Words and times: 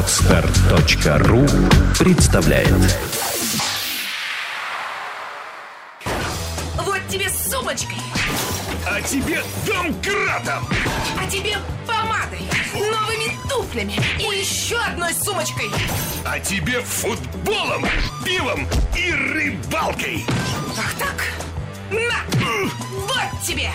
Отстар.ру 0.00 1.46
представляет 1.98 2.72
Вот 6.78 7.00
тебе 7.10 7.28
сумочкой, 7.28 7.98
А 8.88 9.02
тебе 9.02 9.42
домкратом! 9.66 10.66
а 11.18 11.30
тебе 11.30 11.58
помадой, 11.86 12.40
новыми 12.72 13.36
туфлями 13.46 14.00
и 14.18 14.38
еще 14.38 14.78
одной 14.78 15.12
сумочкой. 15.12 15.70
А 16.24 16.40
тебе 16.40 16.80
футболом, 16.80 17.84
пивом 18.24 18.66
и 18.96 19.12
рыбалкой! 19.12 20.24
Ах 20.78 20.94
так? 20.94 21.26
На! 21.90 22.22
Вот 22.90 23.46
тебе! 23.46 23.70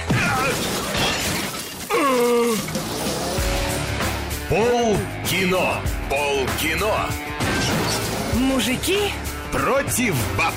Пол 4.50 4.96
кино! 5.28 5.82
Пол 6.08 6.46
кино! 6.62 6.96
Мужики, 8.36 9.12
Против 9.52 10.16
баб! 10.38 10.54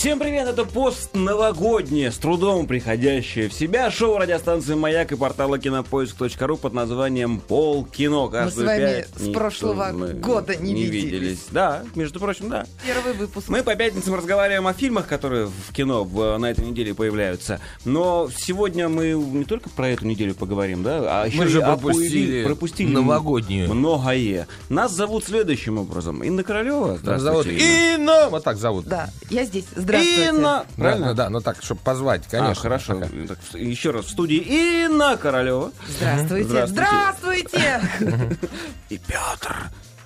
Всем 0.00 0.18
привет, 0.18 0.48
это 0.48 0.64
пост 0.64 1.10
новогоднее, 1.12 2.10
с 2.10 2.16
трудом 2.16 2.66
приходящее 2.66 3.50
в 3.50 3.52
себя 3.52 3.90
шоу 3.90 4.16
радиостанции 4.16 4.74
«Маяк» 4.74 5.12
и 5.12 5.14
портала 5.14 5.58
кинопоиск.ру 5.58 6.56
под 6.56 6.72
названием 6.72 7.38
«Полкино». 7.38 8.28
Каждую 8.28 8.66
вами 8.66 8.80
пятницу 8.80 9.30
с 9.30 9.34
прошлого 9.34 9.90
мы 9.92 10.14
года 10.14 10.56
не 10.56 10.86
виделись. 10.86 11.40
Да, 11.50 11.82
между 11.96 12.18
прочим, 12.18 12.48
да. 12.48 12.64
Первый 12.82 13.12
выпуск. 13.12 13.50
Мы 13.50 13.62
по 13.62 13.74
пятницам 13.76 14.14
разговариваем 14.14 14.66
о 14.68 14.72
фильмах, 14.72 15.06
которые 15.06 15.48
в 15.48 15.70
кино 15.74 16.04
в- 16.04 16.38
на 16.38 16.50
этой 16.50 16.64
неделе 16.64 16.94
появляются. 16.94 17.60
Но 17.84 18.30
сегодня 18.34 18.88
мы 18.88 19.12
не 19.12 19.44
только 19.44 19.68
про 19.68 19.90
эту 19.90 20.06
неделю 20.06 20.34
поговорим, 20.34 20.82
да, 20.82 21.20
а 21.22 21.26
еще 21.26 21.36
Мы 21.36 21.46
же 21.48 21.60
пропустили 21.60 22.42
пропустили 22.44 22.90
новогоднюю. 22.90 23.68
Многое. 23.74 24.46
Нас 24.70 24.92
зовут 24.92 25.24
следующим 25.24 25.76
образом. 25.76 26.24
Инна 26.24 26.42
Королева. 26.42 26.98
Нас 27.02 27.20
зовут 27.20 27.44
Здравствуйте, 27.44 27.94
Инна. 27.96 28.00
Инна. 28.00 28.28
Вот 28.30 28.44
так 28.44 28.56
зовут. 28.56 28.86
Да, 28.86 29.10
я 29.28 29.44
здесь. 29.44 29.66
Здравствуйте. 29.90 30.26
Инна. 30.28 30.64
Да, 30.76 30.82
Правильно? 30.82 31.06
ну 31.08 31.14
да, 31.14 31.30
ну 31.30 31.40
так, 31.40 31.56
чтобы 31.62 31.80
позвать, 31.82 32.26
конечно. 32.28 32.50
А, 32.52 32.54
хорошо. 32.54 33.00
Так, 33.28 33.38
еще 33.54 33.90
раз 33.90 34.06
в 34.06 34.10
студии 34.10 34.38
Инна 34.84 35.16
Королева 35.16 35.72
Здравствуйте. 35.88 36.48
Здравствуйте. 36.66 37.48
Здравствуйте. 37.48 37.80
и 38.88 38.98
Петр. 38.98 39.56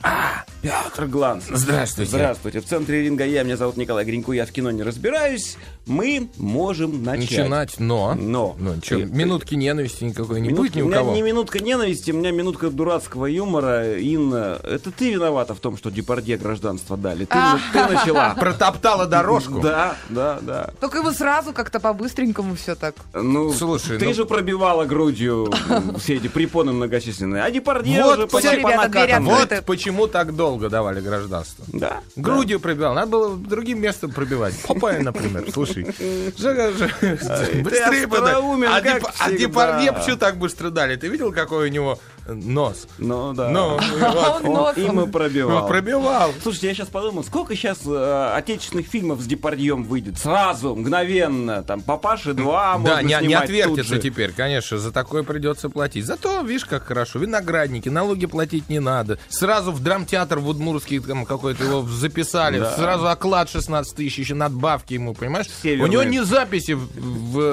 А, 0.02 0.44
Петр 0.60 1.06
Гланс. 1.06 1.44
Здравствуйте. 1.48 2.10
Здравствуйте. 2.10 2.60
В 2.60 2.66
центре 2.66 3.02
ринга 3.02 3.24
я, 3.24 3.42
меня 3.42 3.56
зовут 3.56 3.78
Николай 3.78 4.04
Гринько, 4.04 4.32
я 4.32 4.44
в 4.44 4.50
кино 4.52 4.70
не 4.70 4.82
разбираюсь. 4.82 5.56
Мы 5.86 6.30
можем 6.38 7.02
начать. 7.04 7.30
Начинать, 7.30 7.78
но... 7.78 8.14
Но. 8.14 8.56
Ну, 8.58 8.80
чё, 8.80 9.00
И- 9.00 9.04
минутки 9.04 9.54
ненависти 9.54 10.04
никакой 10.04 10.40
не 10.40 10.48
Минутка- 10.48 10.62
будет 10.62 10.74
ни 10.76 10.80
у 10.82 10.84
у 10.86 10.88
меня 10.88 10.98
кого. 10.98 11.14
не 11.14 11.20
минутка 11.22 11.58
ненависти, 11.62 12.10
у 12.10 12.16
меня 12.16 12.30
минутка 12.30 12.70
дурацкого 12.70 13.26
юмора. 13.26 13.98
Инна, 13.98 14.58
это 14.62 14.90
ты 14.90 15.12
виновата 15.12 15.54
в 15.54 15.60
том, 15.60 15.76
что 15.76 15.90
Депардье 15.90 16.38
гражданство 16.38 16.96
дали. 16.96 17.26
Ты, 17.26 17.36
ты 17.72 17.78
начала. 17.86 18.34
Протоптала 18.40 19.04
дорожку. 19.06 19.60
Да, 19.60 19.96
да, 20.08 20.38
да. 20.40 20.70
Только 20.80 20.98
его 20.98 21.12
сразу 21.12 21.52
как-то 21.52 21.80
по-быстренькому 21.80 22.54
все 22.54 22.74
так. 22.76 22.94
Ну, 23.12 23.52
Слушай, 23.52 23.98
ты 23.98 24.06
ну- 24.06 24.14
же 24.14 24.24
пробивала 24.24 24.86
грудью 24.86 25.52
все 25.98 26.14
эти 26.14 26.28
препоны 26.28 26.72
многочисленные. 26.72 27.42
А 27.42 27.50
Депардье 27.50 28.02
Вот 28.02 28.18
уже 28.18 28.26
по, 28.26 28.38
всё, 28.38 28.52
по 28.62 28.70
ребята. 28.86 29.20
Вот 29.20 29.64
почему 29.66 30.06
так 30.06 30.34
долго 30.34 30.70
давали 30.70 31.00
гражданство. 31.02 31.64
Да. 31.68 32.00
Грудью 32.16 32.58
пробивал. 32.58 32.94
Надо 32.94 33.10
было 33.10 33.36
другим 33.36 33.82
местом 33.82 34.12
пробивать. 34.12 34.54
Попая, 34.66 35.02
например. 35.02 35.44
Слушай. 35.52 35.73
Жека, 35.82 36.72
же- 36.78 37.62
Быстрее 37.62 38.06
остроумен, 38.06 38.68
А 38.68 38.80
А. 39.20 39.32
Депардье 39.32 39.92
почему 39.92 40.16
так 40.16 40.36
быстро 40.36 40.70
дали? 40.70 40.96
Ты 40.96 41.08
видел, 41.08 41.32
какой 41.32 41.68
у 41.68 41.70
него 41.70 41.98
нос? 42.26 42.86
Ну 42.98 43.32
да. 43.34 43.48
Ну, 43.50 43.78
вот. 43.98 44.44
Он 44.44 44.52
носом. 44.52 44.82
Им 44.82 45.00
и 45.00 45.10
пробивал. 45.10 45.62
Ну, 45.62 45.68
пробивал. 45.68 46.32
Слушайте, 46.42 46.68
я 46.68 46.74
сейчас 46.74 46.88
подумал, 46.88 47.24
сколько 47.24 47.54
сейчас 47.54 47.80
отечественных 47.86 48.86
фильмов 48.86 49.20
с 49.20 49.26
Депардьем 49.26 49.84
выйдет? 49.84 50.18
Сразу, 50.18 50.74
мгновенно. 50.74 51.62
Там 51.62 51.80
«Папаши 51.82 52.30
2» 52.30 52.34
Да, 52.34 52.78
можно 52.78 53.00
не, 53.20 53.28
не 53.28 53.34
отвертится 53.34 53.94
же. 53.96 54.00
теперь, 54.00 54.32
конечно, 54.32 54.78
за 54.78 54.92
такое 54.92 55.22
придется 55.22 55.68
платить. 55.70 56.04
Зато, 56.04 56.40
видишь, 56.42 56.64
как 56.64 56.84
хорошо, 56.84 57.18
виноградники, 57.18 57.88
налоги 57.88 58.26
платить 58.26 58.68
не 58.68 58.80
надо. 58.80 59.18
Сразу 59.28 59.72
в 59.72 59.82
драмтеатр 59.82 60.38
в 60.38 60.48
Удмуртский 60.48 61.00
там 61.00 61.24
какой-то 61.26 61.64
его 61.64 61.82
записали, 61.82 62.58
Да. 62.58 62.72
сразу 62.76 63.08
оклад 63.08 63.48
16 63.50 63.94
тысяч, 63.94 64.18
еще 64.18 64.34
надбавки 64.34 64.94
ему, 64.94 65.14
понимаешь? 65.14 65.46
Северные. 65.62 65.88
У 65.88 65.92
него 65.92 66.02
не 66.02 66.24
записи 66.24 66.72
в, 66.72 66.88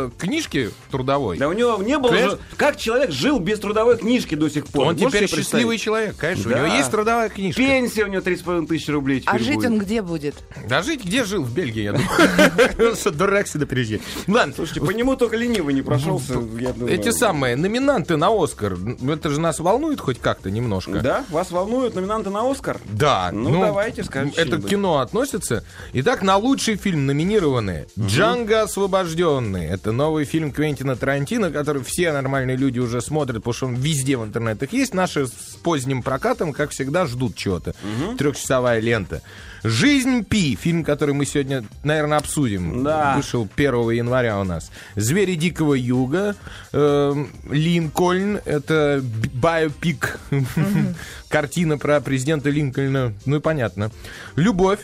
в 0.07 0.11
книжке 0.17 0.71
трудовой. 0.91 1.37
Да 1.37 1.47
у 1.47 1.53
него 1.53 1.77
не 1.81 1.97
было 1.97 2.15
же... 2.15 2.39
Как 2.57 2.77
человек 2.77 3.11
жил 3.11 3.39
без 3.39 3.59
трудовой 3.59 3.97
книжки 3.97 4.35
до 4.35 4.49
сих 4.49 4.60
пор? 4.67 4.87
Он 4.87 4.95
теперь 4.95 5.27
счастливый 5.29 5.77
человек, 5.77 6.15
конечно. 6.17 6.49
Да. 6.51 6.63
У 6.63 6.65
него 6.65 6.75
есть 6.75 6.91
трудовая 6.91 7.29
книжка. 7.29 7.61
Пенсия 7.61 8.03
у 8.05 8.07
него 8.07 8.21
3,5 8.21 8.67
тысячи 8.67 8.91
рублей 8.91 9.23
А 9.25 9.37
жить 9.39 9.55
будет. 9.55 9.71
он 9.71 9.77
где 9.79 10.01
будет? 10.01 10.35
Да 10.67 10.81
жить 10.81 11.03
где 11.05 11.23
жил? 11.23 11.43
В 11.43 11.53
Бельгии, 11.53 11.83
я 11.83 11.91
думаю. 11.93 12.95
Что 12.95 13.11
дурак 13.11 13.47
сюда 13.47 13.65
приезжает. 13.65 14.01
Ладно, 14.27 14.53
Слушайте, 14.55 14.81
по 14.81 14.91
нему 14.91 15.15
только 15.15 15.37
ленивый 15.37 15.73
не 15.73 15.81
прошелся, 15.81 16.33
я 16.59 16.73
думаю. 16.73 16.93
эти 16.93 17.11
самые 17.11 17.55
номинанты 17.55 18.17
на 18.17 18.29
Оскар, 18.31 18.77
это 19.09 19.29
же 19.29 19.39
нас 19.39 19.59
волнует 19.59 19.99
хоть 19.99 20.19
как-то 20.19 20.51
немножко. 20.51 20.99
Да? 20.99 21.25
Вас 21.29 21.51
волнуют 21.51 21.95
номинанты 21.95 22.29
на 22.29 22.49
Оскар? 22.49 22.77
Да. 22.85 23.29
Ну, 23.31 23.61
давайте, 23.61 24.03
скажите 24.03 24.35
Это 24.39 24.47
что-нибудь. 24.51 24.69
кино 24.69 24.99
относится. 24.99 25.63
Итак, 25.93 26.21
на 26.21 26.37
лучший 26.37 26.75
фильм 26.75 27.05
номинированы 27.05 27.87
«Джанго 27.99 28.61
освобожденный». 28.61 29.65
Это 29.67 29.91
новый 29.91 30.25
фильм 30.25 30.51
Квентина 30.51 30.95
Тарантино, 30.95 31.51
который 31.51 31.83
все 31.83 32.11
нормальные 32.11 32.57
люди 32.57 32.79
уже 32.79 33.01
смотрят, 33.01 33.37
потому 33.37 33.53
что 33.53 33.65
он 33.67 33.75
везде 33.75 34.17
в 34.17 34.23
интернетах 34.51 34.73
есть. 34.73 34.93
Наши 34.93 35.27
с 35.27 35.57
поздним 35.63 36.03
прокатом, 36.03 36.53
как 36.53 36.71
всегда, 36.71 37.05
ждут 37.05 37.35
чего-то. 37.35 37.73
Трехчасовая 38.17 38.79
лента. 38.79 39.21
«Жизнь 39.63 40.23
Пи», 40.23 40.55
фильм, 40.55 40.83
который 40.83 41.13
мы 41.13 41.25
сегодня, 41.25 41.63
наверное, 41.83 42.17
обсудим. 42.17 42.83
Да. 42.83 43.15
Вышел 43.15 43.47
1 43.55 43.91
января 43.91 44.39
у 44.39 44.43
нас. 44.43 44.71
«Звери 44.95 45.35
Дикого 45.35 45.75
Юга», 45.75 46.35
эм, 46.73 47.29
«Линкольн», 47.47 48.39
это 48.43 49.03
биопик, 49.03 50.19
картина 51.29 51.77
про 51.77 52.01
президента 52.01 52.49
Линкольна, 52.49 53.13
ну 53.25 53.35
и 53.35 53.39
понятно. 53.39 53.91
«Любовь», 54.35 54.79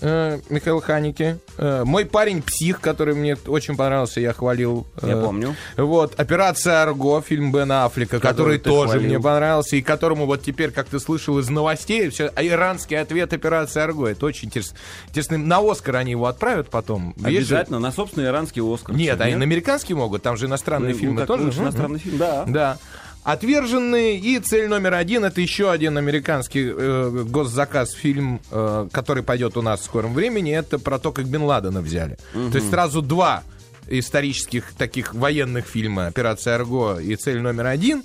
э, 0.00 0.40
Михаил 0.48 0.80
Ханики. 0.80 1.38
Э, 1.58 1.84
Мой 1.84 2.04
парень 2.06 2.42
псих, 2.42 2.80
который 2.80 3.14
мне 3.14 3.36
очень 3.46 3.76
понравился, 3.76 4.20
я 4.20 4.32
хвалил. 4.32 4.86
Я 5.02 5.14
Э, 5.14 5.22
помню. 5.22 5.54
Вот, 5.76 6.18
Операция 6.18 6.82
Арго, 6.82 7.20
фильм 7.20 7.52
Бена 7.52 7.84
Аффлека, 7.84 8.20
который, 8.20 8.58
ты 8.58 8.70
тоже 8.70 8.92
хвалил. 8.92 9.06
мне 9.08 9.20
понравился, 9.20 9.76
и 9.76 9.82
которому 9.82 10.26
вот 10.26 10.42
теперь, 10.42 10.70
как 10.70 10.86
ты 10.88 10.98
слышал 11.00 11.38
из 11.38 11.48
новостей, 11.48 12.08
все, 12.10 12.30
а 12.34 12.42
иранский 12.44 12.98
ответ 12.98 13.32
Операции 13.32 13.80
Арго. 13.80 14.06
Это 14.08 14.26
очень 14.26 14.48
интересно. 14.48 14.76
Интересно, 15.08 15.38
на 15.38 15.58
Оскар 15.70 15.96
они 15.96 16.12
его 16.12 16.26
отправят 16.26 16.70
потом. 16.70 17.14
Есть 17.16 17.48
же- 17.48 17.54
Обязательно, 17.56 17.78
на 17.78 17.92
собственный 17.92 18.26
иранский 18.28 18.62
Оскар. 18.62 18.94
Нет, 18.96 19.20
они 19.20 19.34
на 19.36 19.42
американский 19.44 19.94
могут, 19.94 20.22
там 20.22 20.36
же 20.36 20.46
иностранные 20.46 20.92
Ну, 20.94 20.98
фильмы 20.98 21.18
как 21.18 21.26
тоже. 21.28 21.44
лучше 21.44 21.58
иностранный 21.60 21.98
фильм, 21.98 22.18
да. 22.18 22.44
Да. 22.46 22.78
Отверженные 23.22 24.18
и 24.18 24.38
цель 24.38 24.68
номер 24.68 24.94
один 24.94 25.24
это 25.24 25.40
еще 25.40 25.70
один 25.70 25.98
американский 25.98 26.72
э, 26.74 27.24
госзаказ 27.28 27.92
фильм, 27.92 28.40
э, 28.50 28.88
который 28.92 29.22
пойдет 29.22 29.56
у 29.56 29.62
нас 29.62 29.80
в 29.80 29.84
скором 29.84 30.14
времени. 30.14 30.52
Это 30.52 30.78
про 30.78 30.98
то, 30.98 31.12
как 31.12 31.26
Бен 31.26 31.42
Ладена 31.42 31.82
взяли. 31.82 32.16
То 32.32 32.56
есть 32.56 32.70
сразу 32.70 33.02
два 33.02 33.42
исторических 33.90 34.72
таких 34.74 35.14
военных 35.14 35.66
фильма 35.66 36.06
«Операция 36.06 36.54
Арго» 36.54 36.98
и 36.98 37.16
«Цель 37.16 37.40
номер 37.40 37.66
один» 37.66 38.02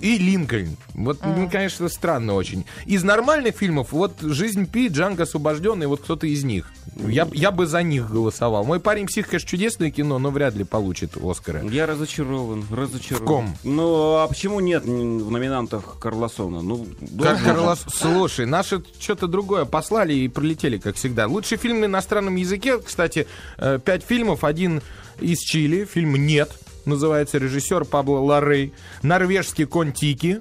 и 0.00 0.18
«Линкольн». 0.18 0.76
Вот, 0.94 1.18
ну, 1.24 1.48
конечно, 1.50 1.88
странно 1.88 2.34
очень. 2.34 2.64
Из 2.86 3.02
нормальных 3.02 3.56
фильмов 3.56 3.92
вот 3.92 4.20
«Жизнь 4.20 4.66
Пи», 4.66 4.88
«Джанго 4.88 5.24
освобожденный», 5.24 5.86
вот 5.86 6.00
кто-то 6.02 6.26
из 6.26 6.44
них. 6.44 6.70
Я, 6.96 7.28
я 7.32 7.50
бы 7.50 7.66
за 7.66 7.82
них 7.82 8.10
голосовал. 8.10 8.64
«Мой 8.64 8.80
парень 8.80 9.06
псих», 9.06 9.28
конечно, 9.28 9.48
чудесное 9.48 9.90
кино, 9.90 10.18
но 10.18 10.30
вряд 10.30 10.54
ли 10.54 10.64
получит 10.64 11.16
«Оскара». 11.16 11.62
Я 11.68 11.86
разочарован, 11.86 12.64
разочарован. 12.70 13.24
В 13.24 13.26
ком? 13.26 13.56
Ну, 13.64 14.16
а 14.16 14.28
почему 14.28 14.60
нет 14.60 14.84
в 14.84 15.30
номинантах 15.30 15.98
Карлосона? 15.98 16.62
Ну, 16.62 16.86
Как 17.00 17.16
должен 17.16 17.44
Карлос... 17.44 17.84
Слушай, 17.88 18.46
наши 18.46 18.82
что-то 18.98 19.26
другое 19.26 19.64
послали 19.64 20.14
и 20.14 20.28
пролетели, 20.28 20.78
как 20.78 20.96
всегда. 20.96 21.26
Лучший 21.26 21.58
фильм 21.58 21.80
на 21.80 21.86
иностранном 21.86 22.36
языке, 22.36 22.78
кстати, 22.78 23.26
э, 23.58 23.78
пять 23.84 24.04
фильмов. 24.04 24.44
Один 24.44 24.82
из 25.24 25.40
Чили, 25.40 25.84
фильм 25.84 26.14
«Нет», 26.16 26.50
называется 26.84 27.38
режиссер 27.38 27.84
Пабло 27.84 28.18
Ларрей. 28.18 28.72
Норвежский 29.02 29.66
«Контики». 29.66 30.40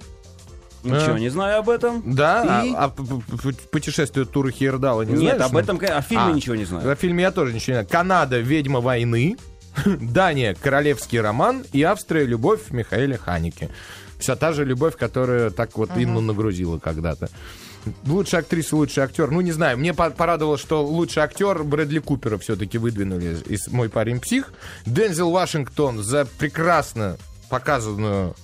Ничего 0.83 1.13
А. 1.13 1.19
не 1.19 1.29
знаю 1.29 1.59
об 1.59 1.69
этом. 1.69 2.03
Да, 2.13 2.63
И? 2.65 2.73
а, 2.75 2.85
а 2.85 2.89
путешествие 3.71 4.25
Тура 4.25 4.51
Хейердала 4.51 5.03
не 5.03 5.13
Нет, 5.13 5.35
знаешь, 5.37 5.41
об 5.43 5.53
ну? 5.53 5.59
этом, 5.59 5.77
о 5.77 6.01
фильме 6.01 6.23
А, 6.25 6.31
ничего 6.33 6.55
не 6.55 6.65
знаю. 6.65 6.91
О 6.91 6.95
фильме 6.95 7.23
я 7.23 7.31
тоже 7.31 7.53
ничего 7.53 7.77
не 7.77 7.83
знаю. 7.83 7.87
Канада 7.89 8.39
«Ведьма 8.39 8.81
войны». 8.81 9.37
Дания 9.85 10.55
«Королевский 10.61 11.21
роман» 11.21 11.63
и 11.71 11.81
Австрия 11.83 12.25
«Любовь» 12.25 12.71
Михаэля 12.71 13.17
Ханики. 13.17 13.69
Вся 14.19 14.35
та 14.35 14.51
же 14.51 14.65
любовь, 14.65 14.97
которая 14.97 15.49
так 15.51 15.77
вот 15.77 15.91
Инну 15.95 16.19
нагрузила 16.21 16.79
когда-то. 16.79 17.29
Лучшая 18.05 18.41
актриса, 18.41 18.75
лучший 18.75 19.03
актер. 19.03 19.29
Ну, 19.31 19.41
не 19.41 19.51
знаю, 19.51 19.77
мне 19.77 19.93
по- 19.93 20.09
порадовало, 20.09 20.57
что 20.57 20.85
лучший 20.85 21.23
актер 21.23 21.63
Брэдли 21.63 21.99
Купера 21.99 22.37
все-таки 22.37 22.77
выдвинули 22.77 23.37
из 23.47 23.67
«Мой 23.67 23.89
парень 23.89 24.19
псих». 24.19 24.53
Дензел 24.85 25.31
Вашингтон 25.31 26.01
за 26.03 26.25
прекрасно 26.25 27.17
показанную 27.49 28.35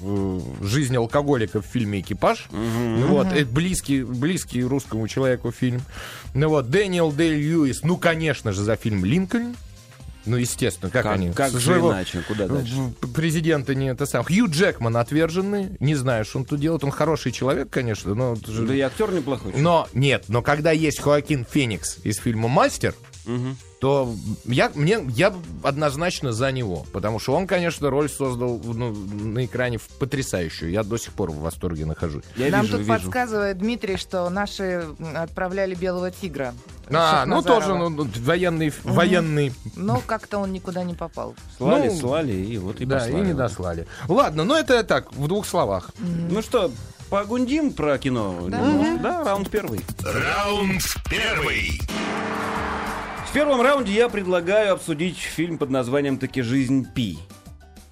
э, 0.00 0.40
жизнь 0.62 0.96
алкоголика 0.96 1.60
в 1.60 1.66
фильме 1.66 2.00
«Экипаж». 2.00 2.46
Ну 2.50 3.06
Вот, 3.08 3.28
это 3.32 3.46
близкий, 3.50 4.02
близкий 4.02 4.62
русскому 4.62 5.08
человеку 5.08 5.50
фильм. 5.52 5.82
Ну 6.34 6.48
вот, 6.48 6.70
Дэниел 6.70 7.12
Дэй 7.12 7.34
Льюис, 7.34 7.82
ну, 7.82 7.96
конечно 7.96 8.52
же, 8.52 8.62
за 8.62 8.76
фильм 8.76 9.04
«Линкольн». 9.04 9.56
Ну, 10.24 10.36
естественно, 10.36 10.90
как, 10.90 11.02
Как, 11.02 11.14
они? 11.16 11.32
как 11.32 11.50
же 11.52 11.60
Своего 11.60 11.90
иначе? 11.92 12.22
Куда 12.28 12.46
дальше? 12.46 12.74
в- 12.74 13.12
Президента 13.12 13.74
не 13.74 13.86
это 13.90 14.06
сам. 14.06 14.24
Хью 14.24 14.48
Джекман 14.48 14.96
отверженный. 14.96 15.70
Не 15.80 15.94
знаю, 15.94 16.24
что 16.24 16.38
он 16.38 16.44
тут 16.44 16.60
делает. 16.60 16.84
Он 16.84 16.90
хороший 16.90 17.32
человек, 17.32 17.70
конечно, 17.70 18.14
но... 18.14 18.36
Да 18.36 18.74
и 18.74 18.80
актер 18.80 19.10
неплохой. 19.12 19.52
но 19.56 19.88
нет, 19.94 20.24
но 20.28 20.42
когда 20.42 20.70
есть 20.70 21.00
Хоакин 21.00 21.44
Феникс 21.50 21.98
из 22.04 22.18
фильма 22.18 22.48
Мастер, 22.48 22.94
то 23.80 24.14
я, 24.44 24.70
мне, 24.74 24.98
я 25.08 25.34
однозначно 25.62 26.32
за 26.32 26.52
него. 26.52 26.86
Потому 26.92 27.18
что 27.18 27.34
он, 27.34 27.46
конечно, 27.46 27.90
роль 27.90 28.08
создал 28.08 28.60
ну, 28.62 28.92
на 28.92 29.44
экране 29.44 29.78
потрясающую. 29.98 30.70
Я 30.70 30.82
до 30.84 30.96
сих 30.96 31.12
пор 31.12 31.30
в 31.30 31.40
восторге 31.40 31.84
нахожусь. 31.84 32.24
Я 32.36 32.50
Нам 32.50 32.62
вижу, 32.62 32.78
тут 32.78 32.86
вижу. 32.86 32.92
подсказывает 32.92 33.58
Дмитрий, 33.58 33.96
что 33.96 34.28
наши 34.30 34.86
отправляли 35.14 35.74
белого 35.74 36.10
тигра. 36.10 36.54
А, 36.90 37.24
ну 37.26 37.42
тоже 37.42 37.74
ну, 37.74 37.88
ну, 37.88 38.08
военный, 38.20 38.72
военный. 38.84 39.52
Но 39.76 40.02
как-то 40.04 40.38
он 40.38 40.52
никуда 40.52 40.84
не 40.84 40.94
попал. 40.94 41.34
Слали, 41.56 41.88
ну, 41.88 41.96
слали, 41.96 42.32
и 42.32 42.58
вот 42.58 42.80
и 42.80 42.84
да, 42.84 42.98
послали. 42.98 43.22
и 43.22 43.26
не 43.26 43.34
дослали. 43.34 43.86
Ладно, 44.08 44.44
ну 44.44 44.54
это 44.54 44.82
так, 44.84 45.12
в 45.12 45.26
двух 45.26 45.46
словах. 45.46 45.90
Ну 45.98 46.42
что, 46.42 46.70
погундим 47.10 47.72
про 47.72 47.98
кино? 47.98 48.46
Да. 48.48 48.60
немножко? 48.60 49.02
Да, 49.02 49.24
раунд 49.24 49.50
первый. 49.50 49.80
Раунд 50.02 50.82
первый. 51.08 51.80
В 53.32 53.34
первом 53.34 53.62
раунде 53.62 53.94
я 53.94 54.10
предлагаю 54.10 54.74
обсудить 54.74 55.16
фильм 55.16 55.56
под 55.56 55.70
названием 55.70 56.18
«Таки 56.18 56.42
жизнь 56.42 56.86
Пи». 56.94 57.18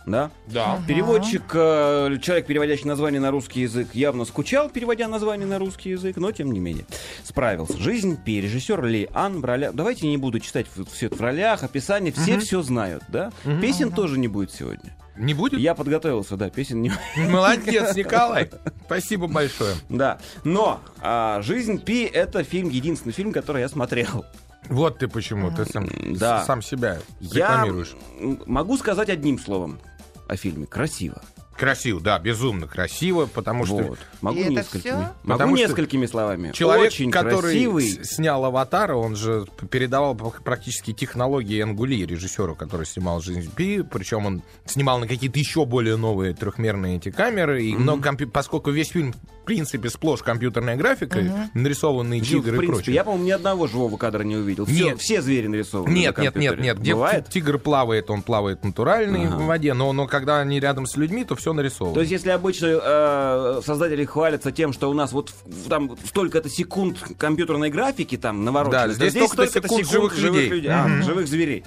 Да? 0.04 0.30
Да. 0.48 0.82
Переводчик, 0.86 1.44
э, 1.54 2.18
человек, 2.20 2.44
переводящий 2.44 2.84
название 2.84 3.22
на 3.22 3.30
русский 3.30 3.62
язык, 3.62 3.88
явно 3.94 4.26
скучал, 4.26 4.68
переводя 4.68 5.08
название 5.08 5.46
на 5.46 5.58
русский 5.58 5.88
язык, 5.88 6.18
но 6.18 6.30
тем 6.30 6.52
не 6.52 6.60
менее 6.60 6.84
справился. 7.24 7.78
«Жизнь 7.78 8.18
Пи», 8.22 8.42
режиссер 8.42 8.84
Ли 8.84 9.08
Ан 9.14 9.40
в 9.40 9.44
ролях. 9.46 9.72
Давайте 9.74 10.08
не 10.08 10.18
буду 10.18 10.40
читать 10.40 10.66
все 10.92 11.06
это 11.06 11.16
в 11.16 11.20
ролях, 11.22 11.62
описание, 11.62 12.12
все 12.12 12.38
все 12.38 12.60
знают, 12.60 13.04
да? 13.08 13.32
Песен 13.62 13.92
тоже 13.92 14.18
не 14.18 14.28
будет 14.28 14.52
сегодня. 14.52 14.94
Не 15.16 15.32
будет? 15.32 15.58
Я 15.58 15.74
подготовился, 15.74 16.36
да, 16.36 16.50
песен 16.50 16.82
не 16.82 16.92
Молодец, 17.16 17.96
Николай. 17.96 18.50
Спасибо 18.84 19.26
большое. 19.26 19.74
Да, 19.88 20.18
но 20.44 20.82
а, 21.00 21.40
«Жизнь 21.40 21.82
Пи»— 21.82 22.04
это 22.12 22.44
фильм, 22.44 22.68
единственный 22.68 23.12
фильм, 23.12 23.32
который 23.32 23.62
я 23.62 23.70
смотрел. 23.70 24.26
Вот 24.68 24.98
ты 24.98 25.08
почему, 25.08 25.50
ты 25.50 25.64
сам, 25.64 25.88
Да. 26.16 26.44
сам 26.44 26.62
себя 26.62 26.98
Я 27.20 27.48
рекламируешь. 27.50 27.94
м, 28.20 28.40
могу 28.46 28.76
сказать 28.76 29.08
одним 29.08 29.38
словом 29.38 29.80
о 30.28 30.36
фильме. 30.36 30.66
Красиво. 30.66 31.20
Красиво, 31.58 32.00
да, 32.00 32.18
безумно 32.18 32.66
красиво, 32.66 33.26
потому 33.26 33.66
что 33.66 33.76
Вот. 33.76 33.98
Могу 34.22 34.38
И 34.38 34.42
это 34.44 34.50
несколькими. 34.52 34.92
Могу 34.92 35.10
Потому 35.26 35.56
что 35.58 35.66
несколькими 35.68 36.06
словами. 36.06 36.52
человек, 36.52 36.86
Очень 36.86 37.10
который 37.10 37.40
красивый. 37.52 38.02
снял 38.02 38.42
«Аватара», 38.46 38.94
он 38.96 39.14
же 39.14 39.44
передавал 39.70 40.14
практически 40.14 40.94
технологии 40.94 41.60
Энгули, 41.62 42.06
режиссеру, 42.06 42.54
который 42.56 42.86
снимал 42.86 43.20
«Жизнь 43.20 43.52
Пи», 43.54 43.82
причем 43.82 44.24
он 44.24 44.42
снимал 44.64 45.00
на 45.00 45.06
какие-то 45.06 45.38
еще 45.38 45.66
более 45.66 45.96
новые 45.96 46.32
трехмерные 46.32 46.96
эти 46.96 47.10
камеры, 47.10 47.62
и 47.62 47.74
много 47.74 48.04
компью- 48.04 48.30
поскольку 48.30 48.70
весь 48.70 48.88
фильм, 48.88 49.12
принципе, 49.50 49.90
сплошь 49.90 50.22
компьютерная 50.22 50.76
графика, 50.76 51.50
нарисованные 51.54 52.22
Жил, 52.22 52.40
тигры 52.40 52.52
в 52.52 52.54
и 52.54 52.58
принципе, 52.58 52.76
прочее. 52.76 52.94
я, 52.94 53.02
по-моему, 53.02 53.24
ни 53.26 53.30
одного 53.32 53.66
живого 53.66 53.96
кадра 53.96 54.22
не 54.22 54.36
увидел. 54.36 54.64
Все, 54.64 54.84
Нет. 54.90 55.00
все 55.00 55.20
звери 55.22 55.48
нарисованы. 55.48 55.92
Нет, 55.92 56.16
на 56.16 56.22
нет, 56.22 56.36
нет, 56.36 56.60
нет. 56.60 56.78
Где 56.78 56.94
Бывает? 56.94 57.24
ти- 57.26 57.40
тигр 57.40 57.58
плавает, 57.58 58.10
он 58.10 58.22
плавает 58.22 58.62
натуральный 58.62 59.26
Ага. 59.26 59.36
в 59.38 59.46
воде, 59.46 59.74
но, 59.74 59.92
но 59.92 60.06
когда 60.06 60.38
они 60.38 60.60
рядом 60.60 60.86
с 60.86 60.96
людьми, 60.96 61.24
то 61.24 61.34
все 61.34 61.52
нарисовано. 61.52 61.94
То 61.94 62.00
есть, 62.00 62.12
если 62.12 62.30
обычно 62.30 62.66
э, 62.80 63.60
создатели 63.66 64.04
хвалятся 64.04 64.52
тем, 64.52 64.72
что 64.72 64.88
у 64.88 64.94
нас 64.94 65.10
вот 65.10 65.34
там 65.68 65.96
столько-то 66.06 66.48
секунд 66.48 66.98
компьютерной 67.18 67.70
графики 67.70 68.16
там 68.16 68.44
наворочено, 68.44 68.82
Да, 68.82 68.86
то 68.86 68.94
здесь 68.94 69.12
столько-то 69.14 69.46
секунд 69.48 69.88
живых 69.88 70.16
людей. 70.16 70.68
А, 70.70 70.86
Мгм. 70.86 71.02
живых 71.02 71.26
зверей. 71.26 71.64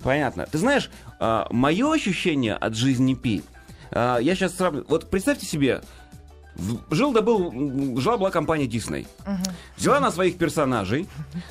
Понятно. 0.00 0.46
Ты 0.50 0.58
знаешь, 0.58 0.88
мое 1.50 1.92
ощущение 1.92 2.54
от 2.54 2.74
жизни 2.76 3.14
Пи, 3.14 3.42
а, 3.90 4.18
я 4.18 4.34
сейчас 4.36 4.56
сравню. 4.56 4.84
Вот 4.88 5.10
представьте 5.10 5.44
себе, 5.46 5.82
жил 6.90 7.12
да 7.12 7.22
был, 7.22 7.98
жила 8.00 8.16
была 8.16 8.30
компания 8.30 8.66
Дисней. 8.66 9.06
Взяла 9.76 10.00
на 10.00 10.10
своих 10.10 10.38
персонажей, 10.38 11.08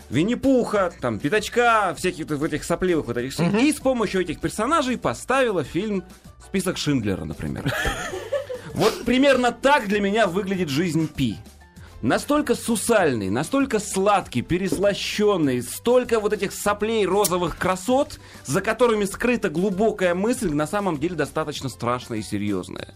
Винни-Пуха, 0.10 0.92
там, 1.02 1.20
Пятачка, 1.20 1.94
всяких 1.96 2.28
в 2.28 2.44
этих 2.44 2.64
сопливых 2.64 3.08
вот 3.08 3.18
этих 3.18 3.34
всех, 3.34 3.54
и 3.54 3.72
с 3.72 3.78
помощью 3.78 4.22
этих 4.22 4.40
персонажей 4.40 4.98
поставила 4.98 5.64
фильм 5.64 6.04
«Список 6.46 6.78
Шиндлера», 6.78 7.26
например. 7.26 7.74
Вот 8.74 9.04
примерно 9.04 9.52
так 9.52 9.88
для 9.88 10.00
меня 10.00 10.28
выглядит 10.28 10.70
жизнь 10.70 11.08
Пи. 11.08 11.38
Настолько 12.02 12.56
сусальный, 12.56 13.30
настолько 13.30 13.80
сладкий, 13.80 14.42
переслащенный, 14.42 15.62
столько 15.62 16.22
вот 16.22 16.32
этих 16.32 16.54
соплей 16.54 17.06
розовых 17.06 17.58
красот, 17.58 18.22
за 18.46 18.62
которыми 18.62 19.04
скрыта 19.04 19.50
глубокая 19.50 20.16
мысль, 20.16 20.54
на 20.54 20.66
самом 20.66 20.98
деле 20.98 21.16
достаточно 21.16 21.68
страшная 21.68 22.20
и 22.20 22.22
серьезная. 22.22 22.94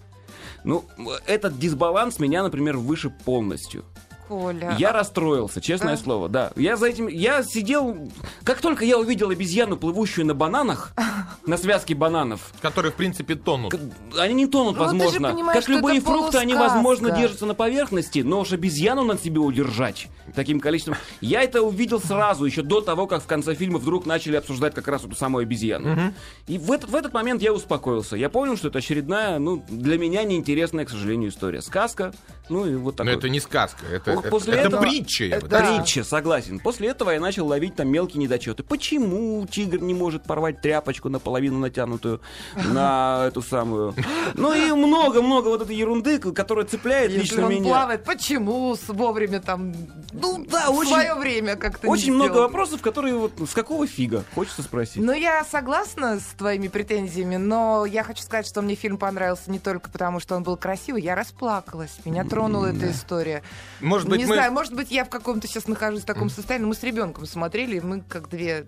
Ну, 0.63 0.86
этот 1.25 1.60
дисбаланс 1.60 2.19
меня, 2.19 2.44
например, 2.44 2.77
выше 2.77 3.10
полностью. 3.10 3.83
Коля. 4.30 4.75
Я 4.80 4.94
расстроился, 4.94 5.60
честное 5.60 5.95
А? 5.95 5.98
слово, 5.98 6.30
да. 6.30 6.51
Я 6.56 6.77
за 6.77 6.88
этим, 6.88 7.07
я 7.07 7.44
сидел, 7.44 7.98
как 8.45 8.62
только 8.62 8.86
я 8.86 8.98
увидел 8.98 9.30
обезьяну, 9.30 9.75
плывущую 9.75 10.25
на 10.25 10.33
бананах, 10.33 10.94
на 11.45 11.57
связке 11.57 11.94
бананов, 11.94 12.54
Которые, 12.62 12.94
в 12.94 12.95
принципе, 12.95 13.36
тонут. 13.36 13.74
к- 13.74 14.18
они 14.18 14.33
не 14.33 14.48
тонут, 14.48 14.77
Ну, 14.77 14.86
ты 14.86 14.98
же 15.12 15.19
возможно. 15.19 15.54
как 15.54 15.63
что 15.63 15.71
любые 15.74 15.98
это 15.98 16.06
фрукты, 16.10 16.38
они, 16.38 16.54
полусказка. 16.54 16.75
возможно, 16.75 17.12
держатся 17.12 17.45
на 17.45 17.54
поверхности, 17.54 18.19
но 18.19 18.39
уж 18.39 18.54
обезьяну 18.54 19.04
на 19.04 19.18
себе 19.18 19.39
удержать 19.42 20.07
таким 20.35 20.59
количеством. 20.59 20.95
Я 21.21 21.44
это 21.44 21.62
увидел 21.62 22.00
сразу, 22.01 22.45
еще 22.45 22.62
до 22.62 22.81
того, 22.81 23.07
как 23.07 23.21
в 23.24 23.27
конце 23.27 23.56
фильма 23.56 23.80
вдруг 23.80 24.06
начали 24.06 24.35
обсуждать 24.35 24.74
как 24.74 24.88
раз 24.88 25.03
эту 25.06 25.15
самую 25.15 25.44
обезьяну. 25.44 26.13
И 26.47 26.57
в 26.57 26.71
этот, 26.71 26.89
в 26.89 26.95
этот 26.95 27.13
момент 27.13 27.41
я 27.41 27.53
успокоился. 27.53 28.15
Я 28.15 28.30
понял, 28.30 28.57
что 28.57 28.68
это 28.69 28.80
очередная, 28.80 29.39
ну, 29.39 29.63
для 29.69 29.97
меня 29.97 30.24
неинтересная, 30.24 30.85
к 30.85 30.89
сожалению, 30.89 31.30
история. 31.30 31.62
Сказка, 31.62 32.13
ну 32.50 32.65
и 32.65 32.75
вот 32.75 32.94
Но 33.00 33.06
такой. 33.06 33.13
это 33.13 33.30
не 33.30 33.39
сказка, 33.39 33.85
это, 33.91 34.13
Ох, 34.13 34.19
это- 34.21 34.30
после 34.30 34.53
это 34.53 34.68
этого- 34.68 34.81
притча. 34.81 35.25
Это 35.25 35.47
так 35.47 35.59
сказал. 35.62 35.77
притча, 35.83 36.03
согласен. 36.03 36.59
После 36.59 36.88
этого 36.89 37.12
я 37.12 37.19
начал 37.19 37.47
ловить 37.47 37.75
там 37.75 37.88
мелкие 37.89 38.21
недочеты. 38.21 38.63
Почему 38.63 39.45
тигр 39.50 39.79
не 39.79 39.94
может 39.94 40.24
порвать 40.24 40.62
тряпочку 40.62 41.09
наполовину 41.09 41.59
натянутую 41.59 42.21
на 42.56 43.25
эту 43.27 43.41
самую? 43.41 43.94
Ну 44.36 44.53
и 44.53 44.71
много-много 44.71 45.47
вот 45.50 45.62
этой 45.62 45.75
ерунды, 45.75 46.19
которая 46.19 46.65
цепляет 46.65 47.12
Если 47.12 47.22
лично 47.22 47.46
он 47.46 47.51
меня. 47.51 47.63
плавает, 47.69 48.03
почему 48.03 48.75
с 48.75 48.88
вовремя 48.88 49.39
там... 49.39 49.74
Ну 50.24 50.46
да, 50.46 50.72
в 50.72 50.75
очень- 50.75 50.89
свое 50.92 51.13
время 51.15 51.56
как-то 51.56 51.88
не 51.88 51.94
Очень 51.94 52.13
много 52.13 52.32
сделал? 52.34 52.48
вопросов, 52.48 52.82
которые 52.82 53.15
вот 53.15 53.34
с 53.48 53.53
какого 53.53 53.86
фига, 53.86 54.24
хочется 54.34 54.63
спросить. 54.63 55.03
Ну, 55.03 55.12
я 55.13 55.44
согласна 55.44 56.20
с 56.20 56.24
твоими 56.38 56.68
претензиями, 56.70 57.36
но 57.36 57.86
я 57.86 58.03
хочу 58.03 58.24
сказать, 58.24 58.48
что 58.48 58.62
мне 58.62 58.75
фильм 58.75 58.98
понравился 58.98 59.51
не 59.51 59.60
только 59.60 59.89
потому, 59.89 60.20
что 60.20 60.36
он 60.36 60.44
был 60.44 60.58
красивый, 60.58 61.01
я 61.01 61.15
расплакалась. 61.15 61.98
Меня 62.06 62.24
тронула 62.24 62.68
эта 62.68 62.89
история. 62.92 63.44
Может 63.82 64.08
быть, 64.10 64.20
не 64.20 64.25
мы... 64.25 64.36
знаю, 64.36 64.51
может 64.53 64.74
быть, 64.74 64.89
я 64.92 65.06
в 65.06 65.10
каком-то 65.10 65.48
сейчас 65.48 65.68
нахожусь 65.68 66.01
в 66.03 66.06
таком 66.06 66.30
состоянии. 66.30 66.65
Мы 66.65 66.75
с 66.75 66.84
ребенком 66.84 67.25
смотрели, 67.25 67.77
и 67.77 67.82
мы 67.82 68.01
как 68.01 68.30
две 68.30 68.65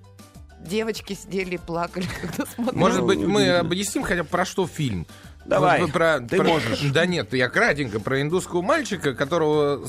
девочки 0.60 1.14
сидели 1.14 1.56
и 1.56 1.58
плакали, 1.58 2.06
когда 2.22 2.46
смотрели. 2.52 2.80
Может 2.80 3.00
Ну, 3.02 3.08
быть, 3.08 3.20
мы 3.20 3.50
объясним 3.58 4.04
хотя 4.04 4.24
бы 4.24 4.30
про 4.30 4.46
что 4.46 4.68
фильм. 4.68 5.06
Давай, 5.46 5.82
Вот 5.82 5.92
про- 5.92 6.20
ты 6.20 6.38
про- 6.38 6.48
можешь. 6.48 6.82
Да 6.92 7.06
нет, 7.06 7.34
я 7.34 7.50
кратенько 7.50 8.00
про 8.00 8.22
индусского 8.22 8.62
мальчика, 8.62 9.14
которого 9.14 9.86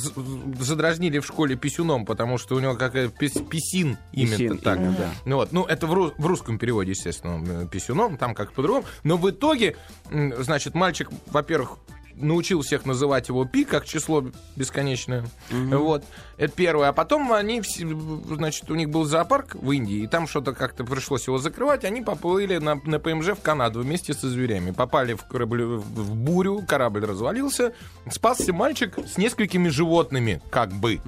задразнили 0.61 1.19
в 1.19 1.27
школе 1.27 1.57
писюном, 1.57 2.05
потому 2.05 2.39
что 2.39 2.57
у 2.57 2.61
него 2.61 2.75
какая 2.75 3.09
пис- 3.09 3.43
писин 3.47 3.97
именно 4.13 4.37
Писин, 4.37 4.59
так. 4.59 4.77
именно, 4.79 4.93
да. 4.99 5.11
Ну, 5.25 5.37
вот, 5.37 5.53
ну, 5.53 5.65
это 5.65 5.87
в, 5.87 5.93
ру- 5.93 6.15
в 6.19 6.27
русском 6.27 6.59
переводе, 6.59 6.91
естественно, 6.91 7.43
э, 7.65 7.67
писюном, 7.67 8.17
там 8.17 8.35
как 8.35 8.53
по-другому. 8.53 8.85
Но 9.05 9.17
в 9.17 9.31
итоге, 9.31 9.77
значит, 10.11 10.75
мальчик, 10.75 11.09
во-первых, 11.29 11.79
научил 12.17 12.63
всех 12.63 12.87
называть 12.87 13.29
его 13.29 13.45
пи, 13.45 13.65
как 13.65 13.87
число 13.87 14.25
бесконечное. 14.57 15.27
Вот. 15.51 16.05
Это 16.37 16.53
первое. 16.55 16.89
А 16.89 16.93
потом 16.93 17.33
они, 17.33 17.63
значит, 17.63 18.71
у 18.71 18.75
них 18.75 18.91
был 18.91 19.05
зоопарк 19.05 19.55
в 19.55 19.71
Индии, 19.71 20.05
и 20.05 20.07
там 20.07 20.27
что-то 20.27 20.53
как-то 20.53 20.85
пришлось 20.85 21.27
его 21.27 21.39
закрывать. 21.39 21.85
Они 21.85 22.03
поплыли 22.03 22.59
на, 22.59 22.81
на 22.85 22.99
ПМЖ 22.99 23.29
в 23.29 23.43
Канаду 23.43 23.81
вместе 23.81 24.15
со 24.15 24.29
зверями. 24.29 24.71
Попали 24.71 25.15
в, 25.15 25.25
корабль, 25.25 25.65
в 25.65 26.15
бурю, 26.15 26.65
корабль 26.67 27.05
развалился. 27.05 27.73
Спасся 28.11 28.53
мальчик 28.53 28.99
с 28.99 29.17
несколькими 29.17 29.69
животными, 29.69 30.41
как 30.51 30.71
бы. 30.73 31.01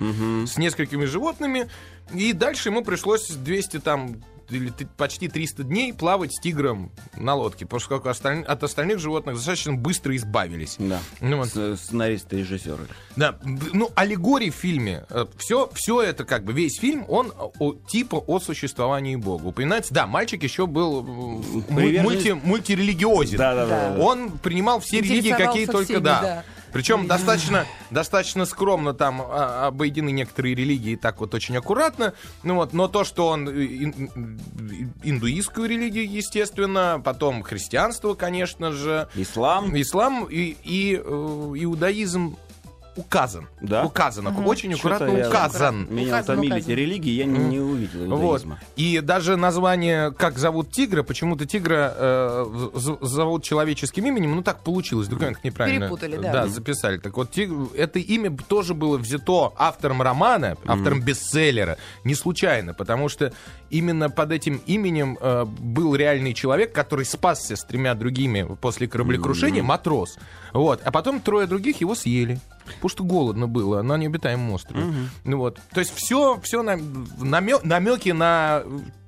С 0.47 0.57
несколькими 0.59 1.05
животными. 1.05 1.69
И 2.15 2.33
дальше 2.33 2.71
ему 2.71 2.83
пришлось 2.83 3.29
200 3.31 3.81
там 3.81 4.17
или 4.51 4.73
почти 4.97 5.29
300 5.29 5.65
дней 5.65 5.93
плавать 5.93 6.33
с 6.35 6.41
тигром 6.41 6.91
на 7.17 7.35
лодке, 7.35 7.67
поскольку 7.67 8.09
осталь- 8.09 8.43
от 8.45 8.63
остальных 8.63 8.99
животных 8.99 9.37
достаточно 9.37 9.75
быстро 9.75 10.15
избавились. 10.17 10.77
Да. 10.79 11.01
Ну, 11.21 11.39
вот. 11.39 11.49
Сценаристы, 11.79 12.39
режиссеры. 12.39 12.87
Да, 13.17 13.39
ну, 13.73 13.91
аллегории 13.95 14.51
в 14.51 14.55
фильме, 14.55 15.05
все, 15.37 15.71
все 15.75 16.03
это 16.03 16.25
как 16.25 16.45
бы, 16.45 16.53
весь 16.53 16.79
фильм, 16.79 17.05
он 17.09 17.33
о, 17.59 17.75
типа 17.75 18.17
о 18.17 18.41
существовании 18.41 19.17
Бога. 19.17 19.47
Упоминается, 19.47 19.93
да, 19.93 20.07
мальчик 20.07 20.43
еще 20.43 20.67
был 20.67 21.01
м, 21.07 21.41
Приверженец- 21.69 22.03
мульти, 22.03 22.29
мультирелигиозен. 22.31 23.39
Да-да-да. 23.39 23.95
Да. 23.97 24.03
Он 24.03 24.31
принимал 24.39 24.81
все 24.81 25.01
религии, 25.01 25.31
какие 25.33 25.67
только, 25.67 25.85
всеми, 25.85 25.99
да. 25.99 26.21
да. 26.21 26.45
Причем 26.73 27.07
достаточно, 27.07 27.67
достаточно 27.91 28.45
скромно 28.45 28.95
там 28.95 29.23
а, 29.23 29.67
обойдены 29.69 30.11
некоторые 30.11 30.55
религии, 30.55 30.97
так 30.97 31.21
вот 31.21 31.35
очень 31.35 31.57
аккуратно. 31.57 32.15
Ну 32.43 32.57
вот, 32.57 32.73
но 32.73 32.89
то, 32.89 33.05
что 33.05 33.29
он 33.29 33.49
э, 33.49 33.53
ин- 33.53 34.11
ин- 34.15 34.93
индуистскую 35.03 35.69
религию, 35.69 36.11
естественно, 36.11 37.01
потом 37.05 37.43
христианство, 37.43 38.15
конечно 38.15 38.73
же, 38.73 39.09
Ислам. 39.15 39.75
ислам 39.81 40.27
и, 40.31 40.57
и 40.63 40.95
э, 40.97 41.01
иудаизм 41.01 42.37
указан. 42.99 43.49
Да? 43.61 43.85
Указан. 43.85 44.27
Очень 44.47 44.75
Что-то 44.77 44.97
аккуратно 44.97 45.17
я- 45.19 45.29
указан. 45.29 45.87
Меня 45.89 46.09
Указан, 46.09 46.35
утомили 46.39 46.53
указан. 46.55 46.71
эти 46.73 46.79
религии, 46.79 47.11
я 47.13 47.25
не, 47.25 47.39
не 47.39 47.61
увидел 47.61 48.17
Вот. 48.17 48.45
И 48.77 49.01
даже 49.01 49.37
название, 49.37 50.11
как 50.13 50.39
зовут 50.39 50.71
тигра, 50.73 51.03
почему-то 51.03 51.47
тигра 51.47 51.95
э, 51.97 52.69
зовут 53.01 53.45
человеческим 53.45 54.07
именем, 54.07 54.35
ну 54.35 54.43
так 54.43 54.63
получилось, 54.65 55.07
в 55.07 55.11
документах 55.11 55.45
неправильно. 55.45 55.87
Перепутали, 55.87 56.17
да. 56.17 56.47
записали. 56.49 56.99
Так 56.99 57.17
вот, 57.17 57.31
тиг- 57.31 57.75
это 57.77 57.99
имя 57.99 58.37
тоже 58.49 58.75
было 58.75 58.99
взято 58.99 59.53
автором 59.57 60.03
романа, 60.03 60.57
автором 60.67 61.01
бестселлера, 61.01 61.79
не 62.05 62.15
случайно, 62.15 62.75
потому 62.75 63.09
что 63.09 63.33
именно 63.71 64.11
под 64.11 64.33
этим 64.33 64.61
именем 64.67 65.17
э, 65.21 65.45
был 65.45 65.95
реальный 65.95 66.35
человек, 66.35 66.73
который 66.73 67.05
спасся 67.05 67.55
с 67.57 67.65
тремя 67.65 67.95
другими 67.95 68.47
после 68.61 68.89
кораблекрушения, 68.89 69.63
матрос. 69.63 70.19
Вот. 70.53 70.81
А 70.85 70.91
потом 70.91 71.21
трое 71.21 71.47
других 71.47 71.81
его 71.81 71.95
съели. 71.95 72.41
Потому 72.75 72.89
что 72.91 73.05
голодно 73.05 73.49
было 73.49 73.83
на 73.83 73.97
необитаемом 73.97 74.53
острове. 74.53 74.85
Ну 75.25 75.39
вот. 75.39 75.61
То 75.73 75.81
есть 75.81 75.95
все, 75.95 76.41
все 76.43 76.63
намеки 76.63 78.11
на 78.11 78.63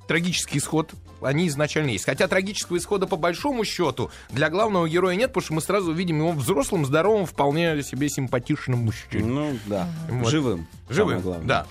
трагический 0.08 0.58
исход 0.58 0.92
они 1.22 1.48
изначально 1.48 1.90
есть. 1.90 2.06
Хотя 2.06 2.26
трагического 2.28 2.78
исхода 2.78 3.06
по 3.06 3.16
большому 3.16 3.64
счету 3.64 4.10
для 4.30 4.48
главного 4.48 4.88
героя 4.88 5.14
нет, 5.16 5.28
потому 5.28 5.44
что 5.44 5.54
мы 5.54 5.60
сразу 5.60 5.92
видим 5.92 6.18
его 6.18 6.32
взрослым, 6.32 6.84
здоровым, 6.86 7.26
вполне 7.26 7.82
себе 7.82 8.08
симпатичным 8.08 8.80
мужчиной. 8.80 9.28
Ну, 9.28 9.58
да. 9.66 9.88
Вот. 10.08 10.30
Живым. 10.30 10.66
Живым, 10.88 11.20
главное. 11.20 11.46
да. 11.46 11.66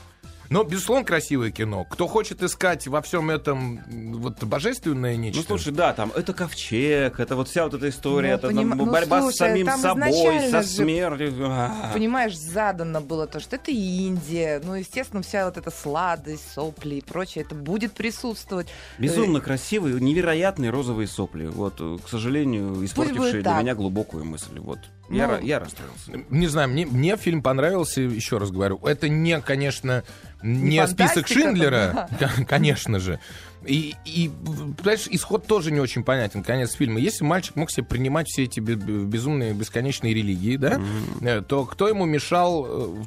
Но, 0.49 0.63
безусловно, 0.63 1.05
красивое 1.05 1.51
кино. 1.51 1.85
Кто 1.85 2.07
хочет 2.07 2.41
искать 2.41 2.87
во 2.87 3.01
всем 3.01 3.29
этом 3.29 3.81
вот 4.19 4.43
божественное 4.43 5.15
нечто... 5.15 5.41
Ну, 5.41 5.45
слушай, 5.45 5.71
да, 5.71 5.93
там 5.93 6.11
это 6.15 6.33
ковчег, 6.33 7.19
это 7.19 7.35
вот 7.35 7.49
вся 7.49 7.65
вот 7.65 7.75
эта 7.75 7.89
история, 7.89 8.29
Ну, 8.31 8.35
это 8.35 8.47
поним- 8.47 8.69
там 8.69 8.77
ну, 8.79 8.85
борьба 8.91 9.21
слушай, 9.21 9.35
с 9.35 9.37
самим 9.37 9.67
собой, 9.67 10.49
со 10.49 10.61
же- 10.61 10.67
смертью. 10.67 11.47
А. 11.49 11.91
Понимаешь, 11.93 12.37
задано 12.37 13.01
было 13.01 13.27
то, 13.27 13.39
что 13.39 13.57
это 13.57 13.71
Индия. 13.71 14.61
Ну, 14.63 14.73
естественно, 14.75 15.21
вся 15.21 15.45
вот 15.45 15.57
эта 15.57 15.69
сладость, 15.71 16.51
сопли 16.53 16.95
и 16.95 17.01
прочее, 17.01 17.45
это 17.45 17.53
будет 17.53 17.93
присутствовать. 17.93 18.67
Безумно 18.97 19.41
красивые, 19.41 19.99
невероятные 19.99 20.71
розовые 20.71 21.07
сопли. 21.07 21.45
Вот, 21.45 21.75
э, 21.79 21.97
к 22.03 22.09
сожалению, 22.09 22.83
испортившие 22.83 23.41
для 23.41 23.51
так. 23.51 23.61
меня 23.61 23.75
глубокую 23.75 24.25
мысль. 24.25 24.59
Вот. 24.59 24.79
Я, 25.09 25.27
Ну, 25.27 25.33
ра- 25.33 25.43
я 25.43 25.59
расстроился. 25.59 26.11
Не 26.29 26.47
знаю, 26.47 26.69
мне, 26.69 26.85
мне 26.85 27.17
фильм 27.17 27.41
понравился, 27.41 28.01
еще 28.01 28.37
раз 28.37 28.51
говорю. 28.51 28.79
Это 28.83 29.09
не, 29.09 29.41
конечно, 29.41 30.03
не, 30.43 30.77
Не 30.77 30.87
список 30.87 31.27
Шиндлера, 31.27 32.07
к- 32.19 32.45
конечно 32.45 32.99
же. 32.99 33.19
И, 33.65 33.95
и, 34.05 34.29
понимаешь, 34.77 35.07
исход 35.09 35.45
тоже 35.47 35.71
не 35.71 35.79
очень 35.79 36.03
понятен, 36.03 36.43
конец 36.43 36.73
фильма. 36.73 36.99
Если 36.99 37.23
мальчик 37.25 37.55
мог 37.55 37.71
себе 37.71 37.85
принимать 37.85 38.27
все 38.27 38.43
эти 38.43 38.59
бе- 38.59 38.75
бе- 38.75 39.03
безумные, 39.03 39.53
бесконечные 39.53 40.13
религии, 40.13 40.55
да, 40.57 40.79
э, 41.21 41.41
то 41.41 41.65
кто 41.65 41.87
ему 41.89 42.05
мешал, 42.05 42.65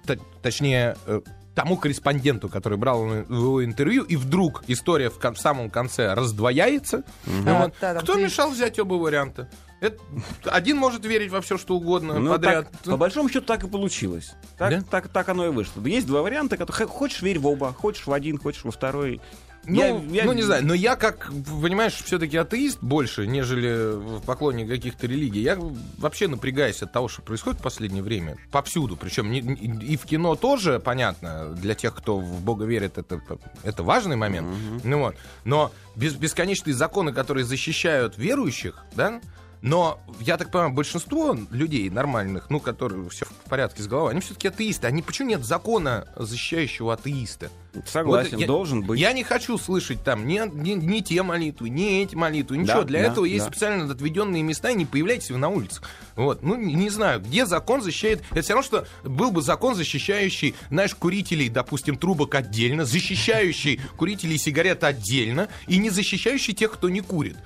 э, 0.09 0.16
точнее, 0.42 0.97
э, 1.06 1.21
тому 1.54 1.76
корреспонденту, 1.76 2.49
который 2.49 2.78
брал 2.78 3.06
его 3.14 3.64
интервью, 3.64 4.02
и 4.04 4.16
вдруг 4.16 4.64
история 4.68 5.09
в, 5.11 5.18
кон- 5.18 5.35
в 5.35 5.38
самом 5.38 5.71
конце 5.71 6.12
раздвояется. 6.14 7.04
Да, 7.44 7.59
Вот. 7.64 7.75
да, 7.80 7.94
Кто 8.00 8.14
ты- 8.14 8.23
мешал 8.25 8.50
взять 8.50 8.78
оба 8.78 8.94
варианта? 8.94 9.49
Это- 9.82 9.98
один 10.44 10.76
может 10.76 11.04
верить 11.04 11.30
во 11.32 11.40
все, 11.40 11.58
что 11.58 11.74
угодно 11.74 12.18
Ну, 12.20 12.30
подряд. 12.30 12.70
так, 12.70 12.80
по 12.92 12.96
большому 12.96 13.28
счету 13.28 13.46
так 13.46 13.64
и 13.64 13.68
получилось. 13.68 14.32
Так, 14.56 14.70
Да? 14.70 14.82
так, 14.88 15.08
так 15.08 15.28
оно 15.28 15.46
и 15.46 15.50
вышло. 15.50 15.84
Есть 15.84 16.06
два 16.06 16.22
варианта, 16.22 16.56
которые 16.56 16.86
хочешь 16.86 17.20
верь 17.20 17.40
в 17.40 17.46
оба, 17.48 17.72
хочешь 17.72 18.06
в 18.06 18.12
один, 18.12 18.38
хочешь 18.38 18.62
во 18.64 18.70
второй. 18.70 19.20
Ну, 19.64 19.78
Я- 20.10 20.22
я- 20.22 20.24
ну, 20.24 20.32
не 20.32 20.42
знаю, 20.42 20.66
но 20.66 20.74
я 20.74 20.96
как, 20.96 21.30
понимаешь, 21.62 21.94
все-таки 21.94 22.36
атеист 22.36 22.78
больше, 22.82 23.28
нежели 23.28 24.20
поклонник 24.26 24.68
каких-то 24.68 25.06
религий. 25.06 25.40
Я 25.40 25.56
вообще 25.98 26.26
напрягаюсь 26.26 26.82
от 26.82 26.92
того, 26.92 27.06
что 27.06 27.22
происходит 27.22 27.60
в 27.60 27.62
последнее 27.62 28.02
время. 28.02 28.36
Повсюду. 28.50 28.96
Причем 28.96 29.32
и 29.32 29.96
в 29.96 30.04
кино 30.04 30.34
тоже, 30.34 30.80
понятно, 30.80 31.50
для 31.54 31.74
тех, 31.76 31.94
кто 31.94 32.18
в 32.18 32.40
Бога 32.42 32.64
верит, 32.64 32.98
это, 32.98 33.20
это 33.62 33.82
важный 33.84 34.16
момент. 34.16 34.48
Ну 34.82 34.98
вот. 34.98 35.14
Но 35.44 35.70
без, 35.94 36.14
бесконечные 36.14 36.74
законы, 36.74 37.12
которые 37.12 37.44
защищают 37.44 38.18
верующих, 38.18 38.84
да, 38.96 39.20
но, 39.62 40.00
я 40.21 40.37
так 40.37 40.50
понимаю, 40.50 40.73
большинство 40.73 41.37
людей 41.50 41.88
нормальных, 41.88 42.50
ну, 42.50 42.59
которые 42.59 43.09
все 43.11 43.25
в 43.26 43.49
порядке 43.49 43.83
с 43.83 43.87
головой, 43.87 44.11
они 44.11 44.21
все-таки 44.21 44.49
атеисты. 44.49 44.88
Они, 44.88 45.02
почему 45.02 45.28
нет 45.28 45.45
закона, 45.45 46.09
защищающего 46.16 46.95
атеиста? 46.95 47.50
Согласен, 47.87 48.33
Вот 48.33 48.40
я- 48.40 48.47
должен 48.47 48.83
быть. 48.83 49.00
Я 49.00 49.12
не 49.12 49.23
хочу 49.23 49.57
слышать 49.57 50.02
там 50.02 50.26
ни, 50.26 50.42
ни, 50.52 50.73
ни 50.73 51.00
те 51.00 51.23
молитвы, 51.23 51.71
ни 51.71 52.02
эти 52.02 52.14
молитвы, 52.14 52.59
ничего. 52.59 52.81
Да, 52.81 52.85
Для 52.85 53.02
да, 53.02 53.12
этого 53.12 53.25
есть 53.25 53.45
да. 53.47 53.50
специально 53.50 53.90
отведенные 53.90 54.42
места, 54.42 54.71
и 54.71 54.75
не 54.75 54.85
появляйтесь 54.85 55.31
вы 55.31 55.38
на 55.38 55.49
улицах. 55.49 55.85
Вот. 56.16 56.42
Ну, 56.42 56.57
не, 56.57 56.75
не 56.75 56.90
знаю, 56.90 57.21
где 57.21 57.47
закон 57.47 57.81
защищает... 57.81 58.23
Это 58.33 58.42
все 58.42 58.54
равно, 58.54 58.66
что 58.66 58.87
был 59.04 59.31
бы 59.31 59.42
закон, 59.42 59.75
защищающий, 59.76 60.54
знаешь, 60.71 60.95
курителей, 60.95 61.49
допустим, 61.49 61.97
трубок 61.97 62.35
отдельно, 62.35 62.85
защищающий 62.85 63.81
курителей 63.97 64.38
сигарет 64.38 64.85
отдельно, 64.85 65.49
и 65.66 65.78
не 65.78 65.88
защищающий 65.88 66.52
тех, 66.52 66.73
кто 66.73 66.88
не 66.88 67.00
курит. 67.00 67.37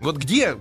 Вот 0.00 0.16
где, 0.16 0.56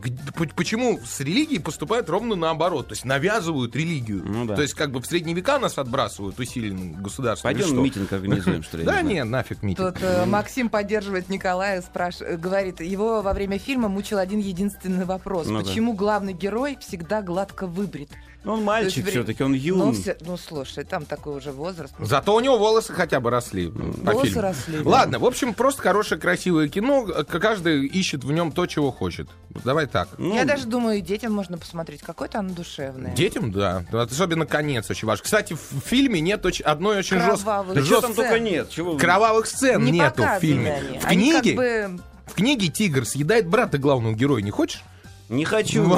почему 0.56 1.00
с 1.04 1.20
религией 1.22 1.60
поступают 1.60 2.10
ровно 2.10 2.36
наоборот, 2.36 2.88
то 2.90 2.94
есть 2.94 3.06
навязывают 3.06 3.76
религию, 3.76 4.24
Ну 4.26 4.46
да. 4.46 4.56
то 4.56 4.62
есть 4.62 4.74
как 4.74 4.92
бы 4.92 5.02
в 5.02 5.06
средние 5.06 5.36
века 5.36 5.60
нас 5.60 5.78
отбрасывают 5.78 6.38
усиленным 6.40 7.02
государством. 7.02 7.52
Пойдем 7.52 7.68
что? 7.68 7.76
митинг 7.82 8.12
организуем, 8.12 8.64
что 8.64 8.78
ли? 8.78 8.84
Да 8.84 9.02
не 9.02 9.24
нафиг 9.24 9.64
митинг. 9.64 9.94
Тут 9.94 10.04
э, 10.04 10.26
Максим 10.26 10.70
поддерживает 10.70 11.30
Николая, 11.30 11.82
э, 11.82 12.38
говорит, 12.38 12.82
его 12.82 13.22
во 13.22 13.34
время 13.34 13.60
фильма 13.60 13.88
мучил 13.88 14.18
один 14.18 14.40
единственный 14.40 15.06
вопрос. 15.06 15.48
Ну. 15.48 15.62
Почему 15.62 15.94
главный 15.94 16.34
герой 16.34 16.78
всегда 16.82 17.22
гладко 17.22 17.66
выбрит? 17.66 18.10
Ну, 18.46 18.54
он 18.54 18.64
мальчик 18.64 18.98
есть 18.98 19.10
все-таки, 19.10 19.44
он 19.44 19.52
Ну, 19.52 19.58
юн. 19.58 19.94
все- 19.94 20.16
ну, 20.22 20.38
слушай, 20.38 20.86
там 20.86 21.06
такой 21.06 21.36
уже 21.36 21.52
возраст. 21.52 21.94
Зато 22.00 22.34
у 22.34 22.40
него 22.40 22.58
волосы 22.58 22.94
хотя 22.94 23.20
бы 23.20 23.30
росли. 23.30 23.68
по 23.70 24.12
Волосы 24.14 24.28
фильму. 24.28 24.42
росли, 24.42 24.78
да. 24.80 24.90
Ладно, 24.90 25.20
в 25.20 25.26
общем, 25.26 25.54
просто 25.54 25.82
хорошее, 25.82 26.22
красивое 26.22 26.70
кино. 26.70 27.06
Каждый 27.28 27.86
ищет 27.86 28.24
в 28.24 28.32
нем 28.32 28.54
то, 28.54 28.66
чего 28.66 28.92
хочет. 28.92 29.28
Давай 29.66 29.88
так. 29.88 30.08
Ну, 30.18 30.34
Я 30.36 30.46
даже 30.46 30.68
думаю, 30.68 31.00
и 31.00 31.02
детям 31.02 31.34
можно 31.34 31.58
посмотреть. 31.58 32.02
Какое-то 32.02 32.40
оно 32.40 32.54
душевное. 32.54 33.14
Детям, 33.14 33.52
да. 33.52 33.84
Особенно 33.92 34.46
конец 34.46 34.90
очень 34.90 35.06
важен. 35.08 35.24
Кстати, 35.26 35.54
в 35.54 35.82
фильме 35.86 36.22
нет 36.22 36.46
оч- 36.46 36.62
одной 36.62 37.00
очень 37.00 37.18
Кровавых 37.18 37.76
жесткой... 37.76 37.76
Да 37.76 37.86
что 37.86 38.02
там 38.02 38.14
сцен. 38.14 38.24
только 38.26 38.40
нет? 38.40 38.70
Чего... 38.70 38.94
вы- 38.94 39.00
Кровавых 39.00 39.48
сцен 39.48 39.84
Не 39.84 39.92
нету 39.92 40.24
в 40.24 40.40
фильме. 40.40 40.76
они. 40.76 41.00
В 41.00 41.06
Они 41.06 41.32
как 41.34 41.42
книге, 41.44 41.58
бы... 41.58 42.00
в 42.28 42.34
книге 42.36 42.68
тигр 42.70 43.06
съедает 43.06 43.48
брата 43.48 43.78
главного 43.78 44.14
героя. 44.14 44.42
Не 44.42 44.52
хочешь? 44.52 44.82
Не 45.30 45.46
хочу. 45.46 45.98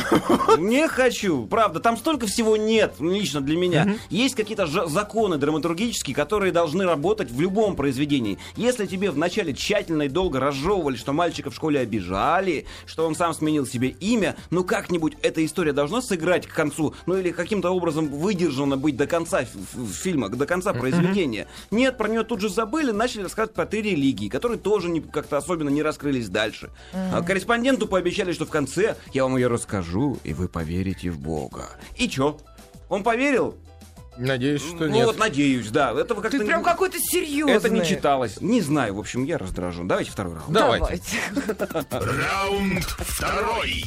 Не 0.57 0.89
хочу. 0.89 1.45
Правда, 1.47 1.79
там 1.79 1.95
столько 1.97 2.27
всего 2.27 2.57
нет, 2.57 2.95
лично 2.99 3.39
для 3.39 3.57
меня. 3.57 3.95
Есть 4.09 4.35
какие-то 4.35 4.67
законы 4.87 5.37
драматургические, 5.37 6.15
которые 6.15 6.51
должны 6.51 6.85
работать 6.85 7.31
в 7.31 7.39
любом 7.39 7.77
произведении. 7.77 8.37
Если 8.57 8.85
тебе 8.85 9.09
вначале 9.09 9.53
тщательно 9.53 10.03
и 10.03 10.09
долго 10.09 10.39
разжевывали, 10.39 10.97
что 10.97 11.13
мальчика 11.13 11.49
в 11.49 11.55
школе 11.55 11.79
обижали, 11.79 12.65
что 12.85 13.07
он 13.07 13.15
сам 13.15 13.33
сменил 13.33 13.65
себе 13.65 13.89
имя, 13.89 14.35
ну 14.49 14.65
как-нибудь 14.65 15.13
эта 15.21 15.45
история 15.45 15.71
должна 15.71 16.01
сыграть 16.01 16.45
к 16.45 16.53
концу, 16.53 16.93
ну 17.05 17.17
или 17.17 17.31
каким-то 17.31 17.71
образом 17.71 18.07
выдержана 18.07 18.75
быть 18.75 18.97
до 18.97 19.07
конца 19.07 19.45
фильма, 19.45 20.27
до 20.27 20.45
конца 20.45 20.73
произведения. 20.73 21.47
Нет, 21.71 21.97
про 21.97 22.09
нее 22.09 22.23
тут 22.23 22.41
же 22.41 22.49
забыли, 22.49 22.91
начали 22.91 23.23
рассказывать 23.23 23.55
про 23.55 23.65
три 23.65 23.81
религии, 23.81 24.27
которые 24.27 24.59
тоже 24.59 25.01
как-то 25.13 25.37
особенно 25.37 25.69
не 25.69 25.81
раскрылись 25.81 26.27
дальше. 26.27 26.69
А 26.93 27.21
корреспонденту 27.21 27.87
пообещали, 27.87 28.33
что 28.33 28.45
в 28.45 28.49
конце 28.49 28.97
я 29.13 29.20
вам 29.23 29.37
ее 29.37 29.47
расскажу, 29.47 30.17
и 30.23 30.33
вы 30.33 30.47
поверите 30.47 31.09
в 31.09 31.19
Бога. 31.19 31.69
И 31.97 32.07
чё? 32.09 32.37
Он 32.89 33.03
поверил? 33.03 33.55
Надеюсь, 34.17 34.61
что 34.61 34.85
ну 34.85 34.87
нет. 34.87 35.05
вот 35.05 35.17
надеюсь, 35.17 35.69
да. 35.69 35.91
Этого 35.91 36.21
как-то 36.21 36.37
Ты 36.37 36.43
не- 36.43 36.47
прям 36.49 36.63
какой-то 36.63 36.99
серьезный. 36.99 37.53
Это 37.53 37.69
не 37.69 37.83
читалось. 37.85 38.41
Не 38.41 38.61
знаю, 38.61 38.95
в 38.95 38.99
общем, 38.99 39.23
я 39.23 39.37
раздражен. 39.37 39.87
Давайте 39.87 40.11
второй 40.11 40.33
раунд. 40.35 40.51
Давайте. 40.51 41.17
Раунд 41.89 42.83
второй. 42.83 43.85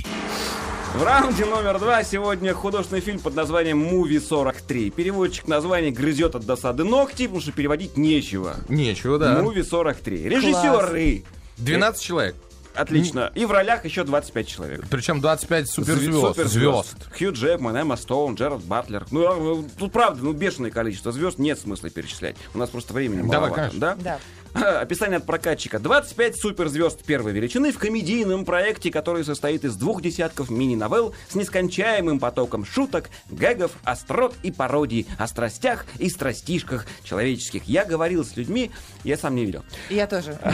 В 0.94 1.02
раунде 1.02 1.44
номер 1.44 1.78
два 1.78 2.04
сегодня 2.04 2.54
художественный 2.54 3.00
фильм 3.00 3.18
под 3.18 3.34
названием 3.34 3.78
«Муви 3.78 4.18
43». 4.18 4.90
Переводчик 4.90 5.48
названия 5.48 5.90
грызет 5.90 6.36
от 6.36 6.46
досады 6.46 6.84
ногти, 6.84 7.24
потому 7.24 7.40
что 7.40 7.50
переводить 7.52 7.96
нечего. 7.96 8.54
Нечего, 8.68 9.18
да. 9.18 9.42
«Муви 9.42 9.62
43». 9.62 10.28
Режиссеры 10.28 11.24
12 11.58 12.02
человек. 12.02 12.36
Отлично. 12.74 13.30
И 13.34 13.44
в 13.44 13.50
ролях 13.50 13.84
еще 13.84 14.04
25 14.04 14.48
человек. 14.48 14.84
Причем 14.90 15.20
25 15.20 15.68
суперзвезд. 15.68 16.20
Суперзвезд. 16.28 16.88
Звезд. 16.90 17.18
Хью 17.18 17.32
Джекман, 17.32 17.76
Эмма 17.76 17.96
Стоун, 17.96 18.34
Джерард 18.34 18.64
Батлер. 18.64 19.06
Ну, 19.10 19.24
а, 19.26 19.62
э, 19.62 19.68
тут 19.78 19.92
правда, 19.92 20.22
ну, 20.22 20.32
бешеное 20.32 20.70
количество 20.70 21.12
звезд, 21.12 21.38
нет 21.38 21.58
смысла 21.58 21.90
перечислять. 21.90 22.36
У 22.54 22.58
нас 22.58 22.70
просто 22.70 22.92
времени 22.92 23.22
Давай, 23.22 23.50
маловато. 23.50 23.54
конечно. 23.54 23.80
Да? 23.80 23.96
Да. 23.96 24.18
Описание 24.54 25.16
от 25.18 25.26
прокатчика. 25.26 25.80
25 25.80 26.36
суперзвезд 26.36 27.04
первой 27.04 27.32
величины 27.32 27.72
в 27.72 27.78
комедийном 27.78 28.44
проекте, 28.44 28.90
который 28.90 29.24
состоит 29.24 29.64
из 29.64 29.74
двух 29.74 30.00
десятков 30.00 30.48
мини-новелл 30.48 31.12
с 31.28 31.34
нескончаемым 31.34 32.20
потоком 32.20 32.64
шуток, 32.64 33.10
гэгов, 33.28 33.72
острот 33.82 34.36
и 34.44 34.52
пародий 34.52 35.08
о 35.18 35.26
страстях 35.26 35.86
и 35.98 36.08
страстишках 36.08 36.86
человеческих. 37.02 37.64
Я 37.64 37.84
говорил 37.84 38.24
с 38.24 38.36
людьми, 38.36 38.70
я 39.02 39.16
сам 39.16 39.34
не 39.34 39.44
видел. 39.44 39.64
Я 39.90 40.06
тоже. 40.06 40.38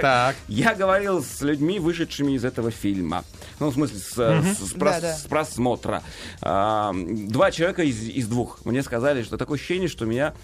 Так, 0.00 0.36
я, 0.48 0.74
говорил 0.74 1.22
с 1.22 1.40
людьми, 1.40 1.78
вышедшими 1.78 2.32
из 2.32 2.44
этого 2.44 2.70
фильма. 2.70 3.24
Ну, 3.58 3.70
в 3.70 3.74
смысле, 3.74 3.98
с, 3.98 5.26
просмотра. 5.28 6.02
Два 6.40 7.50
человека 7.50 7.82
из, 7.82 8.02
из 8.02 8.28
двух 8.28 8.64
мне 8.64 8.82
сказали, 8.82 9.22
что 9.22 9.36
такое 9.36 9.56
ощущение, 9.58 9.88
что 9.88 10.06
меня 10.06 10.34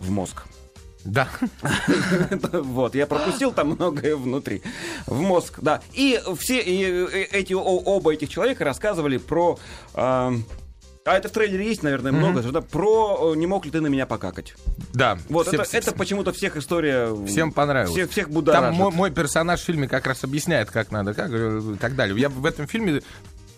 в 0.00 0.10
мозг. 0.10 0.44
Да. 1.04 1.28
Вот, 2.52 2.94
я 2.94 3.06
пропустил 3.06 3.52
там 3.52 3.68
многое 3.70 4.16
внутри. 4.16 4.62
В 5.06 5.20
мозг, 5.20 5.58
да. 5.60 5.80
И 5.92 6.20
все 6.38 6.60
э, 6.60 7.24
эти 7.32 7.52
оба 7.52 8.14
этих 8.14 8.28
человека 8.28 8.64
рассказывали 8.64 9.18
про. 9.18 9.58
а, 9.94 10.32
а 11.06 11.16
это 11.18 11.28
в 11.28 11.32
трейлере 11.32 11.66
есть, 11.66 11.82
наверное, 11.82 12.12
много, 12.12 12.40
да, 12.42 12.62
про 12.62 13.32
э, 13.34 13.36
не 13.36 13.46
мог 13.46 13.66
ли 13.66 13.70
ты 13.70 13.82
на 13.82 13.88
меня 13.88 14.06
покакать. 14.06 14.54
Да. 14.94 15.18
Вот 15.28 15.46
Все- 15.46 15.56
это, 15.56 15.64
все- 15.64 15.78
это 15.78 15.92
почему-то 15.92 16.32
всех 16.32 16.56
история. 16.56 17.14
Всем 17.26 17.52
понравилось. 17.52 17.92
Всех, 17.94 18.10
всех 18.10 18.24
Там 18.26 18.34
будоражит. 18.34 18.78
мой, 18.78 18.90
мой 18.90 19.10
персонаж 19.10 19.60
в 19.60 19.64
фильме 19.64 19.86
как 19.86 20.06
раз 20.06 20.24
объясняет, 20.24 20.70
как 20.70 20.90
надо, 20.90 21.12
как 21.12 21.30
э, 21.30 21.60
и 21.74 21.76
так 21.76 21.94
далее. 21.94 22.18
Я 22.18 22.30
в 22.30 22.46
этом 22.46 22.66
фильме 22.66 23.02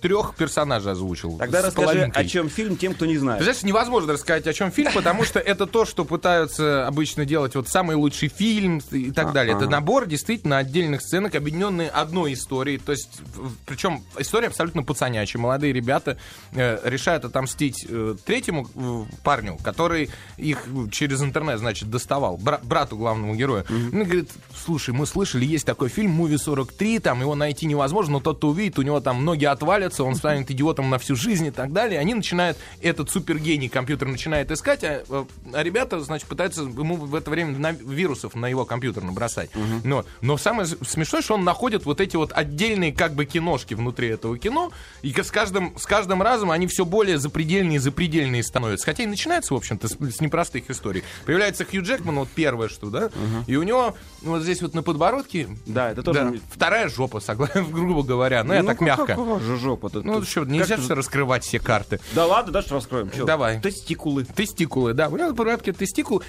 трех 0.00 0.34
персонажей 0.34 0.92
озвучил. 0.92 1.38
Тогда 1.38 1.62
расскажи, 1.62 1.86
половинкой. 1.86 2.22
о 2.24 2.28
чем 2.28 2.48
фильм 2.48 2.76
тем, 2.76 2.94
кто 2.94 3.06
не 3.06 3.16
знает. 3.18 3.38
Ты 3.38 3.44
знаешь, 3.44 3.62
невозможно 3.62 4.12
рассказать, 4.12 4.46
о 4.46 4.52
чем 4.52 4.70
фильм, 4.70 4.92
потому 4.92 5.24
что 5.24 5.38
это 5.38 5.66
то, 5.66 5.84
что 5.84 6.04
пытаются 6.04 6.86
обычно 6.86 7.24
делать 7.24 7.54
вот 7.54 7.68
самый 7.68 7.96
лучший 7.96 8.28
фильм 8.28 8.80
и 8.90 9.10
так 9.10 9.32
далее. 9.32 9.56
Это 9.56 9.68
набор 9.68 10.06
действительно 10.06 10.58
отдельных 10.58 11.02
сценок, 11.02 11.34
объединенные 11.34 11.88
одной 11.88 12.34
историей. 12.34 12.78
То 12.78 12.92
есть, 12.92 13.20
причем 13.66 14.02
история 14.18 14.48
абсолютно 14.48 14.82
пацанячая. 14.82 15.40
Молодые 15.40 15.72
ребята 15.72 16.18
э, 16.52 16.78
решают 16.84 17.24
отомстить 17.24 17.86
э, 17.88 18.16
третьему 18.24 18.68
э, 18.74 19.04
парню, 19.22 19.58
который 19.62 20.10
их 20.36 20.64
через 20.92 21.22
интернет, 21.22 21.58
значит, 21.58 21.90
доставал, 21.90 22.36
бра- 22.36 22.60
брату 22.62 22.96
главному 22.96 23.34
герою. 23.34 23.64
Он 23.68 24.04
говорит, 24.04 24.30
слушай, 24.56 24.94
мы 24.94 25.06
слышали, 25.06 25.44
есть 25.44 25.66
такой 25.66 25.88
фильм 25.88 26.10
«Муви 26.12 26.36
43», 26.36 27.00
там 27.00 27.20
его 27.20 27.34
найти 27.34 27.66
невозможно, 27.66 28.14
но 28.14 28.20
тот, 28.20 28.38
кто 28.38 28.48
увидит, 28.48 28.78
у 28.78 28.82
него 28.82 29.00
там 29.00 29.24
ноги 29.24 29.44
отвалятся, 29.86 30.04
он 30.04 30.14
станет 30.14 30.50
идиотом 30.50 30.90
на 30.90 30.98
всю 30.98 31.16
жизнь 31.16 31.46
и 31.46 31.50
так 31.50 31.72
далее. 31.72 32.00
Они 32.00 32.14
начинают, 32.14 32.58
этот 32.80 33.10
супергений 33.10 33.68
компьютер 33.68 34.08
начинает 34.08 34.50
искать, 34.50 34.84
а, 34.84 35.04
э, 35.08 35.24
а 35.52 35.62
ребята, 35.62 36.00
значит, 36.00 36.28
пытаются 36.28 36.62
ему 36.62 36.96
в 36.96 37.14
это 37.14 37.30
время 37.30 37.58
на- 37.58 37.72
вирусов 37.72 38.34
на 38.34 38.46
его 38.48 38.64
компьютер 38.64 39.02
набросать. 39.02 39.50
Но, 39.84 40.04
но 40.20 40.36
самое 40.36 40.66
смешное, 40.66 41.22
что 41.22 41.34
он 41.34 41.44
находит 41.44 41.84
вот 41.84 42.00
эти 42.00 42.16
вот 42.16 42.32
отдельные 42.32 42.92
как 42.92 43.14
бы 43.14 43.24
киношки 43.24 43.74
внутри 43.74 44.08
этого 44.08 44.38
кино, 44.38 44.72
и 45.02 45.12
с 45.12 45.30
каждым, 45.30 45.76
с 45.78 45.86
каждым 45.86 46.22
разом 46.22 46.50
они 46.50 46.66
все 46.66 46.84
более 46.84 47.18
запредельные 47.18 47.76
и 47.76 47.78
запредельные 47.78 48.42
становятся. 48.42 48.86
Хотя 48.86 49.04
и 49.04 49.06
начинается, 49.06 49.54
в 49.54 49.56
общем-то, 49.56 49.88
с, 49.88 49.92
с 49.92 50.20
непростых 50.20 50.70
историй. 50.70 51.02
Появляется 51.24 51.64
Хью 51.64 51.82
Джекман, 51.82 52.16
вот 52.16 52.28
первое, 52.34 52.68
что, 52.68 52.90
да, 52.90 53.10
и 53.46 53.56
у 53.56 53.62
него 53.62 53.96
ну, 54.22 54.32
вот 54.32 54.42
здесь 54.42 54.62
вот 54.62 54.74
на 54.74 54.82
подбородке 54.82 55.48
Да, 55.66 55.90
это 55.90 56.02
тоже... 56.02 56.20
да, 56.20 56.32
вторая 56.50 56.88
жопа, 56.88 57.20
согласно, 57.20 57.62
грубо 57.70 58.02
говоря. 58.02 58.42
Ну, 58.44 58.52
я 58.52 58.62
так 58.62 58.80
мягко. 58.80 59.06
Какого 59.06 59.40
же 59.76 59.82
жопа 59.82 59.90
тут? 59.90 60.04
Ну, 60.04 60.22
что, 60.22 60.44
нельзя 60.44 60.76
все 60.76 60.94
раскрывать, 60.94 61.44
все 61.44 61.58
карты. 61.58 62.00
Да 62.14 62.26
ладно, 62.26 62.52
дальше 62.52 62.74
раскроем. 62.74 63.10
Чё? 63.10 63.24
Давай. 63.24 63.60
Тестикулы. 63.60 64.24
Тестикулы, 64.24 64.94
да. 64.94 65.08
У 65.08 65.16
него 65.16 65.28
на 65.28 65.34
подбородке 65.34 65.72
тестикул. 65.72 66.22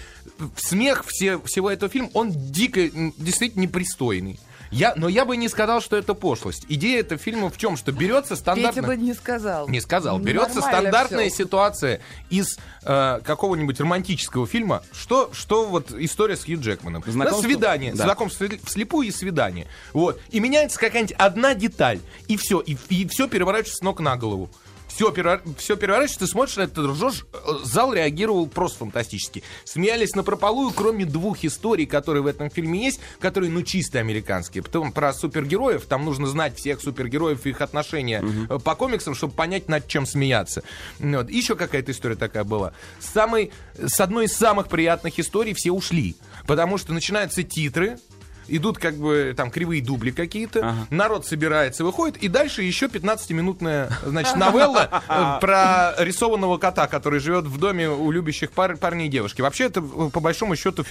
Смех 0.55 1.03
все, 1.07 1.39
всего 1.39 1.69
этого 1.69 1.91
фильма, 1.91 2.09
он 2.13 2.31
дико, 2.31 2.89
действительно 3.17 3.63
непристойный. 3.63 4.39
Я, 4.71 4.93
но 4.95 5.07
я 5.07 5.25
бы 5.25 5.37
не 5.37 5.49
сказал, 5.49 5.81
что 5.81 5.95
это 5.95 6.13
пошлость. 6.13 6.65
Идея 6.69 6.99
этого 6.99 7.19
фильма 7.19 7.49
в 7.49 7.57
чем? 7.57 7.77
Что 7.77 7.91
берется 7.91 8.29
Петя 8.29 8.41
стандартно... 8.41 8.81
бы 8.83 8.97
не 8.97 9.13
сказал. 9.13 9.67
Не 9.67 9.81
сказал. 9.81 10.19
Берется 10.19 10.59
Нормально 10.59 10.79
стандартная 10.79 11.29
всё. 11.29 11.43
ситуация 11.43 12.01
из 12.29 12.57
э, 12.83 13.19
какого-нибудь 13.23 13.79
романтического 13.79 14.47
фильма. 14.47 14.83
Что, 14.91 15.29
что 15.33 15.65
вот 15.65 15.91
история 15.91 16.35
с 16.35 16.43
Хью 16.43 16.59
Джекманом? 16.59 17.03
Знакомство? 17.05 17.47
свидание. 17.47 17.93
Да. 17.93 18.05
Знакомство 18.05 18.47
вслепую 18.63 19.07
и 19.07 19.11
свидание. 19.11 19.67
Вот. 19.93 20.19
И 20.29 20.39
меняется 20.39 20.79
какая-нибудь 20.79 21.15
одна 21.17 21.53
деталь. 21.53 21.99
И 22.27 22.37
все. 22.37 22.59
И, 22.59 22.77
и 22.89 23.07
все 23.07 23.27
переворачивается 23.27 23.77
с 23.77 23.81
ног 23.81 23.99
на 23.99 24.17
голову. 24.17 24.49
Все, 24.97 25.13
все 25.59 25.75
переворачивается, 25.77 26.19
ты 26.21 26.25
смотришь 26.25 26.55
на 26.55 26.61
это, 26.63 26.81
ты 26.81 26.87
ржешь. 26.87 27.27
Э, 27.31 27.37
Зал 27.63 27.93
реагировал 27.93 28.47
просто 28.47 28.79
фантастически. 28.79 29.43
Смеялись 29.63 30.15
на 30.15 30.23
прополую, 30.23 30.71
кроме 30.71 31.05
двух 31.05 31.45
историй, 31.45 31.85
которые 31.85 32.23
в 32.23 32.25
этом 32.25 32.49
фильме 32.49 32.85
есть, 32.85 32.99
которые, 33.19 33.51
ну, 33.51 33.61
чисто 33.61 33.99
американские. 33.99 34.63
Потом 34.63 34.91
про 34.91 35.13
супергероев, 35.13 35.85
там 35.85 36.03
нужно 36.03 36.25
знать 36.25 36.57
всех 36.57 36.81
супергероев 36.81 37.45
и 37.45 37.49
их 37.51 37.61
отношения 37.61 38.25
э, 38.49 38.57
по 38.57 38.73
комиксам, 38.73 39.13
чтобы 39.13 39.33
понять, 39.33 39.69
над 39.69 39.87
чем 39.87 40.07
смеяться. 40.07 40.63
Вот. 40.97 41.29
Еще 41.29 41.55
какая-то 41.55 41.91
история 41.91 42.15
такая 42.15 42.43
была. 42.43 42.73
Самый, 42.99 43.51
с 43.77 43.99
одной 44.01 44.25
из 44.25 44.35
самых 44.35 44.67
приятных 44.67 45.19
историй 45.19 45.53
все 45.53 45.69
ушли. 45.69 46.15
Потому 46.47 46.79
что 46.79 46.91
начинаются 46.91 47.43
титры, 47.43 47.99
идут 48.47 48.77
как 48.77 48.95
бы 48.95 49.33
там 49.35 49.51
кривые 49.51 49.81
дубли 49.83 50.11
какие-то, 50.11 50.75
народ 50.89 51.25
собирается, 51.25 51.83
выходит, 51.83 52.17
и 52.17 52.27
дальше 52.27 52.61
еще 52.63 52.87
15-минутная, 52.87 53.89
значит, 54.05 54.35
новелла 54.37 55.03
э, 55.09 55.39
про 55.41 55.93
рисованного 55.97 56.57
кота, 56.57 56.87
который 56.87 57.19
живет 57.19 57.45
в 57.45 57.57
доме 57.57 57.89
у 57.89 58.11
любящих 58.11 58.51
пар- 58.51 58.77
парней 58.77 59.07
и 59.07 59.09
девушки. 59.09 59.41
Вообще 59.41 59.65
это, 59.65 59.81
э, 59.81 60.09
по 60.11 60.19
большому 60.19 60.55
счету, 60.55 60.83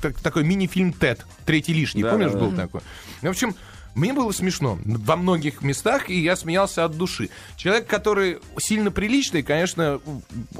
так- 0.00 0.18
такой 0.20 0.44
мини-фильм 0.44 0.92
Тед, 0.92 1.24
третий 1.46 1.72
лишний, 1.74 2.02
Да, 2.02 2.10
помнишь, 2.10 2.32
да, 2.32 2.38
был 2.38 2.52
такой? 2.52 2.80
В 3.20 3.28
общем, 3.28 3.54
мне 3.94 4.12
было 4.12 4.32
смешно 4.32 4.78
во 4.84 5.16
многих 5.16 5.62
местах, 5.62 6.08
и 6.08 6.18
я 6.18 6.36
смеялся 6.36 6.84
от 6.84 6.96
души. 6.96 7.28
Человек, 7.56 7.86
который 7.86 8.38
сильно 8.58 8.90
приличный, 8.90 9.42
конечно, 9.42 10.00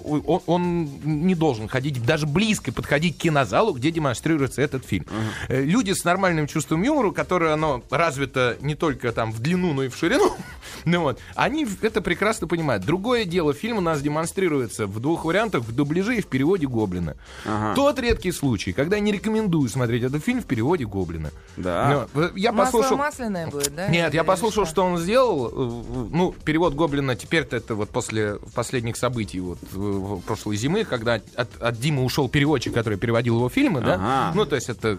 он, 0.04 0.42
он 0.46 0.84
не 1.04 1.34
должен 1.34 1.68
ходить, 1.68 2.04
даже 2.04 2.26
близко 2.26 2.72
подходить 2.72 3.16
к 3.16 3.22
кинозалу, 3.22 3.72
где 3.72 3.90
демонстрируется 3.90 4.60
этот 4.60 4.84
фильм. 4.84 5.06
Э, 5.48 5.62
Люди 5.62 5.92
с 5.92 6.04
нормальным 6.04 6.46
чувством 6.46 6.82
юмора, 6.82 7.10
которое 7.10 7.54
оно 7.54 7.82
развито 7.90 8.56
не 8.60 8.74
только 8.74 9.12
там 9.12 9.32
в 9.32 9.40
длину, 9.40 9.72
но 9.72 9.84
и 9.84 9.88
в 9.88 9.96
ширину, 9.96 10.32
ну 10.84 11.00
вот, 11.00 11.18
они 11.34 11.66
это 11.80 12.02
прекрасно 12.02 12.46
понимают. 12.46 12.84
Другое 12.84 13.24
дело, 13.24 13.54
фильм 13.54 13.78
у 13.78 13.80
нас 13.80 14.02
демонстрируется 14.02 14.86
в 14.86 15.00
двух 15.00 15.24
вариантах, 15.24 15.62
в 15.62 15.74
дубляже 15.74 16.18
и 16.18 16.20
в 16.20 16.26
переводе 16.26 16.66
Гоблина. 16.66 17.16
Тот 17.74 17.98
редкий 17.98 18.32
случай, 18.32 18.72
когда 18.72 18.96
я 18.96 19.02
не 19.02 19.12
рекомендую 19.12 19.68
смотреть 19.68 20.02
этот 20.02 20.22
фильм 20.22 20.42
в 20.42 20.46
переводе 20.46 20.84
Гоблина. 20.84 21.30
Да. 21.56 22.08
Ну, 22.14 22.30
я 22.36 22.52
Масло 22.52 22.80
послушал... 22.80 22.96
масляное 23.22 23.46
будет, 23.48 23.74
да? 23.74 23.88
Нет, 23.88 24.14
я 24.14 24.24
послушал, 24.24 24.64
что? 24.64 24.72
что 24.72 24.84
он 24.84 24.98
сделал. 24.98 25.48
э, 25.48 26.08
Ну, 26.10 26.32
перевод 26.44 26.74
Гоблина 26.74 27.16
теперь-то 27.16 27.56
это 27.56 27.74
вот 27.74 27.90
после 27.90 28.36
последних 28.54 28.96
событий 28.96 29.40
вот 29.40 29.58
э, 29.72 30.16
прошлой 30.26 30.56
зимы, 30.56 30.84
когда 30.84 31.20
от, 31.34 31.62
от 31.62 31.80
Димы 31.80 32.04
ушел 32.04 32.28
переводчик, 32.28 32.74
который 32.74 32.98
переводил 32.98 33.36
его 33.36 33.48
фильмы, 33.48 33.80
да? 33.80 33.94
Ага. 33.94 34.32
Ну, 34.34 34.46
то 34.46 34.56
есть 34.56 34.68
это 34.68 34.98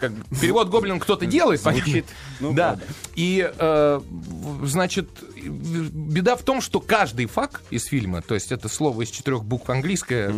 как 0.00 0.12
перевод 0.40 0.68
Гоблина 0.68 0.98
кто-то 0.98 1.24
делает, 1.26 1.60
Звучит, 1.60 2.06
ну, 2.40 2.52
да. 2.52 2.70
правда. 2.70 2.84
И, 3.14 3.50
э, 3.56 4.00
значит, 4.64 5.08
беда 5.36 6.36
в 6.36 6.42
том, 6.42 6.60
что 6.60 6.80
каждый 6.80 7.26
факт 7.26 7.62
из 7.70 7.84
фильма, 7.84 8.22
то 8.22 8.34
есть 8.34 8.52
это 8.52 8.68
слово 8.68 9.02
из 9.02 9.10
четырех 9.10 9.44
букв 9.44 9.70
английское, 9.70 10.34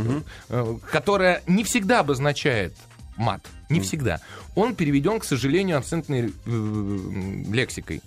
э, 0.49 0.77
которое 0.91 1.43
не 1.47 1.65
всегда 1.65 2.01
обозначает 2.01 2.75
мат, 3.17 3.47
не 3.69 3.81
всегда. 3.81 4.21
Он 4.55 4.75
переведен, 4.75 5.19
к 5.19 5.25
сожалению, 5.25 5.79
абсолютной 5.79 6.33
э, 6.47 7.43
лексикой. 7.53 8.01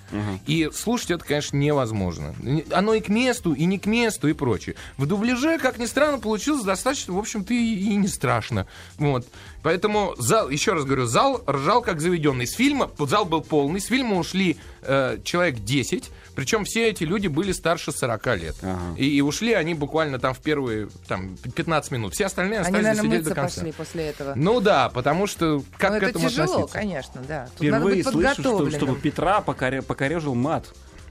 И 0.48 0.70
слушать 0.74 1.12
это, 1.12 1.24
конечно, 1.26 1.58
невозможно. 1.58 2.34
Не- 2.42 2.66
Оно 2.72 2.94
и 2.94 3.02
к 3.02 3.10
месту, 3.10 3.54
и 3.54 3.66
не 3.66 3.78
к 3.80 3.86
месту, 3.86 4.28
и 4.28 4.34
прочее. 4.34 4.76
В 4.98 5.06
дубляже, 5.06 5.58
как 5.60 5.78
ни 5.78 5.86
странно, 5.86 6.20
получилось 6.20 6.64
достаточно, 6.64 7.14
в 7.14 7.20
общем-то, 7.20 7.54
и, 7.54 7.96
не 7.96 8.08
страшно. 8.08 8.68
Вот. 8.98 9.28
Поэтому 9.62 10.16
зал, 10.18 10.50
еще 10.50 10.74
раз 10.74 10.86
говорю, 10.86 11.06
зал 11.06 11.44
ржал 11.48 11.82
как 11.82 12.00
заведенный. 12.02 12.48
С 12.48 12.54
фильма, 12.54 12.90
зал 12.98 13.26
был 13.26 13.42
полный, 13.42 13.82
с 13.82 13.86
фильма 13.88 14.16
ушли 14.18 14.58
э, 14.82 15.18
человек 15.24 15.60
10, 15.60 16.10
причем 16.40 16.64
все 16.64 16.90
эти 16.90 17.04
люди 17.04 17.28
были 17.28 17.52
старше 17.52 17.92
40 17.92 18.26
лет. 18.38 18.56
И, 18.98 19.06
и 19.18 19.22
ушли 19.22 19.54
они 19.54 19.74
буквально 19.74 20.20
там 20.20 20.34
в 20.34 20.40
первые 20.40 20.88
там, 21.08 21.36
15 21.56 21.92
минут. 21.92 22.14
Все 22.14 22.26
остальные 22.28 22.60
Они, 22.60 22.68
остались 22.68 22.84
наверное, 22.86 23.02
сидеть 23.04 23.18
мыться 23.20 23.30
до 23.30 23.36
конца. 23.36 23.56
пошли 23.58 23.72
после 23.74 24.06
этого. 24.08 24.34
Ну 24.36 24.62
да, 24.62 24.90
потому 24.90 25.28
что 25.28 25.64
как 25.78 25.92
Ну, 25.92 26.00
к 26.00 26.04
это 26.04 26.10
этому 26.12 26.30
тяжело, 26.30 26.54
относиться? 26.54 26.74
конечно, 26.80 27.22
да. 27.28 27.46
Тут 27.46 27.56
Впервые 27.58 27.72
надо 27.72 27.96
быть 27.96 28.08
слышу, 28.36 28.42
что, 28.42 28.70
чтобы 28.72 28.96
Петра 29.00 29.42
покоре- 29.42 29.82
покорежил 29.82 30.36
мат. 30.36 30.66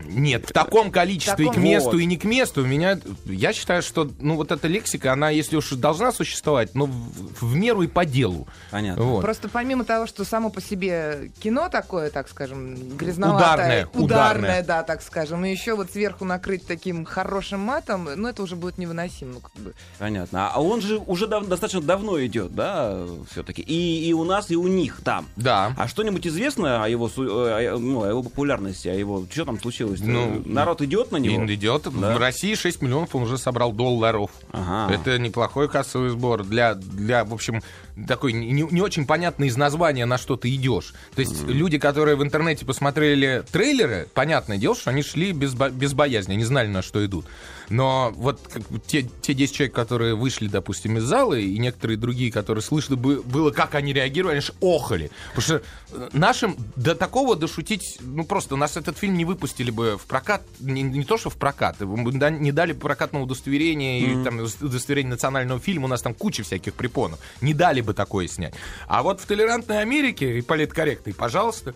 Нет, 0.04 0.46
в 0.48 0.52
таком 0.52 0.90
количестве 0.90 1.46
В 1.46 1.48
таком- 1.48 1.52
и 1.52 1.56
к 1.56 1.58
месту, 1.70 1.90
Вот. 1.92 1.98
и 1.98 2.06
не 2.06 2.16
к 2.16 2.24
месту. 2.24 2.62
У 2.62 2.66
меня, 2.66 2.98
я 3.26 3.52
считаю, 3.52 3.82
что, 3.82 4.10
ну, 4.20 4.36
вот 4.36 4.52
эта 4.52 4.68
лексика, 4.68 5.12
она, 5.12 5.30
если 5.30 5.56
уж 5.56 5.70
должна 5.70 6.12
существовать, 6.12 6.74
ну, 6.74 6.86
в, 6.86 7.44
в 7.44 7.54
меру 7.54 7.82
и 7.82 7.86
по 7.86 8.04
делу. 8.04 8.46
Понятно. 8.70 9.02
Вот. 9.04 9.22
Просто 9.22 9.48
помимо 9.48 9.84
того, 9.84 10.06
что 10.06 10.24
само 10.24 10.50
по 10.50 10.60
себе 10.60 11.30
кино 11.40 11.68
такое, 11.68 12.10
так 12.10 12.28
скажем, 12.28 12.96
грязноватое, 12.96 13.86
Ударное, 13.86 14.04
ударное. 14.04 14.62
да, 14.62 14.82
так 14.82 15.02
скажем, 15.02 15.44
и 15.44 15.50
еще 15.50 15.74
вот 15.74 15.90
сверху 15.90 16.24
накрыть 16.24 16.66
таким 16.66 17.04
хорошим 17.04 17.60
матом, 17.60 18.08
ну 18.16 18.28
это 18.28 18.42
уже 18.42 18.56
будет 18.56 18.78
невыносимо. 18.78 19.34
ну, 19.34 19.40
как 19.40 19.52
бы. 19.62 19.74
Понятно. 19.98 20.50
А 20.52 20.60
он 20.62 20.80
же 20.80 20.98
уже 20.98 21.26
дав- 21.26 21.46
достаточно 21.46 21.80
давно 21.80 22.24
идет, 22.24 22.54
да, 22.54 23.04
все-таки. 23.30 23.62
И, 23.62 24.08
и 24.08 24.12
у 24.12 24.24
нас, 24.24 24.50
и 24.50 24.56
у 24.56 24.66
них 24.68 25.00
там. 25.04 25.26
Да. 25.36 25.74
А 25.76 25.88
что-нибудь 25.88 26.26
известно 26.26 26.84
о 26.84 26.88
его, 26.88 27.08
э, 27.16 27.74
о- 27.74 27.78
ну, 27.78 28.02
о 28.04 28.08
его 28.08 28.22
популярности, 28.22 28.88
о 28.88 28.94
его... 28.94 29.24
Что 29.30 29.44
там 29.44 29.58
случилось? 29.60 29.87
Ну, 29.98 30.42
Народ 30.44 30.82
идет 30.82 31.12
на 31.12 31.16
него? 31.16 31.46
Идет. 31.46 31.82
Да. 31.84 32.14
В 32.14 32.18
России 32.18 32.54
6 32.54 32.82
миллионов 32.82 33.14
он 33.14 33.22
уже 33.22 33.38
собрал 33.38 33.72
долларов. 33.72 34.30
Ага. 34.52 34.94
Это 34.94 35.18
неплохой 35.18 35.68
кассовый 35.68 36.10
сбор 36.10 36.44
для, 36.44 36.74
для 36.74 37.24
в 37.24 37.32
общем, 37.32 37.62
такой 38.06 38.32
не, 38.32 38.62
не 38.62 38.80
очень 38.80 39.06
понятно 39.06 39.44
из 39.44 39.56
названия, 39.56 40.06
на 40.06 40.18
что 40.18 40.36
ты 40.36 40.54
идешь. 40.54 40.94
То 41.14 41.20
есть 41.20 41.44
люди, 41.46 41.78
которые 41.78 42.16
в 42.16 42.22
интернете 42.22 42.64
посмотрели 42.64 43.44
трейлеры, 43.50 44.08
понятное 44.14 44.58
дело, 44.58 44.74
что 44.76 44.90
они 44.90 45.02
шли 45.02 45.32
без, 45.32 45.54
без 45.54 45.94
боязни, 45.94 46.34
они 46.34 46.44
знали, 46.44 46.68
на 46.68 46.82
что 46.82 47.04
идут. 47.04 47.26
Но 47.70 48.12
вот 48.16 48.40
как 48.50 48.62
те, 48.86 49.02
те 49.20 49.34
10 49.34 49.54
человек, 49.54 49.74
которые 49.74 50.14
вышли, 50.14 50.48
допустим, 50.48 50.96
из 50.98 51.02
зала, 51.02 51.34
и 51.34 51.58
некоторые 51.58 51.96
другие, 51.98 52.32
которые 52.32 52.62
слышно 52.62 52.96
бы- 52.96 53.22
было, 53.22 53.50
как 53.50 53.74
они 53.74 53.92
реагировали, 53.92 54.36
они 54.36 54.40
же 54.42 54.54
охали. 54.60 55.10
Потому 55.34 55.42
что 55.42 55.62
э, 55.92 56.08
нашим 56.12 56.56
до 56.76 56.94
такого 56.94 57.36
дошутить, 57.36 57.98
ну 58.00 58.24
просто 58.24 58.56
нас 58.56 58.76
этот 58.76 58.96
фильм 58.96 59.16
не 59.18 59.24
выпустили 59.24 59.70
бы 59.70 59.98
в 59.98 60.06
прокат, 60.06 60.42
не, 60.60 60.82
не 60.82 61.04
то 61.04 61.18
что 61.18 61.28
в 61.30 61.36
прокат, 61.36 61.76
да- 61.78 62.30
не 62.30 62.52
дали 62.52 62.72
прокатного 62.72 63.24
удостоверения, 63.24 64.00
и 64.00 64.24
там 64.24 64.40
удостоверение 64.40 65.10
национального 65.10 65.60
фильма, 65.60 65.84
у 65.86 65.88
нас 65.88 66.00
там 66.00 66.14
куча 66.14 66.42
всяких 66.42 66.72
препонов. 66.74 67.18
Не 67.42 67.52
дали 67.54 67.80
бы 67.82 67.87
такое 67.94 68.28
снять. 68.28 68.54
А 68.86 69.02
вот 69.02 69.20
в 69.20 69.26
толерантной 69.26 69.80
Америке 69.80 70.38
и 70.38 70.42
политкорректной, 70.42 71.14
пожалуйста, 71.14 71.74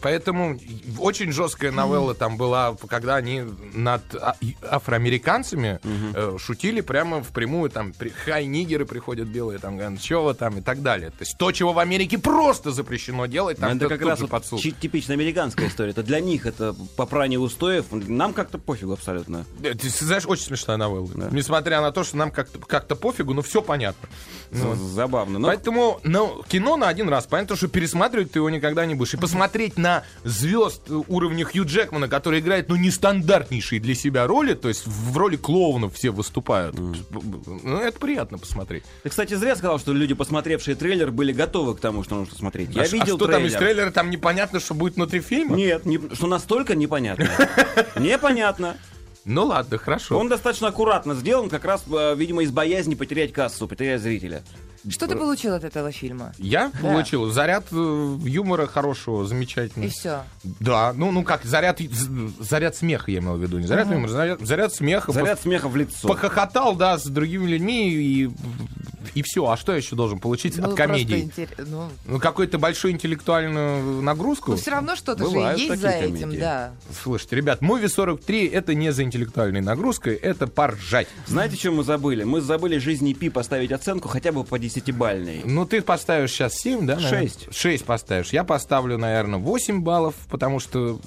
Поэтому 0.00 0.58
очень 0.98 1.32
жесткая 1.32 1.72
новелла 1.72 2.14
там 2.14 2.36
была, 2.36 2.76
когда 2.88 3.16
они 3.16 3.42
над 3.74 4.02
а- 4.14 4.36
афроамериканцами 4.62 5.80
э, 6.14 6.36
шутили 6.38 6.80
прямо 6.80 7.22
впрямую, 7.22 7.70
там, 7.70 7.92
при- 7.92 8.10
хай-нигеры 8.10 8.84
приходят 8.84 9.26
белые, 9.28 9.58
там, 9.58 9.76
вы 9.76 10.34
там 10.34 10.58
и 10.58 10.60
так 10.60 10.82
далее. 10.82 11.10
То 11.10 11.16
есть 11.20 11.36
то, 11.38 11.50
чего 11.50 11.72
в 11.72 11.78
Америке 11.80 12.18
просто 12.18 12.70
запрещено 12.70 13.26
делать, 13.26 13.58
там 13.58 13.70
это 13.70 13.88
тут- 13.88 13.98
как 13.98 14.06
раз 14.06 14.20
вот 14.20 14.30
типичная 14.80 15.16
американская 15.16 15.68
история. 15.68 15.90
Это 15.90 16.02
для 16.02 16.20
них 16.20 16.46
это 16.46 16.74
попрание 16.96 17.38
устоев. 17.40 17.86
Нам 17.90 18.32
как-то 18.32 18.58
пофигу 18.58 18.92
абсолютно. 18.92 19.44
Э, 19.62 19.74
Ты 19.74 19.88
знаешь, 19.88 20.24
очень 20.26 20.44
смешная 20.44 20.76
новелла. 20.76 21.28
Несмотря 21.32 21.80
на 21.80 21.90
то, 21.90 22.04
что 22.04 22.16
нам 22.16 22.30
как-то 22.30 22.58
как 22.60 22.86
пофигу, 22.96 23.34
но 23.34 23.42
все 23.42 23.62
понятно. 23.62 24.08
Ну, 24.50 24.74
Забавно. 24.74 25.38
Но 25.38 25.48
Поэтому 25.48 26.00
ну, 26.02 26.42
кино 26.48 26.76
на 26.76 26.88
один 26.88 27.08
раз. 27.08 27.26
Понятно, 27.26 27.56
что 27.56 27.68
пересматривать 27.68 28.32
ты 28.32 28.38
его 28.38 28.50
никогда 28.50 28.86
не 28.86 28.94
будешь. 28.94 29.14
И 29.14 29.16
посмотреть 29.16 29.76
на 29.80 30.04
звезд 30.24 30.82
уровня 31.08 31.44
Хью 31.44 31.64
Джекмана, 31.64 32.08
который 32.08 32.40
играет, 32.40 32.68
ну, 32.68 32.76
нестандартнейшие 32.76 33.80
для 33.80 33.94
себя 33.94 34.26
роли, 34.26 34.54
то 34.54 34.68
есть 34.68 34.86
в 34.86 35.16
роли 35.16 35.36
клоунов 35.36 35.94
все 35.94 36.10
выступают. 36.10 36.76
Ну, 36.78 37.78
это 37.78 37.98
приятно 37.98 38.38
посмотреть. 38.38 38.84
Ты, 39.02 39.08
кстати, 39.08 39.34
зря 39.34 39.56
сказал, 39.56 39.78
что 39.78 39.92
люди, 39.92 40.14
посмотревшие 40.14 40.74
трейлер, 40.74 41.10
были 41.10 41.32
готовы 41.32 41.74
к 41.74 41.80
тому, 41.80 42.04
что 42.04 42.16
нужно 42.16 42.36
смотреть. 42.36 42.70
Я 42.74 42.82
а, 42.82 42.84
а 42.84 42.88
видел 42.88 43.16
что 43.16 43.26
там 43.26 43.44
из 43.44 43.52
трейлер. 43.52 43.74
трейлера, 43.74 43.90
там 43.90 44.10
непонятно, 44.10 44.60
что 44.60 44.74
будет 44.74 44.96
внутри 44.96 45.20
фильма? 45.20 45.56
Нет, 45.56 45.86
не- 45.86 46.14
что 46.14 46.26
настолько 46.26 46.74
непонятно. 46.74 47.28
Непонятно. 47.96 48.76
Ну 49.24 49.44
ладно, 49.44 49.78
хорошо. 49.78 50.18
Он 50.18 50.28
достаточно 50.28 50.68
аккуратно 50.68 51.14
сделан, 51.14 51.50
как 51.50 51.64
раз, 51.64 51.84
э, 51.90 52.14
видимо, 52.16 52.42
из 52.42 52.50
боязни 52.50 52.94
потерять 52.94 53.32
кассу, 53.32 53.68
потерять 53.68 54.00
зрителя. 54.00 54.42
Что 54.88 55.06
ты 55.06 55.16
получил 55.16 55.54
от 55.54 55.64
этого 55.64 55.92
фильма? 55.92 56.32
Я 56.38 56.70
Да. 56.80 56.88
получил 56.88 57.30
заряд 57.30 57.64
э, 57.70 58.16
юмора 58.24 58.66
хорошего, 58.66 59.26
замечательного. 59.26 59.88
И 59.88 59.90
все. 59.90 60.22
Да, 60.60 60.92
ну, 60.94 61.10
ну 61.12 61.22
как, 61.22 61.44
заряд, 61.44 61.80
заряд 62.38 62.76
смеха 62.76 63.10
я 63.10 63.18
имел 63.18 63.34
в 63.36 63.42
виду, 63.42 63.58
не 63.58 63.66
заряд 63.66 63.90
юмора, 63.90 64.08
заряд, 64.10 64.40
заряд 64.40 64.72
смеха. 64.74 65.12
Заряд 65.12 65.40
смеха 65.40 65.68
в 65.68 65.76
лицо. 65.76 66.08
Похохотал, 66.08 66.74
да, 66.76 66.98
с 66.98 67.04
другими 67.06 67.46
людьми 67.46 67.90
и, 67.92 68.30
и 69.14 69.22
все. 69.22 69.46
А 69.48 69.56
что 69.56 69.72
я 69.72 69.78
еще 69.78 69.96
должен 69.96 70.18
получить 70.18 70.56
Ну, 70.56 70.68
от 70.70 70.74
комедии? 70.74 71.30
Ну, 71.58 71.88
Ну, 72.06 72.18
какую-то 72.18 72.58
большую 72.58 72.92
интеллектуальную 72.92 74.00
нагрузку? 74.02 74.56
все 74.56 74.70
равно 74.70 74.96
что-то 74.96 75.28
же 75.28 75.36
есть 75.36 75.80
за 75.80 75.88
такие 75.88 76.04
этим, 76.08 76.20
комедии. 76.20 76.40
да. 76.40 76.72
Слушайте, 77.02 77.36
ребят, 77.36 77.60
Movie 77.60 77.88
43 77.88 78.46
это 78.46 78.74
не 78.74 78.92
за 78.92 79.02
интеллектуальной 79.02 79.60
нагрузкой, 79.60 80.14
это 80.14 80.46
поржать. 80.46 81.08
Знаете, 81.26 81.56
что 81.56 81.70
мы 81.72 81.84
забыли? 81.84 82.24
Мы 82.24 82.40
забыли 82.40 82.78
жизни 82.78 83.12
Пи 83.12 83.28
поставить 83.28 83.72
оценку 83.72 84.08
хотя 84.08 84.32
бы 84.32 84.44
по 84.44 84.58
десятибальной. 84.74 85.42
Ну, 85.44 85.66
ты 85.66 85.82
поставишь 85.82 86.30
сейчас 86.32 86.54
7, 86.54 86.86
да? 86.86 86.96
наверное? 86.96 87.20
Шесть. 87.28 87.48
6 87.54 87.84
поставишь. 87.84 88.32
Я 88.32 88.44
поставлю, 88.44 88.98
наверное, 88.98 89.38
8 89.38 89.80
баллов, 89.82 90.14
потому 90.30 90.60
что 90.60 90.98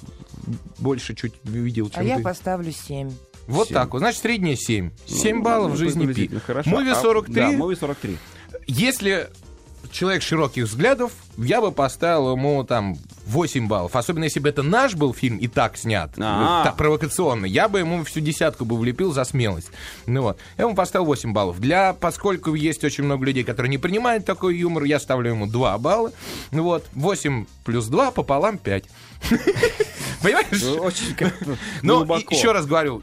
больше 0.78 1.14
чуть 1.14 1.34
видел, 1.44 1.90
чем 1.90 2.00
А 2.00 2.04
я 2.04 2.16
ты. 2.18 2.22
поставлю 2.22 2.72
7. 2.72 3.10
Вот 3.46 3.68
Семь. 3.68 3.74
так 3.74 3.92
вот. 3.92 3.98
Значит, 3.98 4.20
средняя 4.22 4.56
7. 4.56 4.90
7 5.06 5.42
баллов 5.42 5.72
в 5.72 5.74
Ну, 5.74 5.76
жизни 5.76 6.12
Пи. 6.12 6.28
Хорошо. 6.46 6.70
А, 6.78 6.94
43. 6.94 7.34
Да, 7.34 7.52
Movie 7.52 7.76
43. 7.78 8.16
Если 8.66 9.28
человек 9.90 10.22
широких 10.22 10.64
взглядов, 10.64 11.12
я 11.36 11.60
бы 11.60 11.70
поставил 11.72 12.32
ему 12.32 12.64
там 12.64 12.96
8 13.26 13.66
баллов. 13.68 13.96
Особенно 13.96 14.24
если 14.24 14.40
бы 14.40 14.48
это 14.48 14.62
наш 14.62 14.94
был 14.94 15.14
фильм 15.14 15.38
и 15.38 15.48
так 15.48 15.76
снят, 15.76 16.10
А. 16.18 16.62
э, 16.62 16.64
так 16.64 16.76
провокационно, 16.76 17.46
я 17.46 17.68
бы 17.68 17.78
ему 17.78 18.04
всю 18.04 18.20
десятку 18.20 18.64
бы 18.64 18.76
влепил 18.76 19.12
за 19.12 19.24
смелость. 19.24 19.70
Ну 20.06 20.22
вот. 20.22 20.38
Я 20.58 20.64
ему 20.64 20.74
поставил 20.74 21.06
8 21.06 21.32
баллов. 21.32 21.60
Для, 21.60 21.92
поскольку 21.94 22.54
есть 22.54 22.84
очень 22.84 23.04
много 23.04 23.24
людей, 23.26 23.44
которые 23.44 23.70
не 23.70 23.78
принимают 23.78 24.24
такой 24.24 24.56
юмор, 24.56 24.84
я 24.84 24.98
ставлю 25.00 25.30
ему 25.30 25.46
2 25.46 25.78
балла. 25.78 26.12
Ну 26.50 26.62
вот. 26.64 26.84
8 26.94 27.46
плюс 27.64 27.86
2 27.86 28.10
пополам 28.10 28.58
5. 28.58 28.84
Понимаешь? 30.22 30.62
Очень 30.80 31.16
Но 31.82 31.98
глубоко. 31.98 32.34
еще 32.34 32.52
раз 32.52 32.66
говорю, 32.66 33.02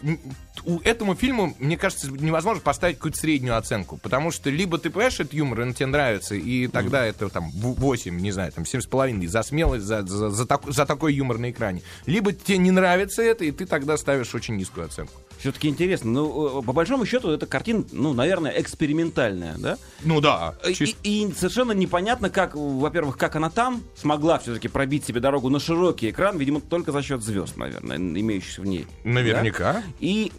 у 0.65 0.79
этому 0.81 1.15
фильму, 1.15 1.55
мне 1.59 1.77
кажется, 1.77 2.11
невозможно 2.11 2.61
поставить 2.61 2.97
какую-то 2.97 3.17
среднюю 3.17 3.57
оценку. 3.57 3.97
Потому 3.97 4.31
что 4.31 4.49
либо 4.49 4.77
ты 4.77 4.89
понимаешь 4.89 5.19
этот 5.19 5.33
юмор, 5.33 5.61
и 5.61 5.63
он 5.63 5.73
тебе 5.73 5.87
нравится, 5.87 6.35
и 6.35 6.67
тогда 6.67 7.05
это 7.05 7.29
там 7.29 7.49
в- 7.51 7.79
8, 7.79 8.19
не 8.19 8.31
знаю, 8.31 8.51
там 8.51 8.65
7,5 8.65 9.27
за 9.27 9.43
смелость, 9.43 9.85
за, 9.85 10.05
за, 10.05 10.29
за, 10.29 10.45
так- 10.45 10.69
за 10.71 10.85
такой 10.85 11.13
юмор 11.13 11.37
на 11.37 11.51
экране. 11.51 11.81
Либо 12.05 12.31
тебе 12.33 12.57
не 12.57 12.71
нравится 12.71 13.21
это, 13.21 13.45
и 13.45 13.51
ты 13.51 13.65
тогда 13.65 13.97
ставишь 13.97 14.33
очень 14.35 14.55
низкую 14.55 14.85
оценку. 14.85 15.13
Все-таки 15.39 15.67
интересно. 15.69 16.11
Ну, 16.11 16.59
э, 16.59 16.63
по 16.63 16.71
большому 16.73 17.05
счету, 17.05 17.31
эта 17.31 17.47
картина, 17.47 17.83
ну, 17.91 18.13
наверное, 18.13 18.51
экспериментальная, 18.51 19.55
да? 19.57 19.77
Ну 20.03 20.21
да. 20.21 20.55
И, 20.67 20.71
чис- 20.73 20.95
и 21.03 21.31
совершенно 21.35 21.71
непонятно, 21.71 22.29
как, 22.29 22.55
во-первых, 22.55 23.17
как 23.17 23.35
она 23.35 23.49
там 23.49 23.83
смогла 23.95 24.37
все-таки 24.39 24.67
пробить 24.67 25.05
себе 25.05 25.19
дорогу 25.19 25.49
на 25.49 25.59
широкий 25.59 26.09
экран, 26.11 26.37
видимо, 26.37 26.61
только 26.61 26.91
за 26.91 27.01
счет 27.01 27.23
звезд, 27.23 27.57
наверное, 27.57 27.97
имеющихся 27.97 28.61
в 28.61 28.65
ней. 28.65 28.85
Наверняка. 29.03 29.73
Да? 29.73 29.83
И 29.99 30.31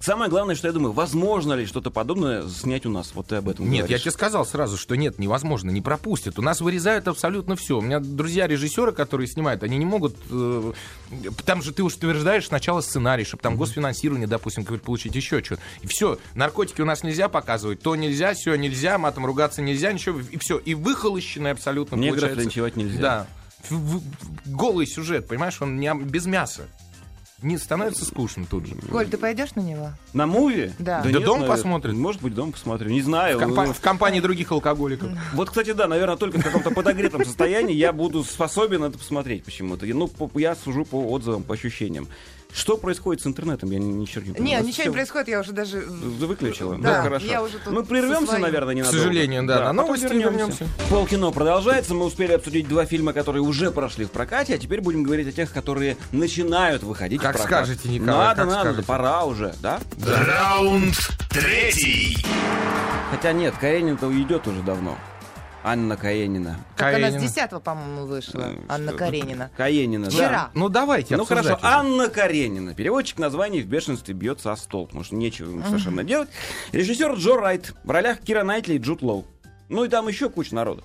самое 0.00 0.30
главное, 0.30 0.54
что 0.54 0.66
я 0.68 0.72
думаю, 0.72 0.92
возможно 0.92 1.52
ли 1.54 1.66
что-то 1.66 1.90
подобное 1.90 2.46
снять 2.48 2.86
у 2.86 2.90
нас? 2.90 3.12
Вот 3.14 3.26
ты 3.28 3.36
об 3.36 3.48
этом 3.48 3.66
Нет, 3.66 3.74
я 3.74 3.82
говоришь. 3.82 4.02
тебе 4.02 4.10
сказал 4.12 4.46
сразу, 4.46 4.76
что 4.76 4.94
нет, 4.94 5.18
невозможно, 5.18 5.70
не 5.70 5.80
пропустят. 5.80 6.38
У 6.38 6.42
нас 6.42 6.60
вырезают 6.60 7.08
абсолютно 7.08 7.56
все. 7.56 7.78
У 7.78 7.80
меня 7.80 8.00
друзья-режиссеры, 8.00 8.92
которые 8.92 9.26
снимают, 9.26 9.62
они 9.62 9.76
не 9.76 9.84
могут... 9.84 10.16
э, 10.30 10.72
там 11.44 11.62
же 11.62 11.72
ты 11.72 11.82
уж 11.82 11.96
утверждаешь 11.96 12.46
сначала 12.46 12.80
сценарий, 12.80 13.24
чтобы 13.24 13.42
там 13.42 13.56
госфинансирование, 13.56 14.26
допустим, 14.28 14.64
получить, 14.64 15.14
еще 15.14 15.42
что-то. 15.42 15.62
И 15.82 15.86
все, 15.86 16.18
наркотики 16.34 16.80
у 16.80 16.84
нас 16.86 17.02
нельзя 17.02 17.28
показывать, 17.28 17.80
то 17.82 17.96
нельзя, 17.96 18.34
все 18.34 18.54
нельзя, 18.56 18.98
матом 18.98 19.26
ругаться 19.26 19.62
нельзя, 19.62 19.92
ничего, 19.92 20.20
и 20.20 20.38
все. 20.38 20.58
И 20.58 20.74
выхолощенное 20.74 21.52
абсолютно 21.52 21.96
Негров 21.96 22.20
получается. 22.20 22.42
линчевать 22.44 22.76
нельзя. 22.76 23.00
Да. 23.00 23.26
В- 23.70 23.98
в- 23.98 24.02
голый 24.46 24.86
сюжет, 24.86 25.26
понимаешь, 25.26 25.60
он 25.60 25.78
не, 25.80 25.92
без 25.94 26.26
мяса. 26.26 26.68
Не 27.40 27.56
становится 27.56 28.04
скучно 28.04 28.46
тут 28.50 28.66
же. 28.66 28.74
Коль, 28.90 29.06
ты 29.06 29.16
пойдешь 29.16 29.54
на 29.54 29.60
него? 29.60 29.90
На 30.12 30.26
муви? 30.26 30.72
Да. 30.80 31.02
Да 31.02 31.10
нет, 31.10 31.22
дом 31.24 31.38
наверное. 31.40 31.56
посмотрит. 31.56 31.94
Может 31.94 32.20
быть, 32.20 32.34
дом 32.34 32.50
посмотрю. 32.50 32.90
Не 32.90 33.00
знаю. 33.00 33.38
В, 33.38 33.40
компа- 33.40 33.72
в 33.72 33.80
компании 33.80 34.20
других 34.20 34.50
алкоголиков. 34.50 35.08
Вот, 35.34 35.50
кстати, 35.50 35.72
да, 35.72 35.86
наверное, 35.86 36.16
только 36.16 36.38
в 36.38 36.42
каком-то 36.44 36.70
подогретом 36.72 37.24
состоянии 37.24 37.74
я 37.74 37.92
буду 37.92 38.24
способен 38.24 38.82
это 38.82 38.98
посмотреть 38.98 39.44
почему-то. 39.44 39.86
Ну, 39.86 40.10
я 40.34 40.56
сужу 40.56 40.84
по 40.84 40.96
отзывам, 40.96 41.44
по 41.44 41.54
ощущениям. 41.54 42.08
Что 42.52 42.76
происходит 42.76 43.22
с 43.22 43.26
интернетом? 43.26 43.70
Я 43.70 43.78
ни, 43.78 44.04
черт 44.06 44.26
не 44.26 44.32
понимаю. 44.32 44.62
Не, 44.62 44.68
ничего 44.68 44.84
не 44.86 44.90
происходит, 44.92 45.28
я 45.28 45.40
уже 45.40 45.52
даже... 45.52 45.80
Выключила? 45.80 46.76
Да, 46.78 46.98
ну, 46.98 47.02
хорошо. 47.02 47.26
я 47.26 47.42
уже 47.42 47.58
тут 47.58 47.72
Мы 47.72 47.84
прервемся, 47.84 48.38
наверное, 48.38 48.74
К 48.74 48.78
ненадолго. 48.78 48.98
сожалению, 48.98 49.46
да. 49.46 49.54
На 49.58 49.64
потом 49.66 49.76
новости 49.76 50.04
вернемся. 50.14 50.66
Полкино 50.88 51.30
продолжается. 51.30 51.94
Мы 51.94 52.04
успели 52.06 52.32
обсудить 52.32 52.66
два 52.66 52.86
фильма, 52.86 53.12
которые 53.12 53.42
уже 53.42 53.70
прошли 53.70 54.06
в 54.06 54.10
прокате, 54.10 54.54
а 54.54 54.58
теперь 54.58 54.80
будем 54.80 55.02
говорить 55.02 55.28
о 55.28 55.32
тех, 55.32 55.52
которые 55.52 55.96
начинают 56.10 56.82
выходить 56.82 57.20
Как 57.20 57.36
в 57.36 57.38
прокат. 57.42 57.66
скажете, 57.66 57.88
Николай, 57.90 58.28
Надо, 58.28 58.40
как 58.42 58.50
надо, 58.50 58.60
скажете. 58.70 58.86
пора 58.86 59.24
уже, 59.24 59.54
да? 59.60 59.78
Раунд 60.06 60.94
третий. 61.30 62.16
Хотя 63.10 63.32
нет, 63.32 63.54
Каренин-то 63.60 64.06
уйдет 64.06 64.46
уже 64.46 64.62
давно. 64.62 64.98
Анна 65.64 65.96
Каренина. 65.96 66.58
Как 66.76 66.94
она 66.94 67.08
с 67.10 67.12
Каренина. 67.14 67.20
10 67.20 67.62
по-моему, 67.62 68.06
вышла. 68.06 68.40
Э, 68.40 68.56
Анна 68.68 68.90
что- 68.90 68.98
Каренина. 68.98 69.50
Каренина, 69.56 70.08
Вчера. 70.10 70.28
да. 70.30 70.50
Ну 70.54 70.68
давайте 70.68 71.16
Ну 71.16 71.24
хорошо, 71.24 71.54
уже. 71.56 71.58
Анна 71.62 72.08
Каренина. 72.08 72.74
Переводчик 72.74 73.18
названий 73.18 73.62
в 73.62 73.66
бешенстве 73.66 74.14
бьется 74.14 74.52
о 74.52 74.56
стол, 74.56 74.86
потому 74.86 75.04
что 75.04 75.16
нечего 75.16 75.50
ему 75.50 75.64
совершенно 75.64 76.04
делать. 76.04 76.28
Режиссер 76.72 77.14
Джо 77.14 77.36
Райт. 77.36 77.74
В 77.84 77.90
ролях 77.90 78.20
Кира 78.20 78.44
Найтли 78.44 78.74
и 78.74 78.78
Джуд 78.78 79.02
Лоу. 79.02 79.26
Ну 79.68 79.84
и 79.84 79.88
там 79.88 80.08
еще 80.08 80.30
куча 80.30 80.54
народу. 80.54 80.82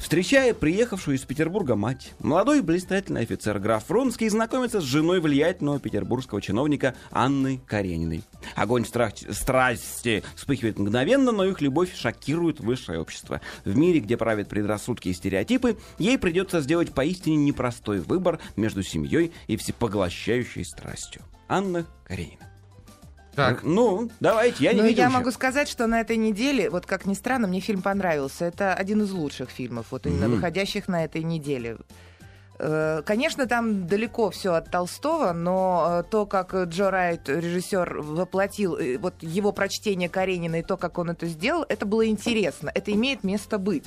Встречая 0.00 0.54
приехавшую 0.54 1.16
из 1.16 1.22
Петербурга 1.22 1.76
мать, 1.76 2.14
молодой 2.18 2.62
блистательный 2.62 3.22
офицер 3.22 3.58
граф 3.58 3.88
Вронский 3.88 4.28
знакомится 4.28 4.80
с 4.80 4.84
женой 4.84 5.20
влиятельного 5.20 5.78
петербургского 5.78 6.40
чиновника 6.40 6.94
Анны 7.10 7.60
Карениной. 7.66 8.22
Огонь 8.54 8.86
страх- 8.86 9.12
страсти 9.30 10.24
вспыхивает 10.34 10.78
мгновенно, 10.78 11.32
но 11.32 11.44
их 11.44 11.60
любовь 11.60 11.94
шокирует 11.94 12.60
высшее 12.60 13.00
общество. 13.00 13.40
В 13.64 13.76
мире, 13.76 14.00
где 14.00 14.16
правят 14.16 14.48
предрассудки 14.48 15.08
и 15.08 15.12
стереотипы, 15.12 15.76
ей 15.98 16.18
придется 16.18 16.60
сделать 16.60 16.94
поистине 16.94 17.36
непростой 17.36 18.00
выбор 18.00 18.38
между 18.56 18.82
семьей 18.82 19.32
и 19.46 19.56
всепоглощающей 19.56 20.64
страстью. 20.64 21.22
Анна 21.48 21.86
Каренина. 22.04 22.55
Так, 23.36 23.62
Ну, 23.62 24.10
давайте, 24.18 24.64
я 24.64 24.72
не 24.72 24.80
Ну, 24.80 24.86
видел 24.86 25.02
я 25.02 25.08
еще. 25.08 25.18
могу 25.18 25.30
сказать, 25.30 25.68
что 25.68 25.86
на 25.86 26.00
этой 26.00 26.16
неделе, 26.16 26.70
вот 26.70 26.86
как 26.86 27.04
ни 27.06 27.14
странно, 27.14 27.46
мне 27.46 27.60
фильм 27.60 27.82
понравился. 27.82 28.46
Это 28.46 28.72
один 28.74 29.02
из 29.02 29.12
лучших 29.12 29.50
фильмов, 29.50 29.86
вот 29.90 30.06
именно 30.06 30.26
Мгм. 30.26 30.36
выходящих 30.36 30.88
на 30.88 31.04
этой 31.04 31.22
неделе. 31.22 31.76
Э, 32.58 33.02
Конечно, 33.04 33.46
там 33.46 33.86
далеко 33.86 34.30
все 34.30 34.54
от 34.54 34.70
Толстого, 34.70 35.32
но 35.34 36.00
э, 36.00 36.10
то, 36.10 36.24
как 36.24 36.54
Джо 36.54 36.90
Райт, 36.90 37.28
режиссер, 37.28 37.98
воплотил 38.00 38.76
э, 38.76 38.96
вот 38.96 39.22
его 39.22 39.52
прочтение 39.52 40.08
Каренина 40.08 40.60
и 40.60 40.62
то, 40.62 40.78
как 40.78 40.96
он 40.96 41.10
это 41.10 41.26
сделал, 41.26 41.66
это 41.68 41.84
было 41.84 42.06
интересно. 42.08 42.70
Это 42.74 42.92
имеет 42.92 43.24
место 43.24 43.58
быть. 43.58 43.84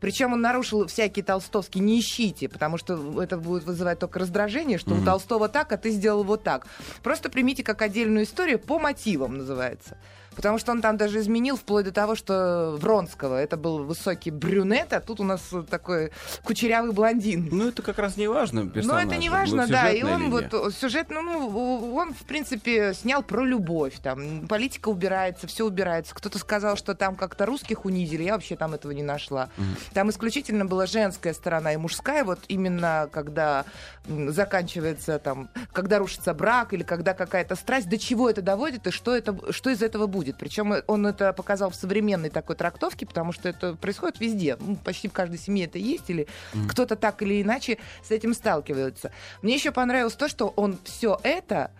Причем 0.00 0.32
он 0.32 0.40
нарушил 0.40 0.86
всякие 0.86 1.24
толстовские 1.24 1.82
«не 1.82 2.00
ищите», 2.00 2.48
потому 2.48 2.78
что 2.78 3.22
это 3.22 3.36
будет 3.36 3.64
вызывать 3.64 3.98
только 3.98 4.18
раздражение, 4.18 4.78
что 4.78 4.94
у 4.94 5.04
Толстого 5.04 5.48
так, 5.48 5.72
а 5.72 5.76
ты 5.76 5.90
сделал 5.90 6.24
вот 6.24 6.42
так. 6.42 6.66
Просто 7.02 7.30
примите 7.30 7.62
как 7.62 7.82
отдельную 7.82 8.24
историю 8.24 8.58
по 8.58 8.78
мотивам, 8.78 9.38
называется. 9.38 9.98
Потому 10.36 10.58
что 10.58 10.72
он 10.72 10.82
там 10.82 10.96
даже 10.96 11.18
изменил 11.20 11.56
вплоть 11.56 11.86
до 11.86 11.92
того, 11.92 12.14
что 12.14 12.76
Вронского 12.78 13.40
это 13.40 13.56
был 13.56 13.84
высокий 13.84 14.30
брюнет, 14.30 14.92
а 14.92 15.00
тут 15.00 15.20
у 15.20 15.24
нас 15.24 15.42
такой 15.70 16.12
кучерявый 16.44 16.92
блондин. 16.92 17.48
Ну, 17.50 17.68
это 17.68 17.82
как 17.82 17.98
раз 17.98 18.16
не 18.16 18.28
важно, 18.28 18.64
Но 18.64 18.70
персонаж. 18.70 19.06
это 19.06 19.16
не 19.16 19.30
важно, 19.30 19.66
да. 19.66 19.90
И 19.90 20.02
он 20.02 20.30
вот 20.30 20.74
сюжет, 20.74 21.06
ну, 21.10 21.22
ну, 21.22 21.94
он, 21.94 22.12
в 22.12 22.24
принципе, 22.24 22.92
снял 22.94 23.22
про 23.22 23.44
любовь. 23.44 23.94
Там 24.02 24.46
политика 24.46 24.88
убирается, 24.88 25.46
все 25.46 25.64
убирается. 25.64 26.14
Кто-то 26.14 26.38
сказал, 26.38 26.76
что 26.76 26.94
там 26.94 27.16
как-то 27.16 27.46
русских 27.46 27.84
унизили. 27.84 28.24
Я 28.24 28.34
вообще 28.34 28.56
там 28.56 28.74
этого 28.74 28.92
не 28.92 29.02
нашла. 29.02 29.48
Там 29.94 30.10
исключительно 30.10 30.66
была 30.66 30.86
женская 30.86 31.32
сторона 31.32 31.72
и 31.72 31.76
мужская. 31.76 32.24
Вот 32.24 32.40
именно 32.48 33.08
когда 33.10 33.64
заканчивается 34.06 35.18
там, 35.18 35.48
когда 35.72 35.98
рушится 35.98 36.34
брак 36.34 36.72
или 36.72 36.82
когда 36.82 37.14
какая-то 37.14 37.56
страсть, 37.56 37.88
до 37.88 37.98
чего 37.98 38.28
это 38.28 38.42
доводит 38.42 38.86
и 38.86 38.90
что, 38.90 39.14
это, 39.14 39.52
что 39.52 39.70
из 39.70 39.82
этого 39.82 40.06
будет. 40.06 40.25
Причем 40.34 40.74
он 40.86 41.06
это 41.06 41.32
показал 41.32 41.70
в 41.70 41.74
современной 41.74 42.30
такой 42.30 42.56
трактовке, 42.56 43.06
потому 43.06 43.32
что 43.32 43.48
это 43.48 43.74
происходит 43.74 44.20
везде. 44.20 44.56
Ну, 44.58 44.76
почти 44.76 45.08
в 45.08 45.12
каждой 45.12 45.38
семье 45.38 45.66
это 45.66 45.78
есть, 45.78 46.10
или 46.10 46.26
кто-то 46.68 46.96
так 46.96 47.22
или 47.22 47.42
иначе 47.42 47.78
с 48.02 48.10
этим 48.10 48.34
сталкивается. 48.34 49.12
Мне 49.42 49.54
еще 49.54 49.70
понравилось 49.70 50.14
то, 50.14 50.28
что 50.28 50.48
он 50.48 50.78
все 50.84 51.18
это 51.22 51.70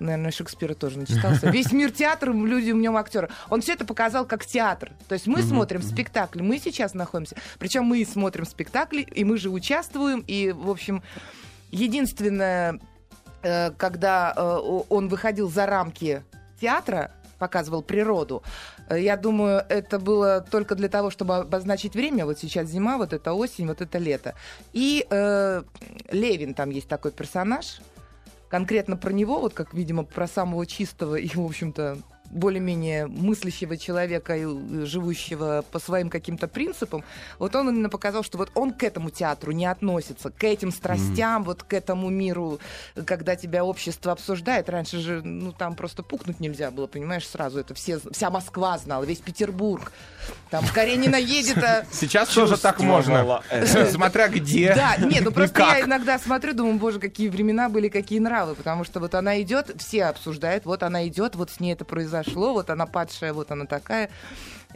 Наверное, 0.00 0.30
Шекспира 0.30 0.74
тоже 0.74 0.98
начитался. 0.98 1.50
Весь 1.50 1.72
мир 1.72 1.90
театр, 1.90 2.32
люди 2.32 2.70
в 2.70 2.76
нем 2.76 2.96
актеры. 2.96 3.28
Он 3.50 3.60
все 3.60 3.74
это 3.74 3.84
показал 3.84 4.26
как 4.26 4.44
театр. 4.44 4.92
То 5.08 5.14
есть 5.14 5.26
мы 5.26 5.42
смотрим 5.42 5.82
спектакль, 5.82 6.42
мы 6.42 6.58
сейчас 6.58 6.94
находимся. 6.94 7.36
Причем 7.58 7.84
мы 7.84 8.04
смотрим 8.04 8.46
спектакли, 8.46 9.02
и 9.02 9.24
мы 9.24 9.36
же 9.36 9.50
участвуем. 9.50 10.24
И, 10.26 10.52
в 10.52 10.70
общем, 10.70 11.02
единственное, 11.70 12.80
э, 13.42 13.70
когда 13.72 14.32
э, 14.34 14.58
он 14.88 15.08
выходил 15.08 15.50
за 15.50 15.66
рамки 15.66 16.22
театра, 16.60 17.10
показывал 17.44 17.82
природу. 17.82 18.42
Э, 18.88 18.98
Я 19.00 19.16
думаю, 19.16 19.62
это 19.68 19.98
было 19.98 20.40
только 20.40 20.74
для 20.74 20.88
того, 20.88 21.10
чтобы 21.10 21.36
обозначить 21.36 21.94
время. 21.94 22.24
Вот 22.24 22.38
сейчас 22.38 22.68
зима, 22.68 22.96
вот 22.96 23.12
это 23.12 23.34
осень, 23.34 23.66
вот 23.66 23.80
это 23.82 23.98
лето. 23.98 24.32
И 24.72 25.06
э, 25.10 25.62
Левин 26.10 26.54
там 26.54 26.70
есть 26.70 26.88
такой 26.88 27.10
персонаж. 27.10 27.80
Конкретно 28.48 28.96
про 28.96 29.12
него, 29.12 29.40
вот 29.40 29.52
как, 29.52 29.74
видимо, 29.74 30.04
про 30.04 30.26
самого 30.26 30.64
чистого 30.66 31.16
и, 31.16 31.28
в 31.28 31.44
общем-то, 31.44 31.98
более-менее 32.30 33.06
мыслящего 33.06 33.76
человека, 33.76 34.36
и, 34.36 34.44
э, 34.44 34.86
живущего 34.86 35.64
по 35.70 35.78
своим 35.78 36.10
каким-то 36.10 36.48
принципам, 36.48 37.04
вот 37.38 37.54
он 37.54 37.68
именно 37.68 37.88
показал, 37.88 38.22
что 38.22 38.38
вот 38.38 38.50
он 38.54 38.72
к 38.72 38.82
этому 38.82 39.10
театру 39.10 39.52
не 39.52 39.66
относится, 39.66 40.30
к 40.30 40.44
этим 40.44 40.72
страстям, 40.72 41.44
вот 41.44 41.62
к 41.62 41.72
этому 41.72 42.10
миру, 42.10 42.58
когда 43.06 43.36
тебя 43.36 43.64
общество 43.64 44.12
обсуждает. 44.12 44.68
Раньше 44.68 44.98
же, 44.98 45.22
ну, 45.22 45.52
там 45.52 45.74
просто 45.74 46.02
пукнуть 46.02 46.40
нельзя 46.40 46.70
было, 46.70 46.86
понимаешь, 46.86 47.26
сразу 47.26 47.60
это 47.60 47.74
все, 47.74 48.00
вся 48.10 48.30
Москва 48.30 48.78
знала, 48.78 49.04
весь 49.04 49.18
Петербург. 49.18 49.92
Там 50.50 50.64
Каренина 50.72 51.16
едет, 51.16 51.58
а 51.58 51.84
Сейчас 51.92 52.28
тоже 52.28 52.56
так 52.56 52.80
можно. 52.80 53.42
Смотря 53.90 54.28
где. 54.28 54.74
да, 54.76 54.96
нет, 54.96 55.24
ну 55.24 55.30
просто 55.30 55.60
я 55.60 55.82
иногда 55.82 56.18
смотрю, 56.18 56.54
думаю, 56.54 56.78
боже, 56.78 56.98
какие 56.98 57.28
времена 57.28 57.68
были, 57.68 57.88
какие 57.88 58.18
нравы, 58.18 58.54
потому 58.54 58.84
что 58.84 59.00
вот 59.00 59.14
она 59.14 59.40
идет, 59.42 59.70
все 59.78 60.06
обсуждают, 60.06 60.64
вот 60.64 60.82
она 60.82 61.06
идет, 61.06 61.34
вот 61.34 61.50
с 61.50 61.60
ней 61.60 61.72
это 61.72 61.84
произошло, 61.84 62.13
вот 62.52 62.70
она 62.70 62.86
падшая, 62.86 63.32
вот 63.32 63.50
она 63.50 63.66
такая. 63.66 64.10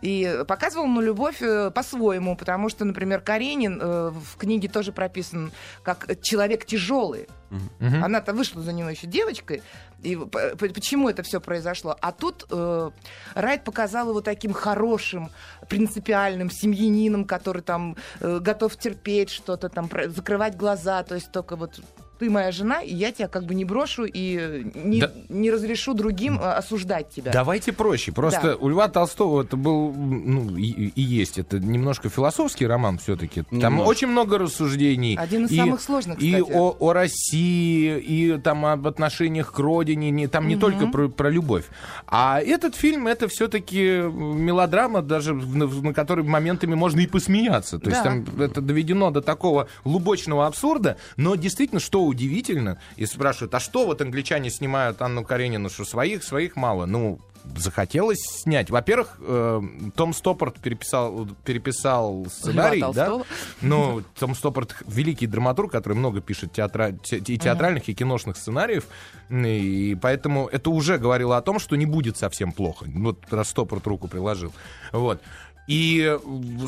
И 0.01 0.45
показывал 0.47 0.87
ну, 0.87 1.01
любовь 1.01 1.43
э, 1.43 1.71
по-своему, 1.71 2.37
потому 2.37 2.69
что, 2.69 2.85
например, 2.85 3.21
Каренин 3.21 3.81
э, 3.81 4.11
в 4.11 4.37
книге 4.37 4.69
тоже 4.69 4.93
прописан 4.93 5.51
как 5.83 6.23
человек 6.23 6.67
тяжелый. 6.67 7.27
Мгм. 7.51 8.05
Она-то 8.05 8.33
вышла 8.33 8.63
за 8.63 8.73
него 8.73 8.91
еще 8.91 9.07
девочкой. 9.07 9.63
И 10.03 10.15
почему 10.17 11.09
это 11.09 11.25
все 11.25 11.41
произошло? 11.41 11.97
А 12.01 12.13
тут 12.13 12.47
э, 12.51 12.91
Райт 13.35 13.65
показал 13.65 14.11
его 14.11 14.21
таким 14.21 14.53
хорошим, 14.53 15.31
принципиальным 15.69 16.51
семьянином, 16.51 17.25
который 17.25 17.63
там 17.63 17.97
э, 18.21 18.39
готов 18.39 18.77
терпеть 18.77 19.31
что-то, 19.31 19.69
там 19.69 19.91
закрывать 20.07 20.57
глаза, 20.57 21.03
то 21.03 21.17
есть 21.17 21.33
только 21.33 21.57
вот 21.57 21.81
ты 22.19 22.31
моя 22.31 22.51
жена, 22.53 22.83
и 22.83 22.95
я 22.95 23.13
тебя 23.13 23.29
как 23.29 23.45
бы 23.45 23.55
не 23.55 23.65
брошу 23.65 24.05
и 24.05 24.37
э, 24.41 24.63
не, 24.75 25.01
Да. 25.01 25.13
не 25.29 25.51
разрешу 25.51 25.95
другим 25.95 26.39
э, 26.39 26.43
осуждать 26.53 27.11
тебя. 27.11 27.31
Давайте 27.33 27.73
проще. 27.73 28.13
Просто 28.13 28.43
Да. 28.43 28.57
у 28.57 28.69
Льва 28.69 28.89
Толстого 28.89 29.43
это 29.43 29.57
был, 29.57 29.93
ну, 29.93 30.57
и, 30.57 30.89
и 30.89 31.01
есть, 31.03 31.39
это 31.39 31.59
немножко 31.61 32.09
философский 32.09 32.67
роман 32.67 32.99
все-таки. 32.99 33.43
Там 33.43 33.59
Немножко. 33.59 33.89
очень 33.89 34.09
много 34.09 34.39
рассуждений. 34.39 35.17
Один 35.17 35.45
из 35.47 35.53
И- 35.53 35.57
самых 35.57 35.81
сложных, 35.81 36.21
И 36.21 36.33
кстати. 36.35 36.53
о, 36.57 36.77
о 36.79 36.93
России, 36.93 37.99
и 38.01 38.39
там 38.39 38.65
об 38.67 38.87
отношениях 38.87 39.53
к 39.53 39.59
родине, 39.59 40.11
не, 40.11 40.27
там 40.27 40.49
не 40.49 40.55
Мгм. 40.57 40.61
только 40.61 40.87
про, 40.89 41.09
про 41.09 41.31
любовь. 41.31 41.65
А 42.07 42.41
этот 42.41 42.75
фильм 42.75 43.07
это 43.07 43.29
все-таки 43.29 44.01
мелодрама, 44.11 45.03
даже 45.03 45.35
на, 45.35 45.67
на 45.67 45.93
которой 45.95 46.25
моментами 46.25 46.75
можно 46.75 47.01
и 47.01 47.07
посмеяться. 47.07 47.79
То 47.79 47.91
есть 47.91 48.03
Да. 48.03 48.11
там 48.11 48.25
это 48.41 48.61
доведено 48.61 49.11
до 49.11 49.21
такого 49.21 49.69
лубочного 49.85 50.47
абсурда, 50.47 50.97
но 51.17 51.35
действительно, 51.37 51.81
что 51.81 52.08
удивительно, 52.09 52.81
и 52.97 53.07
спрашивают, 53.07 53.55
а 53.55 53.61
что 53.61 53.87
вот 53.87 54.01
англичане 54.01 54.51
снимают 54.51 55.01
Анну 55.03 55.25
Каренину, 55.25 55.69
что 55.71 55.85
своих, 55.85 56.25
своих 56.25 56.57
мало? 56.57 56.87
Ну, 56.87 57.21
захотелось 57.57 58.19
снять. 58.21 58.71
Во-первых, 58.71 59.17
э, 59.21 59.63
Том 59.97 60.13
Стоппорт 60.13 60.59
переписал, 60.61 61.29
переписал 61.45 62.27
сценарий, 62.31 62.81
Льва 62.81 62.93
да? 62.93 63.23
Ну, 63.63 64.03
Том 64.19 64.35
Стоппорт 64.35 64.77
великий 64.87 65.27
драматург, 65.27 65.73
который 65.73 65.95
много 65.95 66.21
пишет 66.21 66.53
театра... 66.53 66.93
те- 67.03 67.19
и 67.19 67.39
театральных, 67.39 67.89
и 67.89 67.95
киношных 67.95 68.37
сценариев, 68.37 68.87
и 69.31 69.97
поэтому 70.01 70.49
это 70.49 70.71
уже 70.71 70.99
говорило 70.99 71.37
о 71.37 71.43
том, 71.43 71.59
что 71.59 71.77
не 71.77 71.87
будет 71.87 72.17
совсем 72.17 72.53
плохо. 72.53 72.87
Вот 72.89 73.19
раз 73.31 73.51
Стоппорт 73.51 73.87
руку 73.87 74.09
приложил. 74.09 74.53
Вот. 74.93 75.21
И 75.69 76.01
э, 76.03 76.19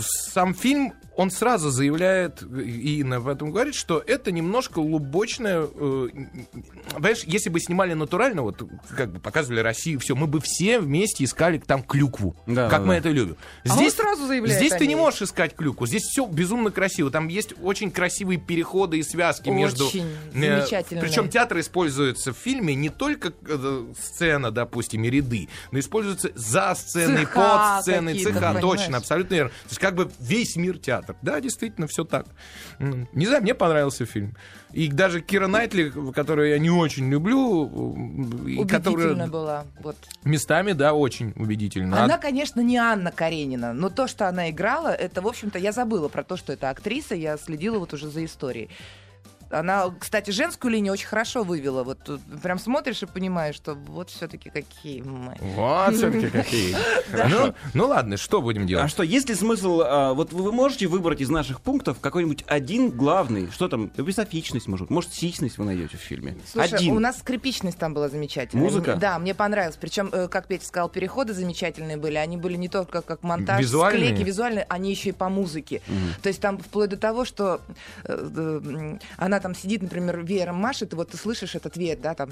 сам 0.03 0.55
фильм, 0.55 0.93
он 1.17 1.31
сразу 1.31 1.71
заявляет, 1.71 2.43
и 2.43 3.01
Инна 3.01 3.17
об 3.17 3.29
этом 3.29 3.51
говорит, 3.51 3.75
что 3.75 4.03
это 4.07 4.31
немножко 4.31 4.79
лубочное... 4.79 5.63
э, 5.63 6.09
Понимаешь, 6.93 7.23
если 7.25 7.49
бы 7.49 7.61
снимали 7.61 7.95
натурально, 7.95 8.43
вот 8.43 8.63
как 8.97 9.13
бы 9.13 9.19
показывали 9.19 9.61
Россию, 9.61 10.01
все, 10.01 10.15
мы 10.15 10.27
бы 10.27 10.41
все 10.41 10.81
вместе 10.81 11.25
искали 11.25 11.59
там 11.59 11.83
клюкву, 11.83 12.37
Да, 12.47 12.69
как 12.69 12.81
да, 12.81 12.87
мы 12.87 12.95
да. 12.95 12.99
это 12.99 13.09
любим. 13.09 13.37
А 13.69 13.79
он 13.79 13.91
сразу 13.91 14.27
заявляет 14.27 14.59
Здесь 14.59 14.75
ты 14.75 14.87
не 14.87 14.97
можешь 14.97 15.23
искать 15.23 15.57
клюкву. 15.57 15.87
Здесь 15.87 16.03
все 16.03 16.27
безумно 16.27 16.71
красиво. 16.71 17.11
Там 17.11 17.29
есть 17.29 17.55
очень 17.63 17.91
красивые 17.91 18.39
переходы 18.39 18.99
и 18.99 19.03
связки 19.03 19.49
между... 19.49 19.87
Очень 19.87 20.07
замечательные. 20.33 21.03
Причем 21.03 21.31
театр 21.31 21.61
используется 21.61 22.35
в 22.35 22.37
фильме 22.37 22.75
не 22.75 22.91
только 22.91 23.33
э, 23.47 23.87
сцена, 23.99 24.51
допустим, 24.51 25.05
и 25.05 25.11
ряды, 25.11 25.49
но 25.71 25.79
используется 25.79 26.31
за 26.35 26.75
сценой, 26.75 27.25
Цеха 27.25 27.41
под 27.41 27.83
сценой, 27.83 28.19
цеха, 28.19 28.59
точно. 28.61 28.90
Совершенно, 28.91 28.99
абсолютно 28.99 29.35
верно. 29.35 29.51
То 29.51 29.69
есть 29.69 29.79
как 29.79 29.95
бы 29.95 30.11
весь 30.21 30.57
мир 30.57 30.79
театр. 30.79 31.17
Да, 31.23 31.41
действительно, 31.41 31.87
все 31.87 32.05
так. 32.05 32.27
Не 32.79 33.27
знаю, 33.27 33.43
мне 33.43 33.55
понравился 33.55 34.07
фильм. 34.07 34.37
И 34.73 34.89
даже 34.89 35.21
Кира 35.21 35.49
Найтли, 35.49 35.93
которую 36.15 36.51
я 36.51 36.59
не 36.59 36.71
очень 36.71 37.11
люблю, 37.11 37.67
и 38.47 38.65
которая 38.67 39.07
Убедительно 39.09 39.27
была. 39.29 39.65
Вот. 39.83 39.97
местами, 40.25 40.73
да, 40.73 40.95
очень 40.95 41.33
убедительно. 41.37 42.05
Она, 42.05 42.19
конечно, 42.19 42.61
не 42.61 42.77
Анна 42.77 43.11
Каренина, 43.11 43.73
но 43.73 43.91
то, 43.91 44.07
что 44.07 44.29
она 44.29 44.51
играла, 44.51 44.89
это, 44.89 45.23
в 45.23 45.27
общем-то, 45.27 45.59
я 45.59 45.73
забыла 45.73 46.09
про 46.09 46.23
то, 46.23 46.37
что 46.37 46.53
это 46.53 46.71
актриса, 46.71 47.15
я 47.15 47.37
следила 47.37 47.79
вот 47.79 47.93
уже 47.93 48.09
за 48.09 48.25
историей. 48.25 48.71
Она, 49.51 49.91
кстати, 49.99 50.31
женскую 50.31 50.71
линию 50.73 50.93
очень 50.93 51.07
хорошо 51.09 51.43
вывела. 51.43 51.83
Вот 51.83 51.99
тут 52.05 52.21
прям 52.43 52.59
смотришь 52.59 53.03
и 53.03 53.07
понимаешь, 53.07 53.57
что 53.57 53.75
вот 53.75 54.11
все-таки 54.11 54.49
какие 54.51 55.03
мы. 55.03 55.35
Вот 55.41 55.95
все-таки 55.97 56.29
какие. 56.29 56.77
Ну, 57.29 57.55
ну 57.75 57.87
ладно, 57.89 58.17
что 58.17 58.41
будем 58.41 58.63
А 58.63 58.67
делать? 58.67 58.91
что, 58.91 59.03
есть 59.03 59.29
ли 59.29 59.35
смысл, 59.35 59.83
а, 59.85 60.15
вот 60.15 60.33
вы 60.33 60.53
можете 60.53 60.87
выбрать 60.87 61.21
из 61.21 61.29
наших 61.29 61.61
пунктов 61.61 61.99
какой-нибудь 62.01 62.45
один 62.47 62.91
главный, 62.91 63.51
что 63.51 63.69
там, 63.69 63.91
эписофичность, 63.97 64.69
может, 64.69 64.91
может, 64.91 65.13
сисьность 65.13 65.59
вы 65.59 65.65
найдете 65.65 65.97
в 65.97 66.01
фильме? 66.01 66.37
Слушай, 66.51 66.75
один. 66.79 66.97
у 66.97 66.99
нас 67.01 67.19
скрипичность 67.19 67.79
там 67.79 67.95
была 67.95 68.09
замечательная. 68.09 68.65
Музыка? 68.65 68.97
Да, 68.97 69.19
мне 69.19 69.35
понравилось. 69.35 69.77
Причем, 69.81 70.09
э, 70.13 70.29
как 70.29 70.47
Петя 70.47 70.65
сказал, 70.67 70.89
переходы 70.89 71.33
замечательные 71.35 71.97
были. 71.97 72.17
Они 72.17 72.37
были 72.37 72.57
не 72.57 72.69
только 72.69 73.03
как 73.03 73.23
монтаж, 73.23 73.61
Визуальные? 73.61 74.07
склейки 74.11 74.23
визуальные, 74.27 74.67
они 74.69 74.91
еще 74.91 75.11
и 75.11 75.13
по 75.13 75.29
музыке. 75.29 75.83
То 76.23 76.29
есть 76.29 76.41
там 76.41 76.59
вплоть 76.59 76.91
до 76.91 76.97
того, 76.97 77.25
что 77.25 77.61
э, 78.05 78.31
э, 78.37 78.61
м, 78.65 79.01
она 79.41 79.55
там 79.55 79.55
сидит, 79.55 79.83
например, 79.83 80.21
веером 80.23 80.57
машет, 80.57 80.93
и 80.93 80.97
вот 80.97 81.11
ты 81.11 81.17
слышишь 81.17 81.55
этот 81.55 81.77
веер, 81.77 81.99
да, 81.99 82.15
там, 82.15 82.31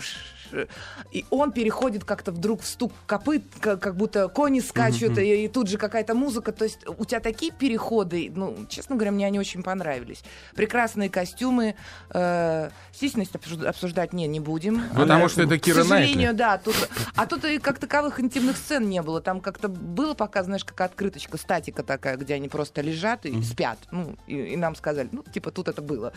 и 1.11 1.25
он 1.31 1.53
переходит 1.53 2.05
как-то 2.05 2.33
вдруг 2.33 2.62
в 2.62 2.66
стук 2.66 2.92
копыт, 3.07 3.42
как, 3.61 3.97
будто 3.97 4.29
кони 4.29 4.61
скачут, 4.61 5.18
и, 5.18 5.44
и 5.44 5.49
тут 5.49 5.68
же 5.68 5.79
какая-то 5.79 6.14
музыка. 6.14 6.53
То 6.53 6.64
есть 6.64 6.81
у 6.87 7.05
тебя 7.05 7.21
такие 7.21 7.53
переходы, 7.53 8.31
ну, 8.35 8.66
честно 8.68 8.97
говоря, 8.97 9.12
мне 9.12 9.27
они 9.27 9.38
очень 9.38 9.62
понравились. 9.62 10.23
Прекрасные 10.55 11.09
костюмы. 11.09 11.75
Э, 12.11 12.71
стесность 12.92 13.35
обсуж- 13.35 13.66
обсуждать 13.66 14.12
не, 14.12 14.27
не 14.27 14.40
будем. 14.40 14.83
Потому 14.94 15.29
что 15.29 15.42
это 15.42 15.59
к 15.59 15.62
Кира 15.62 15.83
сожалению, 15.83 16.35
да. 16.35 16.59
Тут, 16.59 16.75
а 17.14 17.27
тут 17.27 17.44
и 17.44 17.59
как 17.59 17.79
таковых 17.79 18.21
интимных 18.21 18.57
сцен 18.57 18.88
не 18.88 19.03
было. 19.03 19.21
Там 19.21 19.40
как-то 19.40 19.68
было 19.68 20.14
пока, 20.14 20.42
знаешь, 20.42 20.64
как 20.64 20.81
открыточка, 20.81 21.38
статика 21.38 21.83
такая, 21.83 22.16
где 22.16 22.35
они 22.35 22.49
просто 22.49 22.81
лежат 22.81 23.27
и 23.27 23.42
спят. 23.42 23.79
Ну, 23.90 24.16
и, 24.27 24.35
и 24.35 24.57
нам 24.57 24.77
сказали, 24.77 25.09
ну, 25.12 25.23
типа, 25.23 25.51
тут 25.51 25.68
это 25.68 25.83
было. 25.83 26.12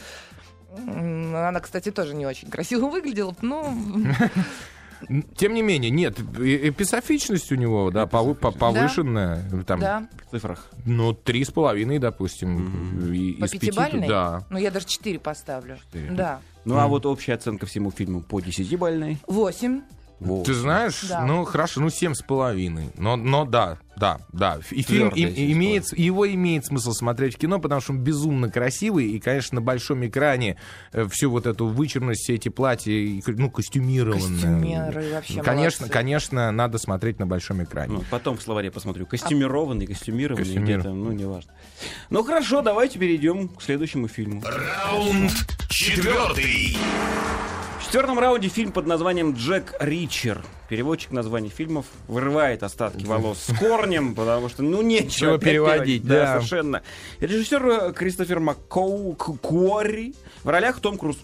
Она, 0.78 1.60
кстати, 1.60 1.92
тоже 1.92 2.14
не 2.16 2.26
очень 2.26 2.50
красиво 2.50 2.88
выглядела. 2.90 3.36
Ну, 3.42 3.66
Тем 5.36 5.56
не 5.56 5.64
менее, 5.64 5.90
нет, 5.90 6.20
эписофичность 6.20 7.52
у 7.52 7.56
него, 7.56 7.90
да, 7.90 8.04
повы- 8.04 8.36
по- 8.36 8.52
повышенная. 8.52 9.44
Там, 9.66 9.80
да. 9.80 10.08
В 10.28 10.32
цифрах. 10.32 10.70
Ну, 10.86 11.14
три 11.14 11.44
с 11.44 11.50
половиной, 11.50 11.98
допустим. 11.98 13.12
и- 13.12 13.34
По 13.34 13.46
из 13.46 13.52
пяти? 13.52 13.72
Да. 14.08 14.46
Ну, 14.52 14.60
я 14.60 14.70
даже 14.70 14.86
четыре 14.86 15.20
поставлю. 15.20 15.78
Да. 16.12 16.40
Ну, 16.66 16.78
а 16.78 16.88
вот 16.88 17.08
общая 17.08 17.34
оценка 17.34 17.66
всему 17.66 17.90
фильму 17.90 18.22
по 18.22 18.40
10-бальной. 18.40 19.18
Восемь. 19.26 19.82
Вот. 20.22 20.46
Ты 20.46 20.54
знаешь, 20.54 21.02
Да. 21.10 21.26
ну 21.26 21.44
хорошо, 21.46 21.82
ну 21.82 21.90
семь 21.90 22.14
с 22.14 22.22
половиной. 22.22 22.92
Но, 22.96 23.16
но 23.16 23.44
да, 23.44 23.80
да, 23.98 24.20
да. 24.32 24.60
И 24.70 24.84
фильм 24.84 25.12
с 25.12 25.16
имеет, 25.18 25.98
его 25.98 26.30
имеет 26.32 26.64
смысл 26.68 26.92
смотреть 26.94 27.36
в 27.36 27.38
кино, 27.40 27.60
потому 27.60 27.82
что 27.82 27.94
он 27.94 28.00
безумно 28.02 28.50
красивый, 28.52 29.08
и, 29.08 29.20
конечно, 29.20 29.56
на 29.56 29.62
большом 29.62 30.06
экране 30.06 30.58
э, 30.94 31.08
всю 31.08 31.32
вот 31.32 31.48
эту 31.48 31.66
вычурность, 31.66 32.22
все 32.22 32.36
эти 32.36 32.50
платья, 32.50 32.92
и, 32.92 33.20
ну, 33.26 33.50
костюмированные. 33.50 34.22
Костюмеры 34.22 35.12
вообще 35.12 35.42
Конечно, 35.42 35.84
молодцы. 35.86 35.90
конечно, 35.94 36.52
надо 36.52 36.78
смотреть 36.78 37.18
на 37.18 37.26
большом 37.26 37.64
экране. 37.64 37.94
Ну, 37.96 38.04
потом 38.12 38.38
в 38.38 38.44
словаре 38.44 38.70
посмотрю. 38.70 39.08
Костюмированный, 39.08 39.88
костюмированный, 39.88 40.46
Костюмир. 40.46 40.80
где-то, 40.82 40.94
ну, 40.94 41.12
неважно. 41.14 41.52
Ну, 42.12 42.24
хорошо, 42.24 42.62
давайте 42.62 43.00
перейдем 43.00 43.50
к 43.50 43.62
следующему 43.64 44.08
фильму. 44.08 44.44
Раунд 44.46 45.32
четвертый. 45.68 46.78
В 47.92 47.94
четвертом 47.94 48.20
раунде 48.20 48.48
фильм 48.48 48.72
под 48.72 48.88
названием 48.88 49.34
«Джек 49.34 49.74
Ричер». 49.82 50.42
Переводчик 50.70 51.12
названий 51.12 51.50
фильмов 51.50 51.88
вырывает 52.08 52.64
остатки 52.64 53.04
волос 53.04 53.40
с 53.50 53.58
корнем, 53.58 54.16
потому 54.16 54.48
что, 54.48 54.64
ну, 54.64 54.82
нечего 54.82 55.38
переводить, 55.38 56.06
Да, 56.08 56.16
да. 56.16 56.34
совершенно. 56.36 56.84
Режиссер 57.20 57.68
э, 57.68 57.92
Кристофер 57.92 58.40
Маккоу 58.40 59.14
Куори 59.16 60.16
в 60.46 60.48
ролях 60.48 60.80
Том 60.80 60.98
Круз. 60.98 61.18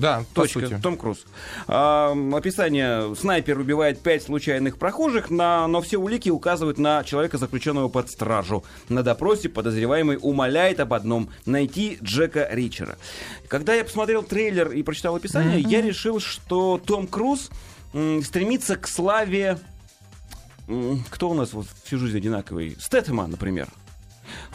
Да, 0.00 0.24
по 0.34 0.42
Точка. 0.42 0.60
сути. 0.60 0.78
Том 0.82 0.96
Круз. 0.96 1.24
А, 1.68 2.14
описание. 2.34 3.14
Снайпер 3.14 3.58
убивает 3.58 4.00
пять 4.00 4.22
случайных 4.22 4.78
прохожих, 4.78 5.30
на- 5.30 5.66
но 5.68 5.80
все 5.82 5.98
улики 5.98 6.30
указывают 6.30 6.78
на 6.78 7.04
человека, 7.04 7.36
заключенного 7.38 7.88
под 7.88 8.10
стражу. 8.10 8.64
На 8.88 9.02
допросе 9.02 9.48
подозреваемый 9.48 10.18
умоляет 10.20 10.80
об 10.80 10.92
одном— 10.94 11.28
найти 11.46 11.98
Джека 12.02 12.48
Ричера. 12.50 12.96
Когда 13.48 13.74
я 13.74 13.84
посмотрел 13.84 14.22
трейлер 14.22 14.70
и 14.72 14.82
прочитал 14.82 15.16
описание, 15.16 15.60
я 15.60 15.82
решил, 15.82 16.18
что 16.20 16.80
Том 16.84 17.06
Круз 17.06 17.50
м, 17.92 18.22
стремится 18.22 18.76
к 18.76 18.86
славе... 18.88 19.58
м, 20.68 21.04
Кто 21.10 21.28
у 21.30 21.34
нас 21.34 21.52
вот 21.52 21.66
всю 21.84 21.98
жизнь 21.98 22.16
одинаковый? 22.16 22.76
Стэтема, 22.80 23.26
например. 23.26 23.68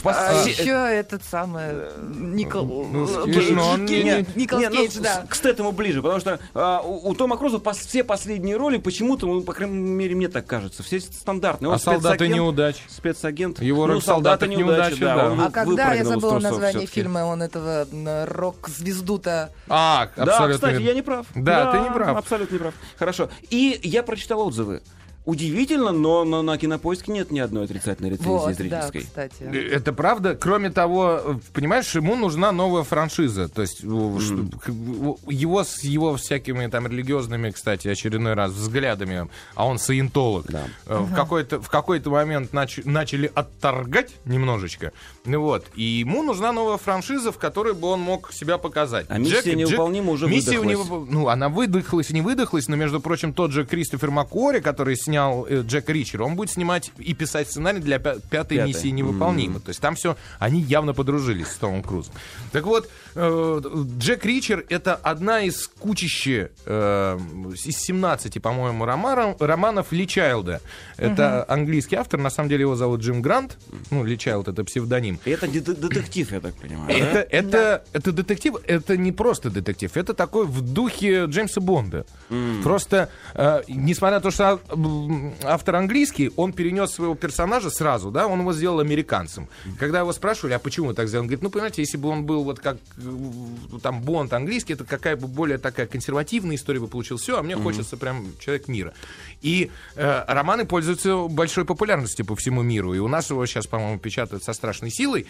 В 0.06 0.10
А 0.10 0.34
пос- 0.34 0.48
еще 0.48 0.70
этот 0.70 1.24
самый 1.24 1.63
э, 1.65 1.91
Никол... 2.20 2.88
Ну, 2.91 3.06
э, 3.06 3.26
Кейдж, 3.26 3.54
но 3.54 3.70
он 3.72 3.88
Кейдж, 3.88 4.04
не- 4.04 4.04
нет, 4.04 4.36
Николас 4.36 4.62
Не, 4.63 4.70
ну, 4.70 4.76
Кейдж, 4.76 4.91
с- 4.91 4.98
да. 4.98 5.26
К 5.28 5.34
Стэтому 5.34 5.72
ближе, 5.72 6.04
потому 6.04 6.20
что 6.20 6.39
а, 6.54 6.82
у, 6.82 7.10
у 7.10 7.15
Тома 7.15 7.38
Круза 7.38 7.58
пос- 7.58 7.88
все 7.88 8.04
последние 8.04 8.56
роли 8.58 8.78
почему-то, 8.78 9.26
ну, 9.26 9.41
по 9.41 9.54
крайней 9.54 9.76
мере, 9.76 10.13
мне 10.13 10.28
так 10.28 10.46
кажется, 10.46 10.84
все 10.84 11.00
стандартные. 11.00 11.70
Он 11.70 11.76
А 11.76 11.80
солдаты 11.80 12.28
неудач. 12.28 12.76
Спецагент. 12.88 13.62
Его 13.63 13.88
роль 13.88 13.96
ну, 13.96 14.02
в 14.02 14.04
«Солдатах 14.04 14.48
неудачи», 14.50 15.00
да. 15.00 15.32
он 15.32 15.41
А 15.41 15.50
когда, 15.50 15.94
я 15.94 16.06
забыла 16.06 16.38
название 16.39 16.86
фильма, 16.86 17.26
он 17.26 17.41
этого 17.41 17.88
рок-звезду-то... 18.26 19.50
А, 19.68 20.10
Да, 20.15 20.24
абсолютно. 20.24 20.54
кстати, 20.56 20.74
верно. 20.74 20.86
я 20.88 20.94
не 20.94 21.02
прав. 21.02 21.26
Да, 21.34 21.72
ты 21.72 21.80
не 21.80 21.89
прав. 21.89 22.18
Абсолютно 22.18 22.54
не 22.54 22.60
прав. 22.60 22.74
Хорошо. 23.00 23.30
И 23.50 23.80
я 23.84 24.04
прочитал 24.04 24.41
отзывы. 24.41 24.84
Удивительно, 25.26 25.92
но, 25.92 26.24
но 26.24 26.44
на 26.44 26.56
кинопоиске 26.58 27.12
нет 27.12 27.32
ни 27.32 27.40
одной 27.40 27.66
отрицательной 27.66 28.12
рецензии 28.12 28.30
Вот, 28.30 28.48
да, 28.50 28.54
зрительской. 28.54 29.02
кстати. 29.02 29.44
Это 29.44 29.92
правда. 29.92 30.36
Кроме 30.36 30.70
того, 30.70 31.40
понимаешь, 31.52 31.96
ему 31.96 32.16
нужна 32.16 32.52
новая 32.52 32.84
франшиза. 32.84 33.50
То 33.50 33.64
есть 33.64 33.84
у- 33.84 34.20
у- 34.20 35.18
его 35.32 35.64
с 35.64 35.84
его 35.84 36.16
всякими 36.16 36.68
там 36.68 36.86
религиозными, 36.86 37.50
кстати, 37.50 37.88
очередной 37.88 38.34
раз 38.36 38.52
взглядами, 38.52 39.28
а 39.56 39.66
он 39.66 39.80
саентолог, 39.80 40.46
Да. 40.48 40.66
э, 40.86 40.98
в 41.00 41.16
какой-то 41.16 41.60
в 41.60 41.70
какой-то 41.70 42.12
момент 42.12 42.54
нач- 42.54 42.84
начали 42.88 43.32
отторгать 43.34 44.14
немножечко. 44.26 44.92
Ну 45.26 45.42
вот, 45.42 45.66
и 45.76 45.82
ему 45.84 46.22
нужна 46.22 46.52
новая 46.52 46.78
франшиза, 46.78 47.32
в 47.32 47.40
которой 47.40 47.74
бы 47.74 47.88
он 47.88 48.00
мог 48.00 48.32
себя 48.32 48.60
показать. 48.60 49.08
А 49.10 49.18
«Миссия 49.18 49.56
невыполнима» 49.56 50.12
уже 50.12 50.28
миссия 50.28 50.60
выдохлась. 50.60 50.88
невып- 50.88 51.08
ну, 51.10 51.30
она 51.30 51.50
выдохлась, 51.50 52.12
не 52.12 52.22
выдохлась, 52.22 52.68
но, 52.68 52.76
между 52.76 53.00
прочим, 53.00 53.34
тот 53.34 53.52
же 53.52 53.66
Кристофер 53.66 54.12
Маккори, 54.12 54.60
который 54.60 54.96
снял 54.96 55.14
э, 55.17 55.62
Джека 55.65 55.91
Ричера, 55.93 56.23
он 56.23 56.36
будет 56.36 56.49
снимать 56.51 56.91
и 56.97 57.13
писать 57.13 57.49
сценарий 57.49 57.80
для 57.80 57.97
пя- 57.97 58.21
пятой 58.30 58.58
Пятой. 58.58 58.67
миссии 58.67 58.88
невыполнима. 58.89 59.60
То 59.60 59.69
есть 59.69 59.82
там 59.82 59.95
все, 59.95 60.15
они 60.39 60.62
явно 60.62 60.93
подружились 60.93 61.47
с 61.47 61.56
Томом 61.56 61.84
Крузом. 61.84 62.13
Так 62.51 62.65
вот, 62.65 62.89
Джек 63.15 64.25
Ричер 64.25 64.65
это 64.69 64.95
одна 64.95 65.41
из 65.41 65.67
кучищи, 65.67 66.49
э, 66.65 67.19
из 67.65 67.78
17, 67.78 68.41
по-моему, 68.41 68.86
романов, 68.86 69.41
романов 69.41 69.91
Ли 69.91 70.08
Чайлда. 70.08 70.62
Это 70.97 71.45
английский 71.47 71.95
автор, 71.95 72.19
на 72.19 72.30
самом 72.30 72.49
деле 72.49 72.62
его 72.62 72.75
зовут 72.75 73.01
Джим 73.01 73.21
Грант. 73.21 73.58
Ну, 73.91 74.04
Ли 74.04 74.17
Чайлд 74.17 74.47
это 74.47 74.63
псевдоним. 74.63 75.19
И 75.25 75.32
это 75.32 75.47
де- 75.47 75.62
детектив, 75.62 76.32
я 76.32 76.39
так 76.39 76.56
понимаю. 76.56 76.88
да? 76.88 76.93
Это, 76.95 77.19
это, 77.19 77.84
это 77.93 78.12
детектив, 78.12 78.56
это 78.67 78.97
не 78.97 79.12
просто 79.12 79.49
детектив, 79.49 79.95
это 79.95 80.13
такой 80.13 80.45
в 80.45 80.62
духе 80.62 81.25
Джеймса 81.25 81.62
Бонда. 81.62 82.06
Просто, 82.63 83.10
э, 83.34 83.62
несмотря 83.67 84.17
на 84.17 84.21
то, 84.21 84.32
что 84.32 84.60
автор 85.43 85.75
английский, 85.75 86.32
он 86.36 86.54
перенес 86.54 86.91
своего 86.91 87.15
персонажа 87.15 87.69
сразу, 87.69 88.12
да, 88.12 88.28
он 88.28 88.39
его 88.41 88.54
сделал 88.54 88.80
американцем. 88.80 89.47
Когда 89.80 89.99
его 89.99 90.12
спрашивали, 90.13 90.54
а 90.54 90.60
почему 90.60 90.93
так 90.93 91.08
сделали, 91.08 91.23
он 91.23 91.28
говорит, 91.28 91.43
ну, 91.43 91.49
понимаете, 91.49 91.82
если 91.82 91.97
бы 91.97 92.10
он 92.10 92.25
был 92.25 92.43
вот 92.43 92.60
как 92.60 92.78
э, 92.97 93.05
там 93.82 94.02
Бонд 94.02 94.34
английский, 94.34 94.74
это 94.74 94.84
какая 94.84 95.15
бы 95.15 95.28
более 95.28 95.58
такая 95.58 95.88
консервативная 95.88 96.56
история 96.56 96.80
бы 96.80 96.88
получилась. 96.88 97.22
Все, 97.22 97.38
а 97.38 97.44
мне 97.44 97.56
хочется 97.56 97.98
прям 97.98 98.28
человек 98.39 98.68
мира. 98.68 98.94
И 99.41 99.72
э, 99.96 100.24
романы 100.28 100.65
пользуются 100.65 101.28
большой 101.28 101.65
популярностью 101.65 102.26
по 102.26 102.36
всему 102.36 102.62
миру. 102.62 102.94
И 102.94 103.00
у 103.00 103.08
нас 103.08 103.30
его 103.30 103.46
сейчас, 103.46 103.68
по-моему, 103.68 104.00
печатают 104.00 104.44
со 104.44 104.54
страшной 104.54 104.91
силой. 104.91 105.26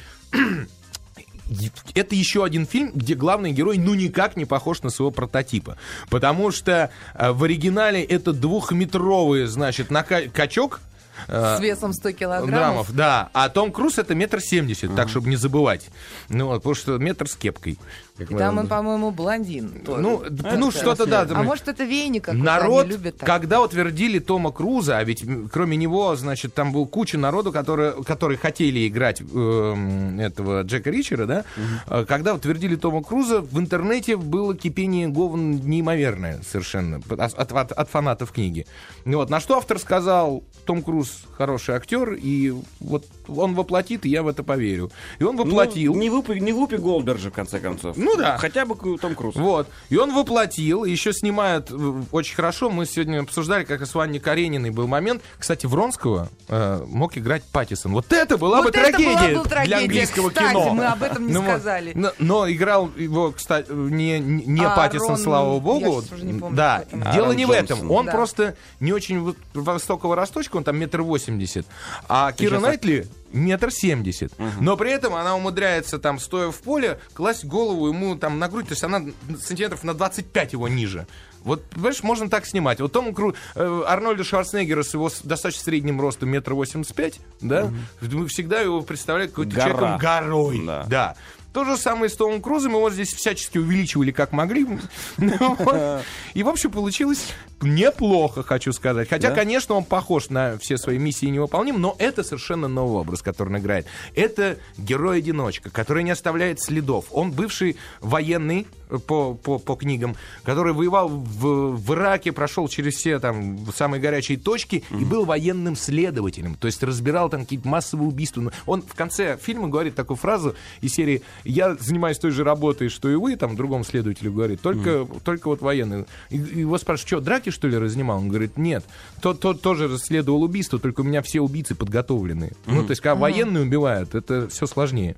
Это 1.94 2.16
еще 2.16 2.44
один 2.44 2.66
фильм, 2.66 2.92
где 2.96 3.14
главный 3.14 3.52
герой 3.52 3.78
ну 3.78 3.94
никак 3.94 4.36
не 4.36 4.46
похож 4.46 4.82
на 4.82 4.90
своего 4.90 5.12
прототипа. 5.12 5.78
Потому 6.10 6.52
что 6.52 6.90
э, 7.14 7.32
в 7.32 7.44
оригинале 7.44 8.04
это 8.04 8.34
двухметровый, 8.34 9.46
значит, 9.46 9.92
нака- 9.92 10.28
качок, 10.30 10.82
С 11.28 11.60
весом 11.60 11.94
100 11.94 12.12
килограммов. 12.14 12.50
граммов, 12.50 12.94
да. 12.94 13.30
А 13.34 13.50
Том 13.50 13.72
Круз 13.72 13.98
это 13.98 14.16
метр 14.16 14.40
семьдесят, 14.42 14.96
так, 14.96 15.10
чтобы 15.10 15.30
не 15.30 15.36
забывать. 15.36 15.88
Ну 16.30 16.48
вот, 16.48 16.58
потому 16.58 16.76
что 16.76 16.98
метр 16.98 17.28
с 17.28 17.36
кепкой. 17.36 17.78
как 18.18 18.32
И 18.32 18.34
мы- 18.34 18.40
там 18.40 18.58
он, 18.60 18.68
по-моему, 18.68 19.12
блондин. 19.12 19.82
тоже. 19.86 20.02
ну, 20.02 20.24
д- 20.30 20.56
ну 20.56 20.72
что-то, 20.72 21.06
да. 21.06 21.28
а 21.30 21.44
может, 21.44 21.68
это 21.68 21.84
веник 21.84 22.30
Народ, 22.32 22.88
любят 22.88 23.18
так. 23.18 23.28
когда 23.28 23.62
утвердили 23.62 24.20
Тома 24.20 24.52
Круза, 24.52 24.98
а 25.00 25.04
ведь 25.04 25.26
кроме 25.52 25.76
него, 25.76 26.16
значит, 26.16 26.54
там 26.54 26.72
был 26.72 26.86
куча 26.88 27.18
народу, 27.18 27.52
которые, 27.52 27.92
которые 28.04 28.38
хотели 28.38 28.88
играть 28.88 29.20
эм, 29.22 30.20
этого 30.20 30.62
Джека 30.64 30.90
Ричера, 30.92 31.26
да, 31.26 31.44
э, 31.88 32.06
когда 32.08 32.34
утвердили 32.34 32.76
Тома 32.78 33.04
Круза, 33.04 33.42
в 33.42 33.60
интернете 33.60 34.16
было 34.16 34.56
кипение 34.56 35.08
говн 35.10 35.52
неимоверное 35.52 36.40
совершенно 36.50 37.02
от, 37.10 37.20
от- 37.20 37.52
от- 37.52 37.72
от 37.74 37.90
фанатов 37.90 38.32
книги. 38.32 38.66
Ну 39.04 39.18
Вот, 39.18 39.30
на 39.30 39.40
что 39.40 39.58
автор 39.58 39.78
сказал, 39.80 40.44
Том 40.66 40.82
Круз 40.82 41.24
хороший 41.38 41.76
актер, 41.76 42.14
и 42.14 42.54
вот 42.80 43.06
он 43.28 43.54
воплотит, 43.56 44.06
и 44.06 44.10
я 44.10 44.24
в 44.24 44.28
это 44.28 44.44
поверю. 44.44 44.92
И 45.20 45.24
он 45.24 45.38
воплотил. 45.38 45.94
Ну, 45.94 46.00
не 46.02 46.10
глупый, 46.10 46.40
не 46.40 46.52
глупый 46.54 46.80
Голдберджи, 46.80 47.30
в 47.30 47.34
конце 47.34 47.60
концов. 47.60 47.98
Ну 47.98 48.16
да. 48.18 48.38
Хотя 48.38 48.66
бы 48.66 48.76
Том 48.98 49.16
Круз. 49.16 49.36
Вот. 49.36 49.68
И 49.90 49.98
он 49.98 50.14
воплотил, 50.14 50.84
еще 50.86 51.14
снимает 51.14 51.72
э, 51.72 51.94
очень 52.12 52.36
хорошо. 52.36 52.70
Мы 52.70 52.86
сегодня 52.86 53.20
обсуждали, 53.22 53.64
как 53.64 53.82
и 53.82 53.86
с 53.86 53.94
Анной 53.96 54.20
Карениной 54.20 54.70
был 54.72 54.88
момент. 54.88 55.22
Кстати, 55.40 55.66
Вронского 55.66 56.30
э, 56.48 56.84
мог 56.88 57.18
играть 57.18 57.44
Паттисон. 57.44 57.94
Вот 57.94 58.12
это 58.12 58.38
была 58.38 58.58
Вот 58.62 58.66
бы 58.74 58.80
это 58.80 58.90
трагедия, 58.92 59.34
была 59.34 59.44
бы 59.44 59.50
трагедия. 59.50 59.76
для 59.76 59.78
английского 59.86 60.30
Кстати, 60.30 60.50
кино. 60.50 60.74
мы 60.74 60.86
об 60.86 61.04
этом 61.04 61.28
не 61.28 61.34
Ну 61.34 61.42
сказали. 61.44 61.92
Но, 61.96 62.12
но 62.20 62.50
играл 62.52 62.90
его, 62.98 63.32
кстати, 63.32 63.72
не, 63.72 64.20
не 64.20 64.64
А, 64.66 64.76
Паттисон, 64.76 65.10
Рон, 65.10 65.18
слава 65.18 65.54
я 65.56 65.60
богу. 65.60 66.02
щас 66.02 66.12
уже 66.12 66.26
не 66.26 66.40
помню, 66.40 66.56
да, 66.56 66.86
дело 66.92 67.06
Аарон 67.28 67.36
не 67.36 67.46
в 67.46 67.52
этом. 67.52 67.78
Джонсон. 67.80 67.92
Он 67.98 68.06
Да. 68.06 68.12
просто 68.12 68.56
не 68.80 68.94
очень 68.94 69.36
высокого 69.54 70.16
росточка, 70.16 70.55
он 70.56 70.64
там 70.64 70.78
метр 70.78 71.02
восемьдесят. 71.02 71.66
А 72.08 72.32
Кира 72.32 72.56
щас 72.56 72.64
Найтли 72.64 73.08
метр 73.32 73.72
семьдесят. 73.72 74.34
Но 74.60 74.78
при 74.78 74.92
этом 74.92 75.16
она 75.16 75.36
умудряется 75.36 76.00
там, 76.00 76.20
стоя 76.20 76.52
в 76.52 76.60
поле, 76.60 77.00
класть 77.14 77.46
голову 77.46 77.88
ему 77.88 78.16
там 78.16 78.40
на 78.40 78.48
грудь, 78.48 78.68
то 78.68 78.74
есть 78.74 78.84
она 78.84 79.04
сантиметров 79.40 79.84
на 79.84 79.94
25 79.94 80.54
его 80.54 80.68
ниже. 80.68 81.08
Вот, 81.46 81.64
понимаешь, 81.66 82.02
можно 82.02 82.28
так 82.28 82.48
снимать. 82.48 82.80
Вот 82.82 82.92
Тому 82.92 83.14
Кру... 83.14 83.36
э, 83.54 83.84
Арнольда 83.86 84.24
Шварценеггера 84.24 84.82
с 84.82 84.96
его 84.96 85.12
достаточно 85.24 85.64
средним 85.64 86.02
ростом 86.02 86.30
метр 86.30 86.56
восемьдесят 86.56 86.96
пять, 86.96 87.20
да, 87.40 87.72
мы 88.02 88.28
всегда 88.28 88.62
его 88.62 88.82
представляли 88.82 89.28
какой-то 89.28 89.56
человеком 89.56 89.98
горой. 90.00 90.66
Да. 90.66 90.86
Да. 90.88 91.16
То 91.54 91.64
же 91.64 91.78
самое 91.78 92.10
с 92.10 92.16
Томом 92.18 92.42
Крузом, 92.42 92.74
его 92.74 92.90
здесь 92.90 93.14
всячески 93.14 93.60
увеличивали 93.60 94.12
как 94.12 94.32
могли. 94.34 94.68
И, 96.34 96.44
в 96.44 96.50
общем, 96.50 96.72
получилось 96.72 97.32
неплохо, 97.66 98.44
хочу 98.44 98.72
сказать. 98.72 99.10
Хотя, 99.10 99.30
Да? 99.30 99.36
конечно, 99.36 99.76
он 99.76 99.84
похож 99.84 100.30
на 100.30 100.58
все 100.58 100.78
свои 100.78 100.98
миссии 100.98 101.26
невыполним, 101.28 101.82
но 101.82 101.96
это 102.00 102.24
совершенно 102.24 102.68
новый 102.68 103.02
образ, 103.02 103.22
который 103.22 103.50
он 103.50 103.58
играет. 103.58 103.86
Это 104.16 104.58
герой-одиночка, 104.78 105.70
который 105.70 106.04
не 106.04 106.12
оставляет 106.12 106.60
следов. 106.62 107.06
Он 107.12 107.32
бывший 107.32 107.78
военный 108.02 108.68
э, 108.90 108.98
по, 108.98 109.34
по, 109.34 109.60
по 109.60 109.76
книгам, 109.76 110.16
который 110.44 110.74
воевал 110.74 111.10
в, 111.10 111.76
в 111.76 111.94
Ираке, 111.94 112.32
прошел 112.32 112.68
через 112.68 112.96
все 112.96 113.20
там 113.20 113.58
самые 113.76 114.02
горячие 114.02 114.38
точки 114.38 114.84
и 114.92 115.06
был 115.06 115.26
военным 115.26 115.76
следователем. 115.76 116.56
То 116.56 116.68
есть 116.68 116.84
разбирал 116.84 117.30
там 117.30 117.42
какие-то 117.42 117.68
массовые 117.68 118.08
убийства. 118.08 118.42
Но 118.42 118.52
Он 118.66 118.82
в 118.82 118.94
конце 118.94 119.38
фильма 119.42 119.68
говорит 119.68 119.96
такую 119.96 120.18
фразу 120.18 120.56
из 120.82 120.94
серии 120.94 121.22
«Я 121.44 121.76
занимаюсь 121.76 122.18
той 122.20 122.32
же 122.32 122.44
работой, 122.44 122.90
что 122.90 123.10
и 123.10 123.16
вы», 123.16 123.36
там 123.36 123.56
другому 123.56 123.84
следователю 123.84 124.32
говорит, 124.32 124.62
только, 124.62 125.08
только 125.24 125.48
вот 125.48 125.62
военный. 125.62 126.06
И, 126.30 126.38
и 126.38 126.60
его 126.62 126.78
спрашивают, 126.78 127.08
что, 127.08 127.20
драки, 127.20 127.50
что 127.56 127.68
ли, 127.68 127.78
разнимал? 127.78 128.20
Он 128.20 128.30
говорит, 128.30 128.58
нет, 128.58 128.86
тот, 129.22 129.40
тот 129.40 129.62
тоже 129.62 129.88
расследовал 129.88 130.44
убийство, 130.44 130.78
только 130.78 131.02
у 131.02 131.04
меня 131.04 131.22
все 131.22 131.42
убийцы 131.42 131.74
подготовлены. 131.74 132.52
Ну, 132.68 132.84
то 132.84 132.92
есть, 132.92 133.02
когда 133.02 133.16
военные 133.16 133.64
убивают, 133.64 134.14
это 134.14 134.48
все 134.50 134.68
сложнее. 134.68 135.16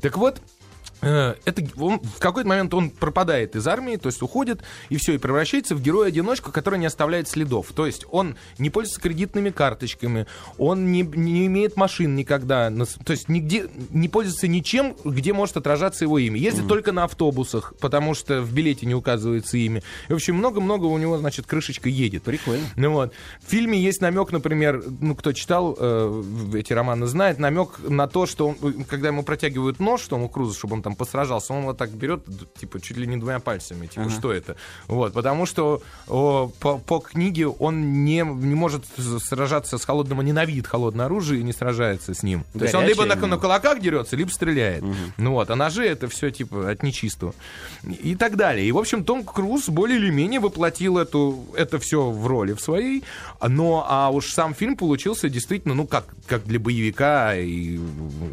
Так 0.00 0.16
вот, 0.16 0.40
это 1.00 1.62
он, 1.76 2.00
в 2.00 2.18
какой-то 2.18 2.48
момент 2.48 2.74
он 2.74 2.90
пропадает 2.90 3.56
из 3.56 3.66
армии, 3.66 3.96
то 3.96 4.08
есть 4.08 4.22
уходит, 4.22 4.62
и 4.88 4.96
все, 4.96 5.14
и 5.14 5.18
превращается 5.18 5.74
в 5.74 5.82
героя-одиночку, 5.82 6.52
который 6.52 6.78
не 6.78 6.86
оставляет 6.86 7.28
следов. 7.28 7.72
То 7.74 7.86
есть 7.86 8.04
он 8.10 8.36
не 8.58 8.70
пользуется 8.70 9.00
кредитными 9.00 9.50
карточками, 9.50 10.26
он 10.56 10.90
не, 10.90 11.02
не 11.02 11.46
имеет 11.46 11.76
машин 11.76 12.16
никогда, 12.16 12.70
то 12.70 13.10
есть 13.12 13.28
нигде 13.28 13.68
не 13.90 14.08
пользуется 14.08 14.48
ничем, 14.48 14.96
где 15.04 15.32
может 15.32 15.56
отражаться 15.56 16.04
его 16.04 16.18
имя. 16.18 16.38
Ездит 16.38 16.68
только 16.68 16.92
на 16.92 17.04
автобусах, 17.04 17.74
потому 17.80 18.14
что 18.14 18.42
в 18.42 18.52
билете 18.52 18.86
не 18.86 18.94
указывается 18.94 19.56
имя. 19.56 19.82
И, 20.08 20.12
в 20.12 20.16
общем, 20.16 20.36
много-много 20.36 20.84
у 20.86 20.98
него, 20.98 21.18
значит, 21.18 21.46
крышечка 21.46 21.88
едет. 21.88 22.22
Прикольно. 22.22 22.64
Ну 22.76 22.92
вот. 22.92 23.12
В 23.44 23.50
фильме 23.50 23.80
есть 23.80 24.00
намек, 24.00 24.32
например, 24.32 24.82
ну, 25.00 25.14
кто 25.14 25.32
читал 25.32 25.76
э, 25.78 26.22
эти 26.54 26.72
романы, 26.72 27.06
знает, 27.06 27.38
намек 27.38 27.78
на 27.80 28.06
то, 28.08 28.26
что 28.26 28.48
он, 28.48 28.56
э, 28.62 28.84
когда 28.88 29.08
ему 29.08 29.22
протягивают 29.22 29.80
нож 29.80 30.02
Тому 30.02 30.28
Крузу, 30.28 30.54
чтобы 30.58 30.74
он 30.74 30.82
там 30.88 30.96
посражался, 30.96 31.52
он 31.52 31.64
вот 31.64 31.76
так 31.76 31.90
берет, 31.90 32.24
типа, 32.58 32.80
чуть 32.80 32.96
ли 32.96 33.06
не 33.06 33.18
двумя 33.18 33.40
пальцами, 33.40 33.86
типа, 33.86 34.08
что 34.08 34.32
это? 34.32 34.56
Вот, 34.86 35.12
потому 35.12 35.44
что 35.44 35.82
о, 36.06 36.50
по, 36.60 36.78
по 36.78 36.98
книге 37.00 37.46
он 37.46 38.04
не, 38.04 38.22
не 38.22 38.54
может 38.54 38.84
сражаться 38.96 39.76
с 39.76 39.84
холодным, 39.84 40.20
он 40.20 40.24
ненавидит 40.24 40.66
холодное 40.66 41.06
оружие 41.06 41.40
и 41.40 41.44
не 41.44 41.52
сражается 41.52 42.14
с 42.14 42.22
ним. 42.22 42.44
То 42.54 42.64
есть 42.64 42.74
он 42.74 42.86
либо 42.86 43.02
на, 43.02 43.08
Горячее, 43.08 43.26
на 43.26 43.36
кулаках 43.36 43.80
дерется, 43.80 44.16
либо 44.16 44.30
стреляет. 44.30 44.82
Ну 45.18 45.32
вот, 45.32 45.50
а 45.50 45.56
ножи 45.56 45.84
это 45.84 46.08
все, 46.08 46.30
типа, 46.30 46.70
от 46.70 46.82
нечистого. 46.82 47.34
И 47.84 48.14
так 48.14 48.36
далее. 48.36 48.66
И, 48.66 48.72
в 48.72 48.78
общем, 48.78 49.04
Том 49.04 49.24
Круз 49.24 49.68
более 49.68 49.98
или 49.98 50.10
менее 50.10 50.40
воплотил 50.40 50.96
эту, 50.96 51.44
это 51.54 51.78
все 51.78 52.10
в 52.10 52.26
роли 52.26 52.54
в 52.54 52.60
своей. 52.60 53.04
Но, 53.46 53.84
а 53.86 54.08
уж 54.08 54.32
сам 54.32 54.54
фильм 54.54 54.76
получился 54.76 55.28
действительно, 55.28 55.74
ну, 55.74 55.86
как, 55.86 56.06
как 56.26 56.44
для 56.44 56.58
боевика, 56.58 57.36
и 57.36 57.78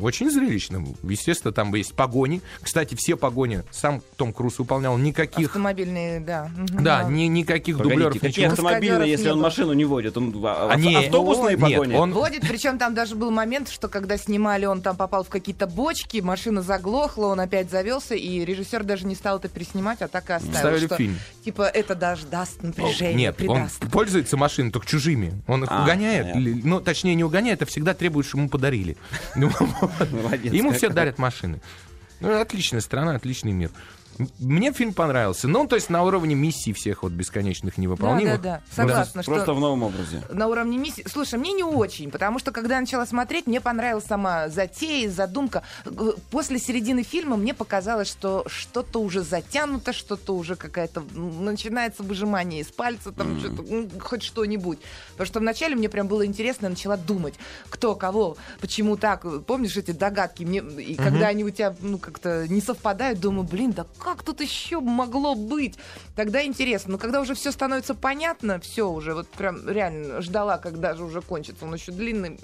очень 0.01 0.32
зрелищным. 0.32 0.95
Естественно, 1.03 1.51
там 1.51 1.74
есть 1.76 1.93
погони. 1.93 2.41
Кстати, 2.62 2.96
все 2.96 3.16
погони 3.16 3.64
сам 3.72 4.02
Том 4.18 4.34
Круз 4.34 4.60
выполнял. 4.60 4.98
Никаких... 4.98 5.48
Автомобильные, 5.48 6.20
да. 6.20 6.50
Да, 6.70 7.04
ни, 7.04 7.24
никаких 7.24 7.78
Погодите, 7.78 8.04
дублеров, 8.04 8.22
какие 8.22 8.46
автомобильные, 8.48 9.10
если 9.12 9.30
он 9.30 9.39
машину 9.39 9.74
не 9.74 9.86
водит? 9.86 10.18
Он 10.18 10.32
не, 10.78 10.96
автобусные 10.96 11.58
нет, 11.58 11.62
погони? 11.62 11.96
он- 11.96 12.14
Водит, 12.14 12.41
причем 12.41 12.78
там 12.78 12.93
даже 12.93 13.16
был 13.16 13.32
момент, 13.32 13.70
что 13.70 13.88
когда 13.88 14.18
снимали, 14.18 14.66
он 14.66 14.82
там 14.82 14.96
попал 14.96 15.24
в 15.24 15.30
какие-то 15.30 15.68
бочки, 15.68 16.20
машина 16.20 16.62
заглохла, 16.62 17.28
он 17.28 17.39
опять 17.39 17.70
завелся, 17.70 18.16
и 18.16 18.46
режиссер 18.46 18.84
даже 18.84 19.06
не 19.06 19.16
стал 19.16 19.38
это 19.38 19.50
переснимать, 19.50 20.02
а 20.02 20.08
так 20.08 20.30
и 20.30 20.34
оставил. 20.34 20.56
Вставили 20.56 20.86
в 20.86 20.88
что, 20.88 20.96
фильм. 20.98 21.20
Типа, 21.43 21.64
это 21.64 21.96
даже 21.96 22.26
даст 22.26 22.64
напряжение, 22.64 23.16
Нет, 23.16 23.36
он 23.41 23.48
придаст. 23.56 23.91
пользуется 23.91 24.38
машиной 24.38 24.72
только 24.72 24.88
чужими. 24.88 25.34
Он 25.48 25.64
их 25.64 25.70
А, 25.72 25.84
угоняет. 25.84 26.34
понятно. 26.34 26.62
Ну, 26.64 26.80
точнее, 26.82 27.16
не 27.16 27.24
угоняет, 27.24 27.62
а 27.62 27.66
всегда 27.66 27.93
требует, 27.93 28.26
чтобы 28.26 28.41
ему 28.43 28.50
подарили. 28.50 28.98
Ему 29.36 30.72
все 30.72 30.89
дарят 30.89 31.18
машины. 31.18 31.60
Ну, 32.20 32.39
отличная 32.39 32.82
страна, 32.82 33.16
отличный 33.16 33.51
мир. 33.51 33.72
Мне 34.39 34.72
фильм 34.72 34.93
понравился. 34.93 35.47
Ну, 35.47 35.68
то 35.68 35.76
есть 35.76 35.89
на 35.89 36.03
уровне 36.03 36.36
миссий 36.36 36.74
всех 36.74 37.03
вот 37.03 37.11
бесконечных 37.11 37.76
Да, 37.76 37.82
невыполнимых. 37.82 38.41
да, 38.41 38.61
да. 38.68 38.76
Согласна, 38.76 39.24
что... 39.24 39.32
Просто 39.32 39.53
в 39.53 39.59
новом 39.59 39.84
образе. 39.84 40.22
на 40.32 40.47
уровне 40.47 40.78
миссии. 40.78 41.05
Слушай, 41.07 41.38
мне 41.39 41.51
не 41.51 41.63
очень, 41.63 42.11
потому 42.11 42.39
что 42.39 42.51
когда 42.51 42.76
я 42.76 42.82
начала 42.82 43.05
смотреть, 43.05 43.47
мне 43.47 43.61
понравилась 43.61 44.05
сама 44.05 44.49
затея, 44.49 45.09
задумка. 45.09 45.63
После 46.32 46.59
середины 46.59 47.03
фильма 47.03 47.36
мне 47.38 47.53
показалось, 47.53 48.07
что 48.07 48.43
что-то 48.47 49.01
уже 49.01 49.22
затянуто, 49.22 49.93
что-то 49.93 50.36
уже 50.36 50.55
какая-то 50.55 51.03
начинается 51.13 52.03
выжимание 52.03 52.61
из 52.61 52.68
пальца, 52.68 53.11
там 53.11 53.39
что-то, 53.39 53.63
м, 53.63 53.89
хоть 53.99 54.24
что-нибудь. 54.24 54.80
Потому 55.11 55.26
что 55.28 55.39
вначале 55.39 55.76
мне 55.76 55.89
прям 55.89 56.07
было 56.07 56.26
интересно, 56.26 56.66
я 56.66 56.70
начала 56.70 56.97
думать, 56.97 57.36
кто, 57.70 57.95
кого, 57.95 58.38
почему 58.61 58.97
так. 58.97 59.26
Помнишь 59.45 59.78
эти 59.78 59.91
догадки? 59.91 60.43
Мне, 60.43 60.59
и 60.59 60.95
когда 60.95 61.28
они 61.28 61.43
у 61.43 61.49
тебя 61.49 61.76
ну, 61.82 61.97
как-то 61.97 62.47
не 62.47 62.61
совпадают, 62.61 63.20
думаю, 63.20 63.43
блин, 63.43 63.72
да 63.72 63.86
как 64.06 64.22
тут 64.24 64.39
еще 64.39 64.80
могло 64.80 65.34
быть? 65.34 65.76
Тогда 66.16 66.43
интересно. 66.45 66.93
Но 66.93 66.97
когда 66.99 67.20
уже 67.22 67.34
все 67.34 67.51
становится 67.51 67.95
понятно, 67.95 68.60
все 68.60 68.88
уже, 68.88 69.16
вот 69.16 69.28
прям 69.30 69.68
реально 69.68 70.22
ждала, 70.22 70.58
когда 70.60 70.93
же 70.93 71.03
уже 71.03 71.22
кончится. 71.22 71.66
Он 71.66 71.74
еще 71.74 71.91
длинный. 71.91 72.39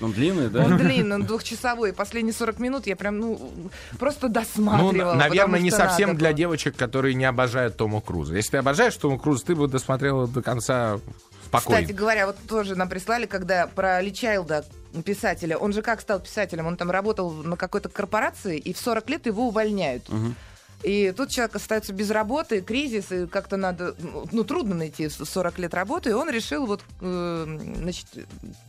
Он 0.00 0.12
длинный, 0.12 0.48
да? 0.48 0.64
Он 0.64 0.76
длинный, 0.78 1.14
он 1.16 1.22
двухчасовой. 1.24 1.92
Последние 1.92 2.34
40 2.34 2.58
минут 2.58 2.86
я 2.88 2.96
прям, 2.96 3.18
ну, 3.18 3.52
просто 3.98 4.26
Ну, 4.26 4.32
досматривала. 4.34 5.14
наверное, 5.14 5.46
потому 5.46 5.56
не 5.62 5.70
совсем 5.70 6.08
надо 6.08 6.18
для 6.18 6.28
было. 6.30 6.36
девочек, 6.36 6.76
которые 6.76 7.14
не 7.14 7.24
обожают 7.24 7.76
Тома 7.76 8.00
Круза. 8.00 8.34
Если 8.34 8.50
ты 8.50 8.56
обожаешь 8.58 8.96
Тома 8.96 9.18
Круза, 9.18 9.46
ты 9.46 9.54
бы 9.54 9.68
досмотрела 9.68 10.26
до 10.26 10.42
конца 10.42 10.98
спокойно. 11.46 11.82
Кстати 11.82 11.96
говоря, 11.96 12.26
вот 12.26 12.36
тоже 12.48 12.74
нам 12.74 12.88
прислали, 12.88 13.26
когда 13.26 13.68
про 13.68 14.00
Ли 14.00 14.12
Чайлда, 14.12 14.64
писателя, 15.04 15.56
он 15.58 15.72
же 15.72 15.82
как 15.82 16.00
стал 16.00 16.20
писателем? 16.20 16.66
Он 16.66 16.76
там 16.76 16.90
работал 16.90 17.30
на 17.30 17.56
какой-то 17.56 17.88
корпорации, 17.88 18.58
и 18.58 18.72
в 18.72 18.78
40 18.78 19.10
лет 19.10 19.26
его 19.26 19.48
увольняют. 19.48 20.04
И 20.84 21.12
тут 21.16 21.30
человек 21.30 21.56
остается 21.56 21.94
без 21.94 22.10
работы, 22.10 22.60
кризис, 22.60 23.10
и 23.10 23.26
как-то 23.26 23.56
надо, 23.56 23.94
ну, 24.32 24.44
трудно 24.44 24.74
найти 24.74 25.08
40 25.08 25.58
лет 25.58 25.72
работы, 25.72 26.10
и 26.10 26.12
он 26.12 26.28
решил 26.28 26.66
вот, 26.66 26.82
э, 27.00 27.58
значит, 27.76 28.06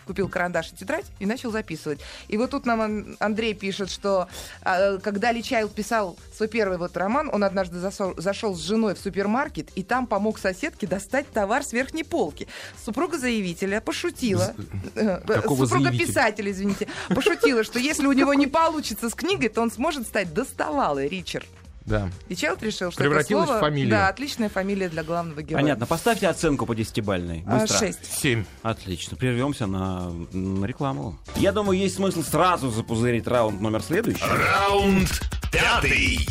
купил 0.08 0.30
карандаш 0.30 0.72
и 0.72 0.76
тетрадь 0.78 1.06
и 1.20 1.26
начал 1.26 1.52
записывать. 1.52 2.00
И 2.30 2.38
вот 2.38 2.52
тут 2.52 2.66
нам 2.66 2.80
Ан- 2.82 3.18
Андрей 3.20 3.54
пишет, 3.54 3.90
что 3.90 4.30
а, 4.62 4.98
когда 5.00 5.34
Ли 5.34 5.44
Чайлд 5.44 5.74
писал 5.74 6.18
свой 6.34 6.48
первый 6.48 6.78
вот 6.78 6.96
роман, 6.96 7.30
он 7.34 7.44
однажды 7.44 7.80
засол- 7.80 8.14
зашел 8.20 8.56
с 8.56 8.62
женой 8.62 8.96
в 8.96 9.00
супермаркет 9.00 9.70
и 9.76 9.84
там 9.84 10.08
помог 10.08 10.40
соседке 10.40 10.88
достать 10.88 11.30
товар 11.32 11.64
с 11.66 11.74
верхней 11.74 12.04
полки. 12.06 12.48
Супруга 12.86 13.18
заявителя 13.18 13.82
пошутила, 13.82 14.54
э, 14.96 15.20
Какого 15.20 15.66
супруга 15.66 15.90
заявителя? 15.90 16.08
писателя, 16.08 16.52
извините, 16.52 16.88
пошутила, 17.10 17.66
что 17.66 17.78
если 17.78 18.08
у 18.08 18.14
него 18.14 18.34
не 18.34 18.48
получится 18.48 19.10
с 19.10 19.14
книгой, 19.16 19.50
то 19.50 19.62
он 19.62 19.70
сможет 19.70 20.08
стать 20.08 20.34
доставалой, 20.34 21.10
Ричард. 21.10 21.48
Да. 21.86 22.10
И 22.30 22.36
Чайлд 22.36 22.64
решил, 22.64 22.92
что 22.92 23.00
Превратилась 23.02 23.44
это 23.44 23.54
слово, 23.54 23.58
в 23.60 23.62
фамилию. 23.62 23.92
Да, 23.92 24.08
отличная 24.08 24.50
фамилия 24.50 24.90
для 24.90 25.04
главного 25.04 25.42
героя. 25.44 25.62
Понятно. 25.62 25.86
Поставьте 25.86 26.28
оценку 26.28 26.66
по 26.66 26.76
десятибальной. 26.76 27.44
А, 27.46 27.60
Быстро. 27.60 27.78
Шесть. 27.78 28.12
Семь. 28.12 28.46
Отлично. 28.64 29.16
Прервемся 29.18 29.68
на, 29.68 30.10
на 30.32 30.66
рекламу. 30.66 31.18
Я 31.36 31.52
думаю, 31.52 31.78
есть 31.78 31.96
смысл 31.96 32.24
сразу 32.24 32.72
запузырить 32.72 33.28
раунд 33.28 33.62
номер 33.62 33.82
следующий 33.84 34.24
Раунд 34.26 35.22
пятый. 35.52 36.28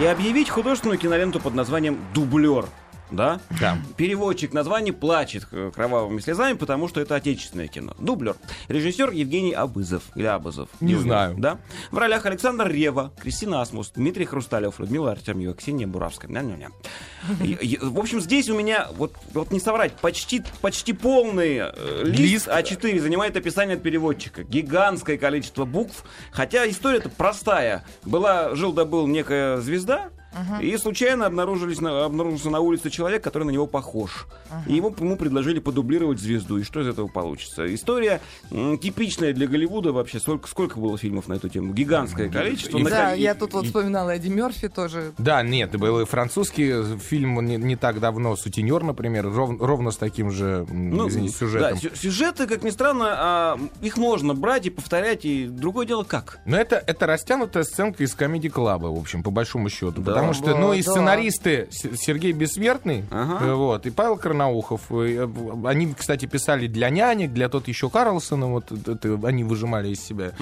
и 0.00 0.04
объявить 0.04 0.50
художественную 0.50 0.98
киноленту 0.98 1.40
под 1.40 1.54
названием 1.54 1.98
«Дублер». 2.14 2.66
Да? 3.10 3.40
Да. 3.60 3.78
Переводчик 3.96 4.52
названий 4.52 4.92
плачет 4.92 5.46
кровавыми 5.74 6.20
слезами, 6.20 6.56
потому 6.56 6.88
что 6.88 7.00
это 7.00 7.16
отечественное 7.16 7.66
кино. 7.68 7.94
Дублер. 7.98 8.36
Режиссер 8.68 9.10
Евгений 9.10 9.52
Абызов. 9.52 10.02
Или 10.14 10.26
Абызов. 10.26 10.68
Не 10.80 10.94
уверен. 10.94 11.02
знаю. 11.08 11.34
Да? 11.38 11.58
В 11.90 11.98
ролях 11.98 12.26
Александр 12.26 12.68
Рева, 12.68 13.12
Кристина 13.20 13.60
Асмус, 13.60 13.90
Дмитрий 13.94 14.24
Хрусталев, 14.24 14.78
Людмила 14.78 15.12
Артемьева, 15.12 15.54
Ксения 15.54 15.86
Буравская. 15.86 16.30
Ня-ня-ня. 16.30 16.68
И- 17.42 17.52
и- 17.52 17.78
В 17.80 17.98
общем, 17.98 18.20
здесь 18.20 18.48
у 18.48 18.56
меня, 18.56 18.88
вот, 18.96 19.14
вот 19.34 19.50
не 19.50 19.60
соврать, 19.60 19.92
почти, 19.94 20.42
почти 20.60 20.92
полный 20.92 21.56
э, 21.60 22.02
лист 22.04 22.46
Лист. 22.46 22.48
А4 22.48 23.00
занимает 23.00 23.36
описание 23.36 23.76
от 23.76 23.82
переводчика. 23.82 24.42
Гигантское 24.44 25.18
количество 25.18 25.64
букв. 25.64 26.04
Хотя 26.32 26.68
история-то 26.68 27.08
простая. 27.08 27.84
Была, 28.04 28.54
жил-да 28.54 28.84
был 28.84 29.06
некая 29.06 29.58
звезда, 29.58 30.10
и 30.60 30.76
случайно 30.76 31.26
обнаружились 31.26 31.80
на, 31.80 32.04
обнаружился 32.04 32.50
на 32.50 32.60
улице 32.60 32.90
человек, 32.90 33.22
который 33.24 33.44
на 33.44 33.50
него 33.50 33.66
похож. 33.66 34.26
И 34.66 34.74
ему, 34.74 34.94
ему 34.98 35.16
предложили 35.16 35.58
подублировать 35.60 36.18
звезду. 36.20 36.58
И 36.58 36.62
что 36.64 36.80
из 36.80 36.86
этого 36.88 37.08
получится? 37.08 37.72
История 37.74 38.20
м, 38.50 38.78
типичная 38.78 39.32
для 39.32 39.46
Голливуда 39.46 39.92
вообще. 39.92 40.20
Сколько, 40.20 40.48
сколько 40.48 40.78
было 40.78 40.96
фильмов 40.98 41.28
на 41.28 41.34
эту 41.34 41.48
тему? 41.48 41.72
Гигантское 41.72 42.28
количество. 42.28 42.78
И- 42.78 42.82
На 42.82 42.90
Да, 42.90 43.10
ко- 43.10 43.16
я 43.16 43.34
тут 43.34 43.52
вот 43.52 43.66
вспоминала 43.66 44.10
Эдди 44.16 44.28
Мерфи 44.28 44.68
тоже. 44.68 45.12
Да, 45.18 45.42
нет, 45.42 45.76
был 45.78 46.00
и 46.00 46.04
французский 46.04 46.96
фильм 46.98 47.44
не, 47.44 47.56
не 47.56 47.76
так 47.76 48.00
давно, 48.00 48.36
«Сутенер», 48.36 48.82
например, 48.82 49.26
ров- 49.28 49.60
ровно 49.60 49.90
с 49.90 49.96
таким 49.96 50.30
же, 50.30 50.66
Ну, 50.70 51.08
извините, 51.08 51.34
сюжетом. 51.36 51.74
Да, 51.74 51.80
сю- 51.80 51.94
сюжеты, 51.96 52.46
как 52.46 52.62
ни 52.62 52.70
странно, 52.70 53.06
а, 53.16 53.60
их 53.82 53.96
можно 53.96 54.34
брать 54.34 54.66
и 54.66 54.70
повторять, 54.70 55.24
и 55.24 55.46
другое 55.46 55.86
дело 55.86 56.04
как. 56.04 56.38
Но 56.44 56.56
это, 56.56 56.82
это 56.86 57.06
растянутая 57.06 57.64
сценка 57.64 58.02
из 58.04 58.14
комедии 58.14 58.48
клаба, 58.48 58.86
в 58.86 58.98
общем, 58.98 59.22
по 59.22 59.30
большому 59.30 59.68
счету. 59.68 60.00
Да. 60.02 60.19
Потому 60.20 60.34
что, 60.34 60.56
ну, 60.56 60.72
и 60.72 60.82
сценаристы 60.82 61.68
Сергей 61.70 62.32
Бессмертный, 62.32 63.04
э, 63.10 63.52
вот, 63.54 63.86
и 63.86 63.90
Павел 63.90 64.16
Карнаухов. 64.16 64.82
э, 64.90 65.26
э, 65.26 65.66
Они, 65.66 65.92
кстати, 65.94 66.26
писали 66.26 66.66
для 66.66 66.90
нянек, 66.90 67.32
для 67.32 67.48
тот 67.48 67.68
еще 67.68 67.90
Карлсона, 67.90 68.46
вот 68.46 68.70
они 69.24 69.44
выжимали 69.44 69.88
из 69.88 70.00
себя. 70.00 70.32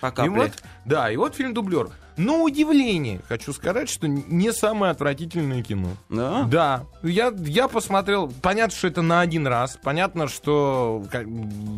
По 0.00 0.08
И 0.24 0.28
вот, 0.28 0.52
да, 0.84 1.10
и 1.10 1.16
вот 1.16 1.34
фильм 1.34 1.54
«Дублер». 1.54 1.88
Но 2.16 2.42
удивление, 2.42 3.20
хочу 3.28 3.52
сказать, 3.52 3.88
что 3.88 4.06
не 4.08 4.52
самое 4.52 4.92
отвратительное 4.92 5.62
кино. 5.62 5.88
Да? 6.08 6.44
Да, 6.44 6.84
я, 7.02 7.32
я 7.44 7.68
посмотрел, 7.68 8.32
понятно, 8.42 8.76
что 8.76 8.88
это 8.88 9.02
на 9.02 9.20
один 9.20 9.46
раз, 9.46 9.78
понятно, 9.82 10.28
что 10.28 11.04
как, 11.10 11.26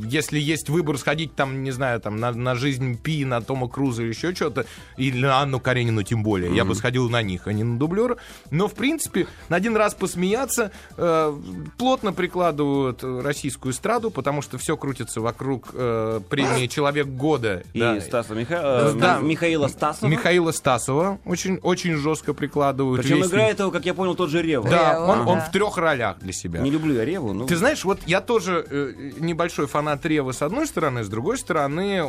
если 0.04 0.38
есть 0.38 0.68
выбор 0.68 0.98
сходить 0.98 1.34
там, 1.34 1.62
не 1.62 1.70
знаю, 1.70 2.00
там 2.00 2.16
на, 2.16 2.32
на 2.32 2.54
жизнь 2.54 2.98
Пи, 2.98 3.24
на 3.24 3.40
Тома 3.40 3.68
Круза 3.68 4.02
или 4.02 4.10
еще 4.10 4.34
что-то, 4.34 4.66
или 4.96 5.18
на 5.24 5.40
Анну 5.40 5.60
Каренину 5.60 6.02
тем 6.02 6.22
более, 6.22 6.54
я 6.54 6.64
бы 6.64 6.74
сходил 6.74 7.08
на 7.08 7.22
них, 7.22 7.46
а 7.46 7.52
не 7.52 7.62
на 7.64 7.78
дублера. 7.78 8.16
Но, 8.50 8.68
в 8.68 8.74
принципе, 8.74 9.26
на 9.48 9.56
один 9.56 9.76
раз 9.76 9.94
посмеяться, 9.94 10.70
э, 10.96 11.36
плотно 11.78 12.12
прикладывают 12.12 13.02
российскую 13.02 13.72
эстраду, 13.72 14.10
потому 14.10 14.42
что 14.42 14.58
все 14.58 14.76
крутится 14.76 15.20
вокруг 15.20 15.70
э, 15.72 16.20
премии 16.28 16.66
«Человек 16.66 17.06
года». 17.06 17.62
И 17.72 17.78
да. 17.80 18.00
Стаса 18.00 18.34
Миха- 18.34 18.92
э, 18.94 18.98
Да. 18.98 19.18
Михаила 19.18 19.68
Стасова. 19.68 20.10
Михаила 20.10 20.24
Стасова 20.52 21.18
очень, 21.24 21.58
очень 21.62 21.96
жестко 21.96 22.34
прикладывают. 22.34 23.02
Причем 23.02 23.18
Весь 23.18 23.28
играет 23.28 23.58
его, 23.58 23.70
как 23.70 23.86
я 23.86 23.94
понял, 23.94 24.14
тот 24.14 24.30
же 24.30 24.42
Рева. 24.42 24.68
Да, 24.68 24.94
Рева, 24.94 25.04
он, 25.04 25.18
он 25.20 25.38
да. 25.38 25.44
в 25.44 25.52
трех 25.52 25.76
ролях 25.76 26.18
для 26.18 26.32
себя. 26.32 26.60
Не 26.60 26.70
люблю 26.70 26.94
я 26.94 27.04
Реву, 27.04 27.32
но... 27.32 27.46
Ты 27.46 27.56
знаешь, 27.56 27.84
вот 27.84 28.00
я 28.06 28.20
тоже 28.20 28.66
э, 28.68 29.12
небольшой 29.18 29.66
фанат 29.66 30.04
Ревы 30.06 30.32
с 30.32 30.42
одной 30.42 30.66
стороны, 30.66 31.04
с 31.04 31.08
другой 31.08 31.38
стороны, 31.38 32.04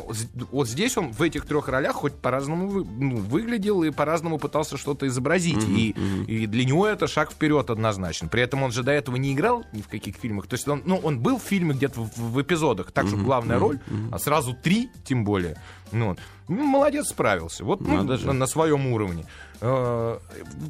вот 0.52 0.68
здесь 0.68 0.98
он 0.98 1.12
в 1.12 1.22
этих 1.22 1.46
трех 1.46 1.68
ролях 1.68 1.94
хоть 1.96 2.14
по-разному 2.14 2.68
вы- 2.68 2.86
ну, 2.86 3.18
выглядел 3.18 3.84
и 3.84 3.92
по-разному 3.92 4.38
пытался 4.38 4.78
что-то 4.78 5.08
изобразить. 5.08 5.64
и, 5.68 5.96
и 6.28 6.48
для 6.48 6.66
него 6.66 6.88
это 6.88 7.08
шаг 7.08 7.32
вперед 7.32 7.70
однозначно. 7.70 8.28
При 8.28 8.42
этом 8.42 8.64
он 8.64 8.72
же 8.72 8.84
до 8.84 8.92
этого 8.92 9.16
не 9.16 9.34
играл 9.34 9.66
ни 9.74 9.82
в 9.82 9.88
каких 9.88 10.16
фильмах. 10.16 10.48
То 10.48 10.56
есть 10.56 10.68
он, 10.68 10.82
ну, 10.86 10.98
он 10.98 11.20
был 11.20 11.38
в 11.38 11.44
фильме 11.44 11.74
где-то 11.74 12.02
в, 12.02 12.18
в 12.18 12.42
эпизодах, 12.42 12.92
так 12.92 13.08
что 13.08 13.18
главная 13.18 13.60
роль, 13.60 13.80
а 14.12 14.20
сразу 14.20 14.54
три, 14.54 14.90
тем 15.04 15.24
более. 15.24 15.58
Ну, 15.96 16.10
вот. 16.10 16.20
Ну, 16.48 16.64
молодец, 16.64 17.08
справился. 17.08 17.64
Вот 17.64 17.80
ну, 17.82 18.04
на, 18.04 18.34
на 18.34 18.48
своем 18.48 18.86
уровне. 18.88 19.26
Э, 19.62 20.18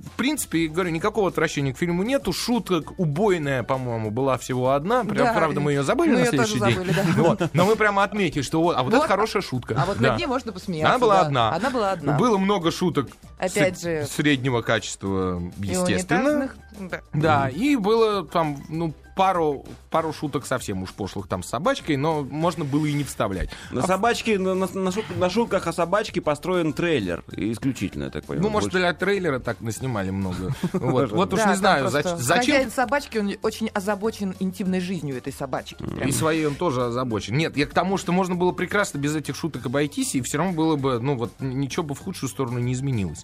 В 0.05 0.11
принципе, 0.15 0.67
говорю, 0.67 0.91
никакого 0.91 1.27
отвращения 1.29 1.73
к 1.73 1.77
фильму 1.77 2.03
нету. 2.03 2.31
Шуток 2.31 2.93
убойная, 2.99 3.63
по-моему, 3.63 4.11
была 4.11 4.37
всего 4.37 4.69
одна. 4.71 5.03
Прям, 5.03 5.25
Да, 5.25 5.33
правда, 5.33 5.59
мы 5.59 5.71
ее 5.73 5.83
забыли 5.83 6.11
мы 6.11 6.19
на 6.19 6.25
тоже 6.31 6.47
следующий 6.53 6.59
день. 6.59 6.75
забыли, 6.93 6.93
да. 6.93 7.23
Вот. 7.23 7.49
Но 7.53 7.65
мы 7.65 7.75
прямо 7.75 8.03
отметили, 8.03 8.43
что 8.43 8.61
вот, 8.61 8.77
а 8.77 8.83
вот, 8.83 8.93
Вот. 8.93 8.99
это 8.99 9.07
хорошая 9.07 9.41
шутка. 9.41 9.75
А 9.81 9.85
вот 9.85 9.97
Да. 9.97 10.09
над 10.11 10.19
ней 10.19 10.27
можно 10.27 10.51
посмеяться. 10.53 10.89
Она 10.91 10.99
была 10.99 11.15
да. 11.15 11.21
одна. 11.25 11.53
Она 11.55 11.69
была 11.71 11.91
одна. 11.91 12.17
Было 12.17 12.37
много 12.37 12.71
шуток 12.71 13.09
Опять 13.39 13.79
с- 13.79 13.81
же. 13.81 14.05
среднего 14.05 14.61
качества, 14.61 15.41
И 15.61 15.67
естественно. 15.67 16.21
унитазных, 16.29 16.55
да. 16.79 17.01
Да, 17.13 17.49
и 17.49 17.75
было 17.75 18.23
там, 18.25 18.63
ну, 18.69 18.93
пару, 19.15 19.65
пару 19.89 20.13
шуток 20.13 20.45
совсем 20.45 20.83
уж 20.83 20.91
пошлых 20.91 21.27
там 21.27 21.41
с 21.41 21.47
собачкой, 21.49 21.95
но 21.97 22.21
можно 22.23 22.65
было 22.65 22.85
и 22.85 22.93
не 22.93 23.03
вставлять. 23.03 23.49
На 23.71 23.81
собачке, 23.81 24.37
на, 24.37 24.53
на- 24.53 24.67
на 24.67 24.89
шут- 24.89 25.17
на 25.17 25.29
шутках 25.29 25.67
о 25.67 25.73
собачке 25.73 26.21
построен 26.21 26.73
трейлер. 26.73 27.23
Исключительно, 27.31 28.05
я 28.05 28.09
так 28.09 28.25
понимаю. 28.25 28.43
Ну, 28.43 28.49
может, 28.49 28.71
Больше- 28.71 28.79
для 28.79 28.93
трейлера 28.93 29.39
так 29.39 29.61
наснимали 29.61 30.09
много. 30.09 30.53
Вот, 30.73 31.11
вот 31.11 31.33
уж 31.33 31.45
не 31.45 31.55
знаю, 31.55 31.89
зачем 31.89 32.17
Хозяин 32.17 32.71
собачки, 32.71 33.17
он 33.17 33.33
очень 33.41 33.69
озабочен 33.69 34.35
интимной 34.39 34.81
жизнью 34.81 35.17
этой 35.17 35.33
собачки. 35.33 35.77
И 36.05 36.11
своей 36.11 36.45
он 36.45 36.55
тоже 36.55 36.83
озабочен. 36.85 37.37
Нет, 37.37 37.57
я 37.57 37.65
к 37.65 37.73
тому, 37.73 37.97
что 37.97 38.11
можно 38.11 38.35
было 38.35 38.51
прекрасно 38.51 38.97
без 38.97 39.15
этих 39.15 39.35
шуток 39.35 39.65
обойтись, 39.65 40.15
и 40.15 40.21
все 40.21 40.37
равно 40.37 40.53
было 40.53 40.75
бы, 40.75 40.99
ну 40.99 41.15
вот, 41.17 41.31
ничего 41.39 41.83
бы 41.83 41.95
в 41.95 41.99
худшую 41.99 42.29
сторону 42.29 42.59
не 42.59 42.73
изменилось. 42.73 43.23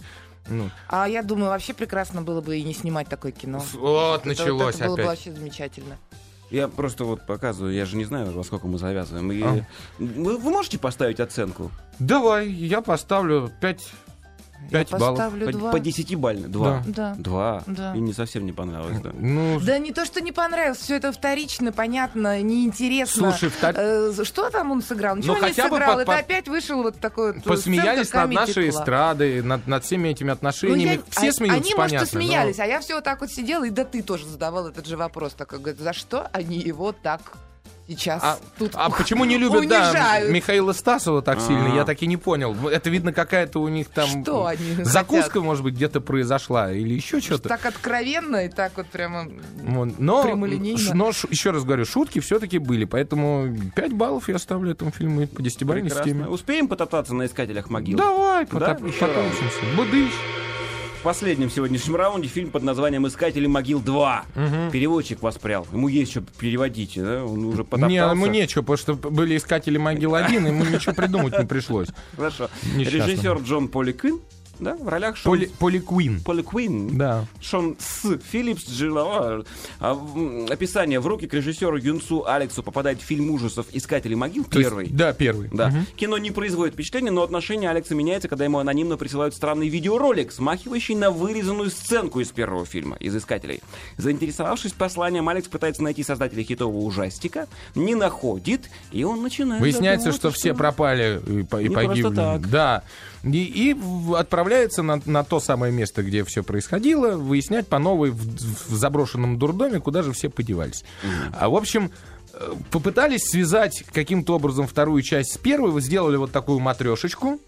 Ну, 0.50 0.70
А 0.88 1.08
я 1.08 1.24
думаю, 1.24 1.50
вообще 1.50 1.74
прекрасно 1.74 2.22
было 2.22 2.42
бы 2.42 2.58
и 2.58 2.64
не 2.64 2.74
снимать 2.74 3.08
такое 3.08 3.32
кино. 3.32 3.64
вот, 3.74 4.22
Это- 4.22 4.28
началось 4.28 4.76
это 4.76 4.86
было 4.86 4.98
бы 4.98 5.04
вообще 5.04 5.32
замечательно. 5.32 5.98
Я 6.50 6.68
просто 6.68 7.06
вот 7.06 7.26
показываю, 7.26 7.74
я 7.74 7.86
же 7.86 7.96
не 7.96 8.04
знаю, 8.04 8.32
во 8.32 8.44
сколько 8.44 8.68
мы 8.68 8.78
завязываем. 8.78 9.32
И... 9.32 9.42
А. 9.42 9.66
Вы, 10.00 10.38
вы 10.38 10.52
можете 10.52 10.78
поставить 10.78 11.22
оценку? 11.22 11.72
Давай, 12.00 12.50
я 12.50 12.82
поставлю 12.82 13.50
5, 13.62 13.90
Я 14.70 14.80
5 14.86 14.92
баллов. 14.92 15.18
поставлю 15.18 15.46
По, 15.48 15.52
два. 15.52 15.72
по 15.72 15.80
10 15.80 16.16
бально. 16.16 16.48
Два. 16.48 16.84
Да. 16.86 17.16
Два. 17.18 17.64
Да. 17.68 17.94
И 17.96 18.00
не 18.00 18.14
совсем 18.14 18.46
не 18.46 18.52
понравилось, 18.54 19.00
да. 19.02 19.12
Ну, 19.14 19.60
Да 19.60 19.78
не 19.80 19.92
то, 19.92 20.06
что 20.06 20.22
не 20.22 20.32
понравилось, 20.32 20.78
все 20.78 20.96
это 20.98 21.12
вторично, 21.12 21.72
понятно, 21.72 22.42
неинтересно. 22.42 23.32
Слушай, 23.32 23.50
втор- 23.50 23.76
Э, 23.78 24.24
что 24.24 24.50
там 24.50 24.72
он 24.72 24.82
сыграл? 24.82 25.16
Ничего 25.18 25.34
Ну, 25.34 25.40
не 25.42 25.48
хотя 25.48 25.68
бы 25.68 25.76
сыграл. 25.78 25.96
по- 25.96 26.00
Это 26.02 26.12
по- 26.12 26.18
опять 26.18 26.48
вышел 26.48 26.84
вот 26.84 27.00
такой 27.00 27.34
вот 27.34 27.44
посмеялись 27.44 28.14
над 28.14 28.32
нашей 28.32 28.68
Club. 28.68 28.70
эстрадой, 28.70 29.42
над, 29.42 29.68
над 29.68 29.84
всеми 29.84 30.10
этими 30.10 30.28
Ну, 30.28 30.34
отношениями. 30.34 30.96
я- 30.96 31.02
Все 31.10 31.30
а- 31.30 31.34
смеются, 31.34 31.62
Они, 31.62 31.72
понятно. 31.76 31.98
может, 32.00 32.14
и 32.14 32.18
но- 32.18 32.22
смеялись, 32.24 32.60
а 32.60 32.66
я 32.66 32.80
все 32.80 32.96
вот 32.96 33.04
так 33.04 33.22
вот 33.22 33.30
сидела, 33.32 33.64
и 33.66 33.70
да 33.70 33.84
ты 33.84 34.02
тоже 34.02 34.26
задавал 34.28 34.68
этот 34.68 34.86
же 34.88 34.96
вопрос. 34.98 35.34
Так, 35.34 35.50
говорит, 35.50 35.80
за 35.80 35.94
что 35.94 36.30
они 36.34 36.58
его 36.58 36.92
так 36.92 37.22
сейчас 37.96 38.22
А, 38.24 38.38
тут 38.58 38.72
а 38.76 38.90
почему 38.90 39.26
не 39.26 39.38
любят, 39.38 39.68
да? 39.68 40.20
Михаила 40.22 40.74
Стасова 40.74 41.22
так 41.22 41.40
сильно, 41.42 41.72
А. 41.74 41.76
я 41.76 41.86
так 41.86 42.02
и 42.02 42.08
не 42.08 42.18
понял. 42.18 42.56
Это 42.70 42.90
видно 42.90 43.14
какая-то 43.14 43.60
у 43.62 43.68
них 43.68 43.88
там... 43.90 44.08
Что 44.24 44.46
они 44.46 44.76
Закуска, 44.84 45.24
хотят? 45.30 45.44
может 45.44 45.64
быть, 45.64 45.76
где-то 45.76 46.02
произошла 46.02 46.72
или 46.72 46.94
еще 46.94 47.20
что-то. 47.22 47.50
Так 47.50 47.66
откровенно 47.66 48.46
и 48.46 48.50
так 48.50 48.74
вот 48.78 48.88
прямо... 48.88 49.28
Но, 49.98 50.24
Прямолинейно. 50.24 50.94
но 50.94 51.12
ш- 51.12 51.28
еще 51.30 51.52
раз 51.52 51.64
говорю, 51.64 51.86
шутки 51.86 52.20
все-таки 52.20 52.58
были, 52.58 52.86
поэтому 52.86 53.56
5 53.76 53.94
баллов 53.94 54.30
я 54.30 54.40
ставлю 54.40 54.72
этому 54.72 54.92
фильму 54.92 55.28
по 55.28 55.42
10-бальной 55.42 55.84
Прекрасно. 55.90 56.04
системе. 56.04 56.28
Успеем 56.28 56.68
потоптаться 56.68 57.14
на 57.14 57.26
искателях 57.26 57.70
могил? 57.70 57.98
Давай, 57.98 58.46
Да? 58.46 58.58
потоп- 58.76 58.88
Еще 58.88 59.00
потопчемся. 59.00 59.60
Будыщ. 59.76 60.12
В 61.02 61.04
последнем 61.04 61.50
сегодняшнем 61.50 61.96
раунде 61.96 62.28
фильм 62.28 62.52
под 62.52 62.62
названием 62.62 63.08
«Искатели 63.08 63.48
могил 63.48 63.82
2». 63.82 64.70
Переводчик 64.72 65.24
воспрял. 65.24 65.66
Ему 65.74 65.88
есть 65.88 66.12
что 66.12 66.22
переводить, 66.22 66.94
да? 66.96 67.26
Он 67.26 67.44
уже 67.46 67.64
потоптался. 67.64 67.88
Не, 67.88 67.96
ему 67.96 68.28
нечего, 68.28 68.62
потому 68.62 68.78
что 68.78 68.94
были 68.94 69.36
искатели 69.36 69.80
могил 69.80 70.14
один, 70.14 70.46
ему 70.46 70.64
ничего 70.64 70.94
придумать 70.94 71.36
не 71.40 71.48
пришлось. 71.48 71.88
Хорошо. 72.16 72.52
Режиссер 72.78 73.40
Джон 73.40 73.70
Поли 73.70 73.94
Кин. 73.94 74.22
Да, 74.62 74.76
в 74.76 74.88
ролях 74.88 75.18
Шон... 75.18 75.32
Поли, 75.32 75.48
Поли 75.60 75.80
Куин. 75.80 76.22
Поли 76.22 76.42
Куин. 76.44 76.98
Да. 76.98 77.26
Шон 77.42 77.76
С. 77.80 78.18
Филлипс, 78.32 78.70
Джилла. 78.70 79.44
А, 79.80 79.94
в- 79.94 80.50
Описание. 80.52 81.00
В 81.00 81.08
руки 81.08 81.28
к 81.28 81.34
режиссеру 81.34 81.78
Юнсу 81.78 82.26
Алексу 82.28 82.64
попадает 82.64 83.02
фильм 83.02 83.32
ужасов 83.32 83.66
«Искатели 83.74 84.14
могил» 84.16 84.44
То 84.46 84.60
есть- 84.60 84.70
первый. 84.70 84.88
да, 84.90 85.14
первый. 85.14 85.50
Да. 85.52 85.70
Мгм. 85.70 85.86
Кино 85.96 86.18
не 86.18 86.32
производит 86.32 86.76
впечатления, 86.76 87.12
но 87.12 87.24
отношение 87.24 87.70
Алекса 87.70 87.96
меняется, 87.96 88.28
когда 88.28 88.46
ему 88.46 88.60
анонимно 88.60 88.98
присылают 88.98 89.34
странный 89.36 89.68
видеоролик, 89.70 90.32
смахивающий 90.32 90.96
на 90.96 91.12
вырезанную 91.12 91.70
сценку 91.72 92.20
из 92.20 92.30
первого 92.30 92.66
фильма, 92.66 92.96
из 92.98 93.16
«Искателей». 93.16 93.62
Заинтересовавшись 93.98 94.74
посланием, 94.74 95.28
Алекс 95.30 95.48
пытается 95.48 95.84
найти 95.84 96.04
создателя 96.04 96.44
хитового 96.44 96.78
ужастика, 96.86 97.48
не 97.76 97.96
находит, 97.96 98.70
и 98.92 99.04
он 99.04 99.22
начинает 99.24 99.62
Выясняется, 99.62 100.12
что 100.12 100.30
задумываться, 100.30 100.40
все 100.40 100.54
пропали 100.54 101.22
и, 101.28 101.40
и 101.42 101.70
погибли. 101.70 102.16
так. 102.16 102.50
Да. 102.50 102.84
И, 103.24 103.72
и 103.72 104.16
отправляется 104.16 104.82
на, 104.82 105.02
на 105.06 105.24
то 105.24 105.40
самое 105.40 105.72
место, 105.72 106.02
где 106.04 106.24
все 106.24 106.44
происходило, 106.44 107.18
выяснять 107.18 107.68
по 107.68 107.78
новой 107.78 108.12
в, 108.12 108.18
в 108.18 108.76
заброшенном 108.76 109.38
дурдоме, 109.38 109.80
куда 109.80 110.02
же 110.02 110.12
все 110.12 110.30
подевались. 110.30 110.84
А 111.34 111.50
в 111.50 111.56
общем, 111.56 111.92
э, 112.34 112.54
попытались 112.72 113.30
связать 113.30 113.84
каким-то 113.94 114.36
образом 114.36 114.68
вторую 114.68 115.02
часть 115.04 115.34
с 115.34 115.38
первой, 115.38 115.80
сделали 115.82 116.18
вот 116.18 116.32
такую 116.32 116.60
матрешечку. 116.60 117.40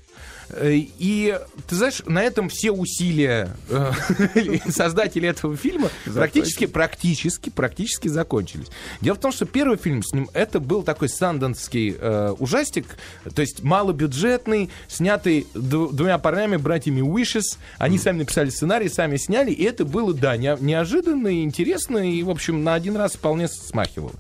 Э, 0.56 0.74
И 1.00 1.38
ты 1.68 1.76
знаешь, 1.76 2.02
на 2.06 2.22
этом 2.22 2.50
все 2.50 2.72
усилия 2.72 3.56
э, 3.70 3.92
создателей 4.70 5.30
этого 5.30 5.56
фильма 5.58 5.90
практически, 6.14 6.66
практически, 6.66 7.50
практически 7.50 8.08
закончились. 8.08 8.68
Дело 9.02 9.16
в 9.16 9.20
том, 9.20 9.32
что 9.32 9.46
первый 9.46 9.78
фильм 9.78 10.04
с 10.04 10.14
ним 10.14 10.30
это 10.34 10.60
был 10.60 10.84
такой 10.84 11.10
санденский 11.10 11.96
э, 12.00 12.36
ужастик, 12.40 12.86
то 13.34 13.42
есть 13.42 13.64
малобюджетный, 13.64 14.70
снятый 14.88 15.48
двумя 15.54 16.18
парнями, 16.18 16.58
братьями 16.58 17.02
Уишес. 17.02 17.58
Они 17.78 17.98
сами 17.98 18.20
написали 18.20 18.50
сценарий, 18.50 18.90
сами 18.90 19.18
сняли, 19.18 19.52
и 19.52 19.64
это 19.64 19.86
было, 19.86 20.14
да, 20.14 20.38
не- 20.38 20.58
неожиданно 20.60 21.28
и 21.28 21.44
интересно, 21.44 21.98
и, 21.98 22.22
в 22.24 22.30
общем, 22.30 22.64
на 22.64 22.74
один 22.74 22.96
раз 22.98 23.14
вполне 23.14 23.48
смахивал. 23.48 24.12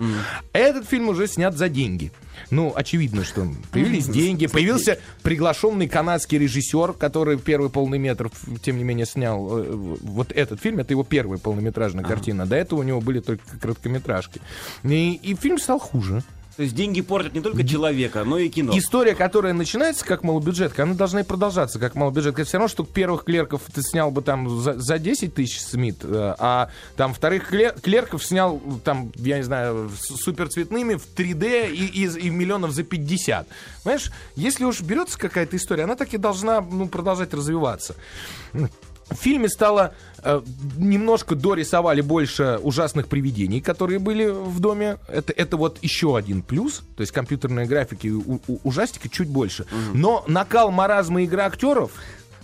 Этот 0.53 0.87
фильм 0.87 1.09
уже 1.09 1.27
снят 1.27 1.55
за 1.57 1.69
деньги. 1.69 2.11
Ну, 2.49 2.73
очевидно, 2.75 3.23
что 3.23 3.47
появились 3.71 4.07
деньги, 4.07 4.47
появился 4.47 4.99
приглашенный 5.21 5.87
канадский 5.87 6.37
режиссер, 6.37 6.93
который 6.93 7.37
первый 7.37 7.69
полный 7.69 7.99
метр, 7.99 8.29
тем 8.61 8.77
не 8.77 8.83
менее, 8.83 9.05
снял 9.05 9.59
э, 9.59 9.63
вот 9.71 10.31
этот 10.31 10.61
фильм. 10.61 10.79
Это 10.79 10.93
его 10.93 11.03
первая 11.03 11.39
полнометражная 11.39 12.03
картина. 12.03 12.45
До 12.45 12.55
этого 12.55 12.79
у 12.79 12.83
него 12.83 13.01
были 13.01 13.19
только 13.19 13.43
короткометражки. 13.59 14.41
И, 14.83 15.19
и 15.21 15.35
фильм 15.35 15.57
стал 15.57 15.79
хуже. 15.79 16.23
То 16.55 16.63
есть 16.63 16.75
деньги 16.75 17.01
портят 17.01 17.33
не 17.33 17.41
только 17.41 17.65
человека, 17.67 18.23
но 18.23 18.37
и 18.37 18.47
кино. 18.47 18.77
История, 18.77 19.15
которая 19.15 19.53
начинается 19.53 20.05
как 20.05 20.23
малобюджетка, 20.23 20.83
она 20.83 20.93
должна 20.93 21.21
и 21.21 21.23
продолжаться 21.23 21.79
как 21.79 21.95
малобюджетка. 21.95 22.43
Все 22.43 22.57
равно, 22.57 22.67
что 22.67 22.83
первых 22.83 23.23
клерков 23.23 23.61
ты 23.73 23.81
снял 23.81 24.11
бы 24.11 24.21
там 24.21 24.61
за, 24.61 24.79
за 24.79 24.99
10 24.99 25.33
тысяч 25.33 25.61
Смит, 25.61 25.97
э, 26.03 26.35
а 26.37 26.69
там 26.95 27.13
вторых 27.15 27.51
клер- 27.51 27.79
клерков 27.81 28.23
снял 28.23 28.61
там, 28.83 29.11
я 29.15 29.37
не 29.37 29.43
знаю, 29.43 29.89
суперцветными 29.99 30.95
в 30.95 31.07
3D 31.15 31.71
и, 31.71 31.85
и, 31.85 32.27
и 32.27 32.29
миллионов 32.29 32.71
за 32.71 32.83
50. 32.83 33.47
Понимаешь, 33.83 34.11
если 34.35 34.65
уж 34.65 34.81
берется 34.81 35.17
какая-то 35.17 35.57
история, 35.57 35.85
она 35.85 35.95
так 35.95 36.13
и 36.13 36.17
должна 36.17 36.61
ну, 36.61 36.87
продолжать 36.87 37.33
развиваться. 37.33 37.95
В 39.09 39.15
фильме 39.15 39.49
стало 39.49 39.93
э, 40.23 40.41
немножко 40.77 41.35
дорисовали 41.35 42.01
больше 42.01 42.59
ужасных 42.63 43.07
привидений, 43.07 43.61
которые 43.61 43.99
были 43.99 44.27
в 44.29 44.59
доме. 44.59 44.97
Это, 45.07 45.33
это 45.33 45.57
вот 45.57 45.79
еще 45.81 46.17
один 46.17 46.41
плюс. 46.41 46.83
То 46.95 47.01
есть 47.01 47.11
компьютерные 47.11 47.65
графики 47.65 48.07
у, 48.07 48.39
у- 48.47 48.59
ужастика 48.63 49.09
чуть 49.09 49.27
больше. 49.29 49.65
Но 49.93 50.23
накал 50.27 50.71
маразма 50.71 51.21
игры 51.23 51.41
актеров 51.41 51.91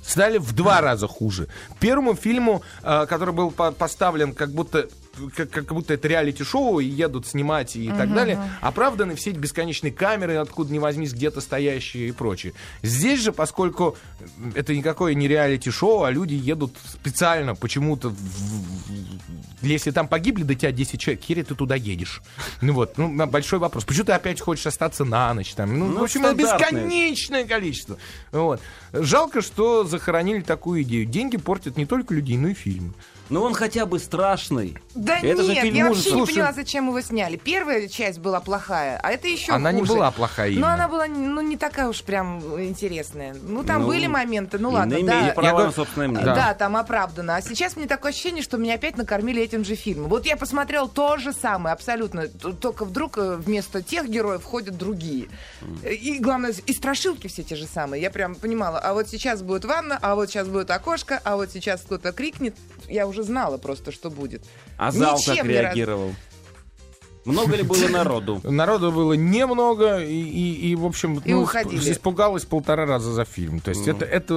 стали 0.01 0.37
в 0.39 0.53
два 0.53 0.81
раза 0.81 1.07
хуже. 1.07 1.47
Первому 1.79 2.15
фильму, 2.15 2.61
э, 2.83 3.05
который 3.07 3.33
был 3.33 3.51
по- 3.51 3.71
поставлен 3.71 4.33
как 4.33 4.51
будто 4.51 4.87
как, 5.35 5.49
как 5.49 5.73
будто 5.73 5.93
это 5.93 6.07
реалити-шоу, 6.07 6.79
и 6.79 6.85
едут 6.85 7.27
снимать 7.27 7.75
и 7.75 7.89
так 7.89 8.13
далее, 8.13 8.39
оправданы 8.61 9.15
все 9.15 9.31
эти 9.31 9.37
бесконечные 9.37 9.91
камеры, 9.91 10.35
откуда 10.35 10.71
ни 10.71 10.79
возьмись, 10.79 11.13
где-то 11.13 11.41
стоящие 11.41 12.09
и 12.09 12.11
прочее. 12.11 12.53
Здесь 12.83 13.21
же, 13.21 13.31
поскольку 13.31 13.97
это 14.55 14.75
никакое 14.75 15.13
не 15.13 15.27
реалити-шоу, 15.27 16.03
а 16.03 16.11
люди 16.11 16.33
едут 16.35 16.73
специально 16.93 17.55
почему-то 17.55 18.09
в- 18.09 18.15
если 19.61 19.91
там 19.91 20.07
погибли 20.07 20.43
до 20.43 20.55
тебя 20.55 20.71
10 20.71 20.99
человек, 21.01 21.21
хере 21.23 21.43
ты 21.43 21.53
туда 21.53 21.75
едешь. 21.75 22.21
Ну 22.61 22.73
вот, 22.73 22.97
ну, 22.97 23.25
большой 23.27 23.59
вопрос. 23.59 23.83
Почему 23.83 24.05
ты 24.05 24.13
опять 24.13 24.39
хочешь 24.39 24.65
остаться 24.67 25.03
на 25.03 25.33
ночь? 25.33 25.53
Там? 25.53 25.77
Ну, 25.77 25.87
Ну, 25.87 25.99
в 25.99 26.03
общем, 26.03 26.25
это 26.25 26.35
бесконечное 26.35 27.43
количество. 27.45 27.97
Вот. 28.31 28.61
Жалко, 28.93 29.41
что 29.41 29.83
захоронили 29.83 30.41
такую 30.41 30.83
идею. 30.83 31.05
Деньги 31.05 31.35
портят 31.37 31.75
не 31.77 31.85
только 31.85 32.13
людей, 32.13 32.37
но 32.37 32.47
и 32.49 32.53
фильмы. 32.53 32.93
Но 33.29 33.43
он 33.43 33.53
хотя 33.53 33.85
бы 33.85 33.99
страшный. 33.99 34.77
Да 34.95 35.17
Это 35.19 35.43
же 35.43 35.53
нет, 35.53 35.63
фильм 35.63 35.75
я 35.75 35.85
ужасов. 35.91 35.97
вообще 35.97 36.09
не 36.11 36.17
Слушай, 36.17 36.33
поняла, 36.35 36.53
зачем 36.53 36.87
его 36.87 37.01
сняли. 37.01 37.35
Первая 37.37 37.87
часть 37.87 38.19
была 38.19 38.39
плохая, 38.39 38.99
а 39.03 39.11
это 39.11 39.27
еще 39.27 39.53
Она 39.53 39.71
не 39.71 39.81
хуже. 39.81 39.93
была 39.93 40.11
плохая 40.11 40.47
Но 40.49 40.53
именно. 40.55 40.73
она 40.73 40.87
была 40.87 41.07
ну, 41.07 41.41
не 41.41 41.55
такая 41.57 41.87
уж 41.87 42.01
прям 42.03 42.39
интересная. 42.63 43.35
Ну, 43.41 43.63
там 43.63 43.81
Ну, 43.83 43.87
были 43.87 44.07
моменты, 44.07 44.57
ну 44.59 44.71
ладно, 44.71 44.97
да. 45.03 45.19
Я 45.27 45.33
на 45.35 45.51
говорю- 45.51 45.71
собственное 45.71 46.07
мнение. 46.07 46.25
Да. 46.25 46.35
Да. 46.35 46.53
там 46.53 46.75
оправдано. 46.75 47.35
А 47.35 47.41
сейчас 47.41 47.75
мне 47.75 47.85
такое 47.87 48.11
ощущение, 48.11 48.41
что 48.43 48.57
меня 48.57 48.75
опять 48.75 48.97
накормили 48.97 49.41
этим 49.41 49.63
же 49.63 49.75
фильмом. 49.75 50.09
Вот 50.09 50.25
я 50.25 50.35
посмотрел 50.35 50.87
то 50.89 51.17
же 51.17 51.31
самое, 51.33 51.73
абсолютно. 51.73 52.27
Только 52.27 52.85
вдруг 52.85 53.17
э, 53.17 53.35
вместо 53.35 53.81
тех 53.83 54.07
героев 54.09 54.41
входят 54.41 54.77
другие. 54.77 55.27
И 55.83 56.17
главное, 56.19 56.53
и 56.65 56.73
страшилки 56.73 57.27
все 57.27 57.43
те 57.43 57.55
же 57.55 57.65
самые. 57.67 58.01
Я 58.01 58.09
прям 58.09 58.35
понимала, 58.35 58.79
а 58.79 58.93
вот 58.93 59.07
сейчас 59.07 59.41
будет 59.43 59.65
ванна, 59.65 59.99
а 60.01 60.15
вот 60.15 60.29
сейчас 60.29 60.47
будет 60.47 60.71
окошко, 60.71 61.21
а 61.23 61.35
вот 61.35 61.51
сейчас 61.51 61.81
кто-то 61.81 62.11
крикнет. 62.11 62.55
Я 62.89 63.07
уже 63.07 63.23
знала 63.23 63.57
просто, 63.57 63.91
что 63.91 64.09
будет. 64.09 64.43
А 64.77 64.91
зал 64.91 65.17
Ничем 65.17 65.37
как 65.37 65.45
реагировал? 65.45 66.13
Много 67.25 67.55
ли 67.55 67.63
было 67.63 67.87
народу? 67.89 68.41
Народу 68.43 68.91
было 68.91 69.13
немного, 69.13 69.99
и, 69.99 70.13
и, 70.13 70.71
и, 70.71 70.75
в 70.75 70.85
общем, 70.85 71.19
И 71.19 71.33
ну, 71.33 71.41
уходили. 71.41 71.91
испугалась 71.91 72.45
полтора 72.45 72.85
раза 72.85 73.11
за 73.11 73.25
фильм. 73.25 73.59
То 73.59 73.69
есть 73.69 73.87
это, 73.87 74.05
это, 74.05 74.33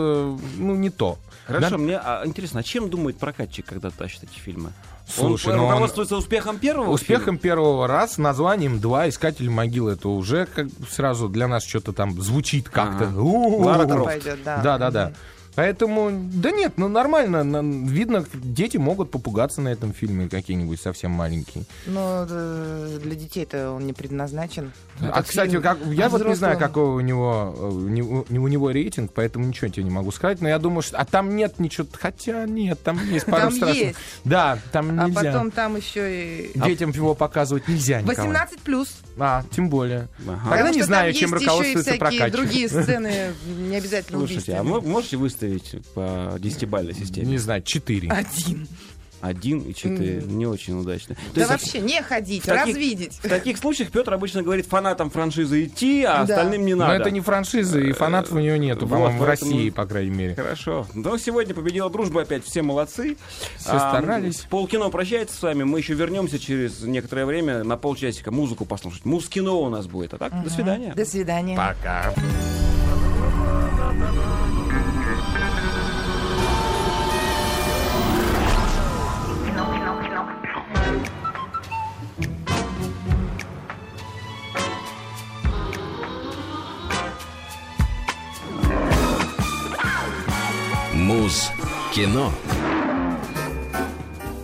ну, 0.59 0.75
не 0.75 0.91
то. 0.91 1.19
Хорошо, 1.47 1.71
Да? 1.71 1.79
мне 1.79 1.97
а, 1.97 2.23
интересно, 2.25 2.61
а 2.61 2.63
чем 2.63 2.91
думает 2.91 3.17
прокатчик, 3.17 3.67
когда 3.67 3.91
тащит 3.91 4.25
эти 4.25 4.39
фильмы? 4.39 4.73
Слушай, 5.09 5.53
он 5.53 5.57
ну 5.57 5.65
он- 5.65 5.71
руководствуется 5.71 6.17
успехом 6.17 6.59
первого 6.59 6.91
Успехом 6.91 7.39
первого 7.39 7.87
раз, 7.89 8.19
названием 8.19 8.79
два 8.81 9.09
«Искатель 9.09 9.51
могил» 9.51 9.89
это 9.89 10.09
уже 10.09 10.47
как 10.47 10.69
сразу 10.89 11.29
для 11.29 11.49
нас 11.49 11.65
что-то 11.65 11.93
там 11.93 12.21
звучит 12.21 12.69
как-то. 12.69 13.11
Лара 13.15 13.87
Крофт. 13.87 14.05
Пойдет, 14.05 14.43
да. 14.45 14.61
Да, 14.63 14.79
да, 14.79 14.91
да. 14.91 15.13
Поэтому, 15.55 16.11
да 16.13 16.51
нет, 16.51 16.75
ну 16.77 16.89
нормально. 16.89 17.43
Видно, 17.87 18.25
дети 18.35 18.79
могут 18.79 19.11
попугаться 19.11 19.61
на 19.61 19.69
этом 19.69 19.93
фильме 19.93 20.29
какие-нибудь 20.29 20.81
совсем 20.81 21.11
маленькие. 21.11 21.65
Но 21.87 22.27
э, 22.29 22.99
для 23.03 23.15
детей-то 23.15 23.71
он 23.73 23.87
не 23.87 23.93
предназначен. 23.93 24.73
А, 25.01 25.09
Этот 25.11 25.29
кстати, 25.29 25.51
фильм 25.51 25.63
как, 25.63 25.79
я 25.87 26.09
вот 26.09 26.27
не 26.27 26.35
знаю, 26.35 26.59
какой 26.59 26.85
у 26.85 27.01
него, 27.01 27.55
э, 27.57 27.67
у 27.67 27.89
него, 27.89 28.25
у 28.29 28.49
него 28.49 28.71
рейтинг, 28.71 29.13
поэтому 29.13 29.47
ничего 29.47 29.69
тебе 29.69 29.85
не 29.85 29.91
могу 29.91 30.11
сказать. 30.11 30.41
Но 30.41 30.49
я 30.49 30.59
думаю, 30.59 30.83
что... 30.83 30.97
А 30.99 31.05
там 31.05 31.37
нет 31.37 31.59
ничего... 31.59 31.87
Хотя 31.93 32.45
нет, 32.47 32.83
там 32.83 32.99
есть 33.11 33.27
пару 33.27 33.43
Там 33.43 33.53
страшных... 33.53 33.77
есть. 33.77 33.99
Да, 34.25 34.59
там 34.73 34.99
А 34.99 35.09
нельзя. 35.09 35.21
потом 35.33 35.51
там 35.51 35.77
еще 35.77 36.51
и... 36.53 36.59
Детям 36.59 36.91
его 36.91 37.15
показывать 37.15 37.69
нельзя, 37.69 38.01
Николай. 38.01 38.17
18 38.17 38.61
плюс. 38.61 38.89
А, 39.19 39.45
тем 39.51 39.69
более. 39.69 40.09
Ага. 40.27 40.35
Тогда 40.43 40.57
Потому 40.59 40.75
не 40.75 40.83
знаю, 40.83 41.13
чем 41.13 41.35
руководствуется 41.35 41.95
прокатчик. 41.95 42.33
другие 42.33 42.69
сцены, 42.69 43.33
не 43.47 43.77
обязательно 43.77 44.19
Слушайте, 44.19 44.55
а 44.55 44.63
можете 44.63 45.17
выставить 45.17 45.77
по 45.95 46.37
десятибалльной 46.39 46.95
системе? 46.95 47.27
Не 47.27 47.39
знаю, 47.39 47.63
4. 47.63 48.11
Один. 48.11 48.69
Один 49.23 49.61
и 49.61 49.73
четыре. 49.73 50.21
Не 50.27 50.47
очень 50.47 50.79
удачно. 50.79 51.15
То 51.15 51.21
Да 51.37 51.41
есть 51.43 51.51
вообще 51.53 51.79
не 51.81 52.03
ходить, 52.03 52.43
в 52.43 52.47
таких- 52.47 52.67
развидеть. 52.75 53.13
В 53.23 53.29
таких 53.29 53.57
случаях 53.57 53.91
Петр 53.91 54.13
обычно 54.13 54.43
говорит 54.43 54.67
фанатам 54.67 55.11
франшизы 55.11 55.65
идти, 55.65 56.03
а 56.03 56.25
Да. 56.25 56.35
остальным 56.35 56.67
не 56.67 56.75
Но 56.75 56.87
надо. 56.87 56.97
это 57.03 57.11
не 57.13 57.21
франшиза, 57.21 57.79
и 57.81 57.93
фанатов 57.93 58.33
у 58.33 58.39
него 58.41 58.57
нету, 58.57 58.85
вот, 58.87 58.97
по-моему, 58.97 59.19
в 59.21 59.25
России, 59.25 59.71
по 59.71 59.87
крайней 59.87 60.11
мере. 60.11 60.35
Хорошо. 60.35 60.87
Но 60.93 61.17
сегодня 61.19 61.55
победила 61.55 61.89
дружба 61.89 62.23
опять. 62.23 62.45
Все 62.45 62.63
молодцы. 62.63 63.17
Все 63.57 63.79
старались. 63.79 64.39
Полкино 64.51 64.89
прощается 64.91 65.37
с 65.37 65.43
вами. 65.43 65.63
Мы 65.63 65.79
еще 65.79 65.95
вернемся 65.95 66.39
через 66.41 66.81
некоторое 66.83 67.25
время 67.25 67.63
на 67.65 67.77
полчасика 67.77 68.33
музыку 68.33 68.65
послушать. 68.65 69.05
Муз-кино 69.05 69.63
у 69.63 69.69
нас 69.69 69.87
будет. 69.87 70.15
А 70.15 70.19
так, 70.19 70.43
до 70.43 70.51
свидания. 70.51 70.93
До 70.97 71.05
свидания. 71.05 71.57
Пока. 71.57 72.13
Кино. 92.03 92.33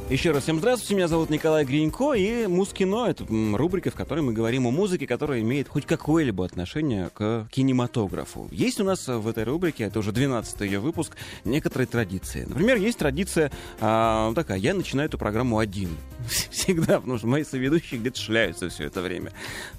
Еще 0.08 0.30
раз 0.30 0.44
всем 0.44 0.58
здравствуйте, 0.58 0.94
меня 0.94 1.08
зовут 1.08 1.28
Николай 1.28 1.64
Гринько, 1.64 2.12
и 2.12 2.46
Мускино— 2.46 3.06
это 3.08 3.26
рубрика, 3.28 3.90
в 3.90 3.96
которой 3.96 4.20
мы 4.20 4.32
говорим 4.32 4.68
о 4.68 4.70
музыке, 4.70 5.08
которая 5.08 5.40
имеет 5.40 5.66
хоть 5.66 5.84
какое-либо 5.84 6.44
отношение 6.46 7.10
к 7.12 7.48
кинематографу. 7.50 8.46
Есть 8.52 8.80
у 8.80 8.84
нас 8.84 9.08
в 9.08 9.26
этой 9.26 9.42
рубрике, 9.42 9.84
это 9.84 9.98
уже 9.98 10.12
12 10.12 10.60
ее 10.60 10.78
выпуск, 10.78 11.16
некоторые 11.44 11.88
традиции. 11.88 12.44
Например, 12.48 12.76
есть 12.76 12.98
традиция 12.98 13.50
а, 13.80 14.32
такая, 14.34 14.58
я 14.58 14.72
начинаю 14.72 15.08
эту 15.08 15.18
программу 15.18 15.58
один. 15.58 15.90
Всегда, 16.28 17.00
потому 17.00 17.18
что 17.18 17.26
мои 17.26 17.42
соведущие 17.42 17.98
где-то 17.98 18.20
шляются 18.20 18.68
все 18.68 18.84
это 18.84 19.02
время. 19.02 19.32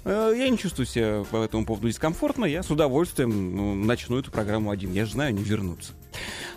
Э, 0.04 0.34
Я 0.36 0.50
не 0.50 0.58
чувствую 0.58 0.84
себя 0.84 1.24
по 1.30 1.42
этому 1.42 1.64
поводу 1.64 1.88
дискомфортно, 1.88 2.44
я 2.44 2.62
с 2.62 2.70
удовольствием 2.70 3.56
ну, 3.56 3.74
начну 3.74 4.18
эту 4.18 4.30
программу 4.30 4.70
один. 4.70 4.92
Я 4.92 5.06
же 5.06 5.12
знаю, 5.12 5.30
они 5.30 5.42
вернутся. 5.42 5.94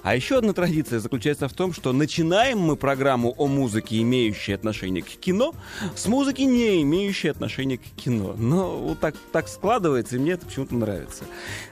А 0.04 0.16
еще 0.16 0.38
одна 0.38 0.52
традиция 0.52 1.00
заключается 1.00 1.48
в 1.48 1.54
том, 1.54 1.74
что 1.74 1.94
начинаем 1.94 2.60
мы 2.60 2.76
программу 2.76 3.34
о 3.38 3.48
музыке, 3.48 4.02
имеющей 4.02 4.52
отношение 4.52 5.02
к 5.02 5.08
кино, 5.08 5.56
с 5.96 6.08
музыки, 6.08 6.42
не 6.42 6.82
имеющей 6.82 7.30
отношения 7.30 7.78
к 7.78 7.84
кино. 7.96 8.36
Но 8.38 8.78
вот 8.78 9.00
так, 9.00 9.16
так 9.32 9.48
складывается, 9.48 10.18
и 10.18 10.20
мне 10.20 10.34
это 10.34 10.46
почему-то 10.46 10.76
нравится. 10.76 11.24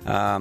А, 0.06 0.40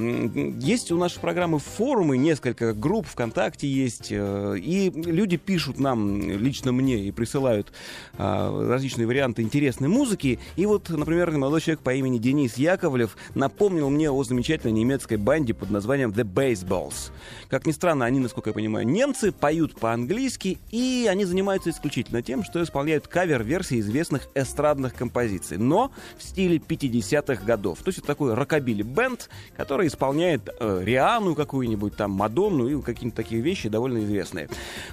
есть 0.61 0.93
у 0.93 0.99
нашей 0.99 1.19
программы 1.19 1.59
форумы, 1.59 2.17
несколько 2.17 2.75
групп 2.75 3.07
ВКонтакте 3.09 3.69
есть, 3.69 4.09
э, 4.11 4.57
и 4.59 4.91
люди 4.91 5.37
пишут 5.37 5.81
нам, 5.81 6.21
лично 6.21 6.71
мне, 6.71 7.01
и 7.01 7.11
присылают 7.11 7.73
а, 8.19 8.69
различные 8.69 9.09
варианты 9.09 9.43
интересной 9.43 9.89
музыки. 9.89 10.39
И 10.55 10.65
вот, 10.65 10.89
например, 10.91 11.33
молодой 11.33 11.61
человек 11.61 11.81
по 11.81 11.93
имени 11.93 12.19
Денис 12.19 12.57
Яковлев 12.57 13.17
напомнил 13.35 13.91
мне 13.91 14.11
о 14.11 14.23
замечательной 14.23 14.73
немецкой 14.73 15.17
банде 15.17 15.55
под 15.55 15.71
названием 15.71 16.11
The 16.11 16.25
Baseballs. 16.25 17.11
Как 17.49 17.67
ни 17.67 17.73
странно, 17.73 18.05
они, 18.05 18.19
насколько 18.21 18.51
я 18.51 18.55
понимаю, 18.55 18.87
немцы, 18.87 19.33
поют 19.33 19.75
по-английски, 19.79 20.59
и 20.71 21.07
они 21.11 21.25
занимаются 21.25 21.71
исключительно 21.71 22.23
тем, 22.23 22.45
что 22.45 22.63
исполняют 22.63 23.09
кавер-версии 23.09 23.81
известных 23.81 24.29
эстрадных 24.35 24.95
композиций, 24.95 25.59
но 25.59 25.91
в 26.19 26.23
стиле 26.23 26.59
50-х 26.59 27.45
годов. 27.45 27.79
То 27.79 27.89
есть 27.89 27.99
это 27.99 28.07
такой 28.07 28.35
рокобили 28.35 28.83
бенд, 28.83 29.29
который 29.57 29.89
исполняет 29.89 30.49
э, 30.49 30.83
Риану 30.85 31.35
какую-нибудь, 31.35 31.97
там, 31.97 32.13
Мадонну 32.13 32.69
и 32.69 32.83
какие-то 32.83 33.17
такие 33.17 33.41
вещи 33.41 33.69
довольно 33.69 33.99
известные. 34.05 34.49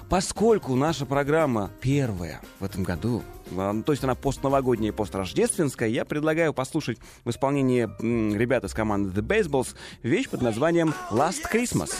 Поскольку 0.08 0.74
наша 0.74 1.06
программа 1.06 1.70
первая 1.80 2.40
в 2.60 2.64
этом 2.64 2.82
году, 2.82 3.22
ну, 3.50 3.82
то 3.82 3.92
есть 3.92 4.04
она 4.04 4.14
постновогодняя 4.14 4.92
и 4.92 4.94
построждественская, 4.94 5.88
я 5.88 6.04
предлагаю 6.04 6.52
послушать 6.52 6.98
в 7.24 7.30
исполнении 7.30 7.88
ребят 8.36 8.64
из 8.64 8.74
команды 8.74 9.20
The 9.20 9.26
Baseballs 9.26 9.74
вещь 10.02 10.28
под 10.28 10.42
названием 10.42 10.94
Last 11.10 11.42
Christmas. 11.52 11.90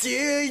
Tears, 0.00 0.48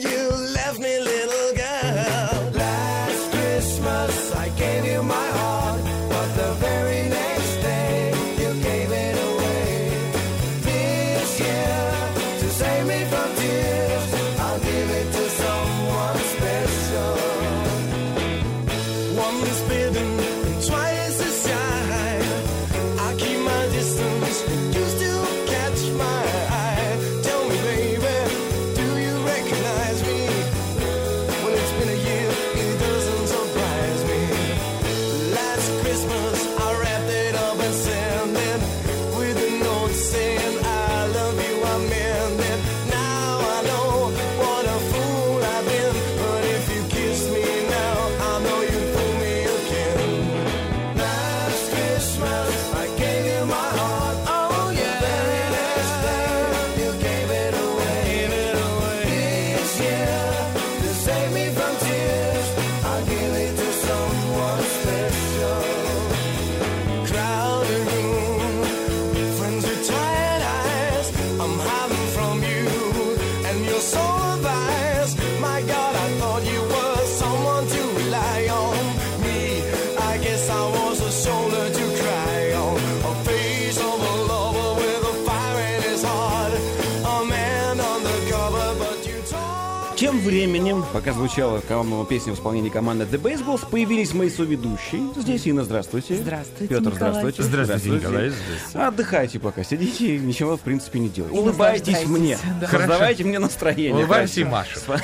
пока 91.07 91.17
звучала 91.17 91.61
песня 92.03 92.33
в 92.33 92.35
исполнении 92.35 92.69
команды 92.69 93.05
The 93.05 93.17
Baseballs, 93.21 93.65
появились 93.69 94.13
мои 94.13 94.29
соведущие. 94.29 95.03
Здесь 95.15 95.47
Инна, 95.47 95.63
здравствуйте. 95.63 96.15
Здравствуйте, 96.17 96.67
Петр, 96.67 96.91
Николай. 96.91 96.97
здравствуйте. 96.97 97.43
Здравствуйте, 97.43 97.89
Николай. 97.89 98.29
Здравствуйте. 98.29 98.87
Отдыхайте 98.87 99.39
пока, 99.39 99.63
сидите 99.63 100.17
и 100.17 100.19
ничего, 100.19 100.57
в 100.57 100.61
принципе, 100.61 100.99
не 100.99 101.07
делайте. 101.07 101.39
Улыбайтесь 101.39 102.05
мне, 102.07 102.37
да. 102.59 102.67
создавайте 102.67 103.23
мне 103.23 103.39
настроение. 103.39 103.95
Улыбаемся 103.95 104.41
и. 104.41 104.43
Спа- 104.75 105.01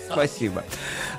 Спасибо. 0.10 0.64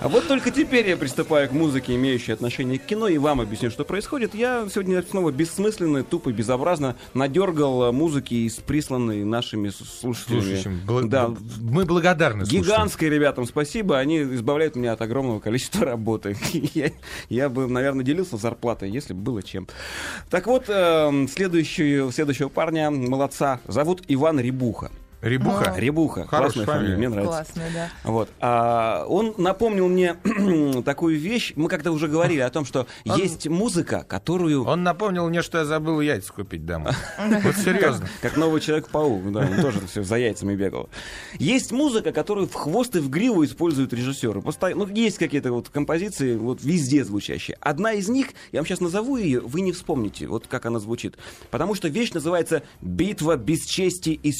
А 0.01 0.07
вот 0.07 0.29
только 0.29 0.49
теперь 0.49 0.87
я 0.87 0.95
приступаю 0.95 1.49
к 1.49 1.51
музыке, 1.51 1.93
имеющей 1.95 2.31
отношение 2.31 2.79
к 2.79 2.85
кино, 2.85 3.09
и 3.09 3.17
вам 3.17 3.41
объясню, 3.41 3.69
что 3.69 3.83
происходит. 3.83 4.33
Я 4.33 4.65
сегодня 4.73 5.03
снова 5.03 5.31
бессмысленно, 5.31 6.03
тупо, 6.03 6.31
безобразно 6.31 6.95
надергал 7.13 7.89
э, 7.89 7.91
музыки 7.91 8.33
из 8.33 8.55
присланной 8.55 9.25
нашими 9.25 9.67
слушателями. 9.69 10.81
Бла- 10.87 11.05
да, 11.05 11.33
мы 11.59 11.83
благодарны. 11.83 12.43
Гигантское 12.43 13.09
ребятам 13.09 13.45
спасибо, 13.45 13.97
они 13.97 14.21
избавляют 14.21 14.77
меня 14.77 14.93
от 14.93 15.01
огромного 15.01 15.41
количества 15.41 15.85
работы. 15.85 16.37
Я, 16.73 16.91
я 17.27 17.49
бы, 17.49 17.67
наверное, 17.67 18.05
делился 18.05 18.37
зарплатой, 18.37 18.89
если 18.89 19.11
бы 19.11 19.19
было 19.19 19.43
чем. 19.43 19.67
Так 20.29 20.47
вот, 20.47 20.65
следующую, 20.67 22.11
следующего 22.11 22.47
парня, 22.47 22.89
молодца, 22.89 23.59
зовут 23.67 24.03
Иван 24.07 24.39
Рябуха. 25.21 25.65
Рябуха. 25.65 25.79
Рябуха, 25.79 26.27
Хорошая 26.27 26.65
классная 26.65 26.65
фамилия, 26.65 26.95
фамилия. 26.95 26.97
мне 26.97 27.09
нравится. 27.09 27.53
Классно, 27.53 27.63
да. 27.73 27.89
Вот. 28.03 28.29
А, 28.39 29.05
он 29.07 29.33
напомнил 29.37 29.87
мне 29.89 30.15
такую 30.85 31.19
вещь. 31.19 31.53
Мы 31.55 31.67
как-то 31.67 31.91
уже 31.91 32.07
говорили 32.07 32.39
о 32.39 32.49
том, 32.49 32.65
что 32.65 32.87
есть 33.03 33.47
музыка, 33.47 34.05
которую 34.07 34.65
Он 34.65 34.83
напомнил 34.83 35.27
мне, 35.29 35.41
что 35.41 35.57
я 35.57 35.65
забыл 35.65 35.99
яйца 36.01 36.31
купить 36.31 36.65
домой. 36.65 36.93
Вот 37.43 37.55
серьезно. 37.55 38.07
Как 38.21 38.37
новый 38.37 38.61
Человек-паук, 38.61 39.31
да, 39.31 39.39
он 39.41 39.61
тоже 39.61 39.79
все 39.87 40.03
за 40.03 40.17
яйцами 40.17 40.55
бегал. 40.55 40.89
Есть 41.37 41.71
музыка, 41.71 42.11
которую 42.11 42.47
в 42.47 42.53
хвост 42.53 42.95
и 42.95 42.99
в 42.99 43.09
гриву 43.09 43.43
используют 43.43 43.93
режиссеры. 43.93 44.41
Постоянно, 44.41 44.85
ну, 44.85 44.93
есть 44.93 45.17
какие-то 45.17 45.51
вот 45.51 45.69
композиции 45.69 46.35
вот 46.35 46.63
везде 46.63 47.03
звучащие. 47.03 47.57
Одна 47.61 47.93
из 47.93 48.09
них, 48.09 48.27
я 48.51 48.59
вам 48.59 48.65
сейчас 48.65 48.79
назову 48.79 49.17
ее, 49.17 49.41
вы 49.41 49.61
не 49.61 49.71
вспомните, 49.71 50.27
вот 50.27 50.47
как 50.47 50.65
она 50.65 50.79
звучит. 50.79 51.17
Потому 51.51 51.75
что 51.75 51.87
вещь 51.87 52.11
называется 52.11 52.63
«Битва 52.81 53.35
без 53.37 53.65
чести 53.65 54.09
и, 54.11 54.31
с 54.31 54.37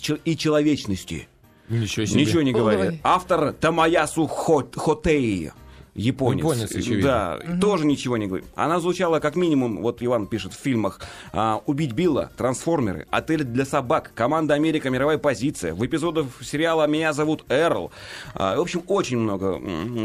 чел- 0.76 0.94
и 0.94 0.98
человечности». 0.98 1.28
Ничего 1.70 2.06
себе. 2.06 2.22
Ничего 2.22 2.42
не 2.42 2.52
говорит. 2.52 2.92
Ой. 2.94 3.00
Автор 3.04 3.54
Тамаясу 3.54 4.24
Хот- 4.28 4.76
Хотей. 4.76 5.52
Японец. 6.00 6.40
Японец, 6.40 6.72
очевидно. 6.72 7.04
Да, 7.04 7.40
тоже 7.60 7.86
ничего 7.86 8.18
не 8.18 8.28
говорит. 8.28 8.48
Она 8.56 8.80
звучала 8.80 9.20
как 9.20 9.36
минимум, 9.36 9.82
вот 9.82 10.02
Иван 10.02 10.28
пишет 10.28 10.54
в 10.54 10.58
фильмах, 10.58 11.02
а, 11.34 11.62
«Убить 11.66 11.92
Билла», 11.92 12.32
«Трансформеры», 12.38 13.06
«Отель 13.12 13.44
для 13.44 13.66
собак», 13.66 14.12
«Команда 14.16 14.54
Америка. 14.54 14.90
Мировая 14.90 15.18
позиция», 15.18 15.74
в 15.74 15.86
эпизодах 15.86 16.28
сериала 16.42 16.88
«Меня 16.88 17.14
зовут 17.14 17.44
Эрл». 17.50 17.92
А, 18.34 18.56
в 18.56 18.62
общем, 18.62 18.84
очень 18.88 19.18
много. 19.18 19.60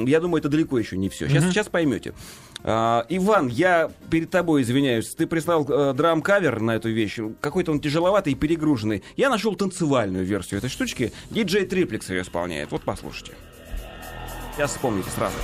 Я 0.09 0.21
думаю, 0.21 0.41
это 0.41 0.49
далеко 0.49 0.79
еще 0.79 0.97
не 0.97 1.09
все. 1.09 1.29
Сейчас, 1.29 1.45
сейчас 1.45 1.69
поймете. 1.69 2.13
А, 2.65 3.07
Иван, 3.09 3.49
я 3.49 3.91
перед 4.11 4.31
тобой 4.31 4.63
извиняюсь. 4.63 5.15
Ты 5.15 5.27
прислал 5.27 5.67
э, 5.69 5.93
драм-кавер 5.95 6.61
на 6.61 6.77
эту 6.77 6.89
вещь. 6.89 7.19
Какой-то 7.41 7.71
он 7.71 7.81
тяжеловатый 7.81 8.33
и 8.33 8.37
перегруженный. 8.37 9.05
Я 9.17 9.31
нашел 9.31 9.55
танцевальную 9.55 10.25
версию 10.25 10.59
этой 10.59 10.71
штучки. 10.71 11.13
Диджей 11.31 11.67
Триплекс 11.67 12.09
ее 12.09 12.23
исполняет. 12.23 12.73
Вот 12.73 12.83
послушайте. 12.83 13.35
Сейчас 14.57 14.71
вспомните 14.71 15.11
сразу. 15.11 15.35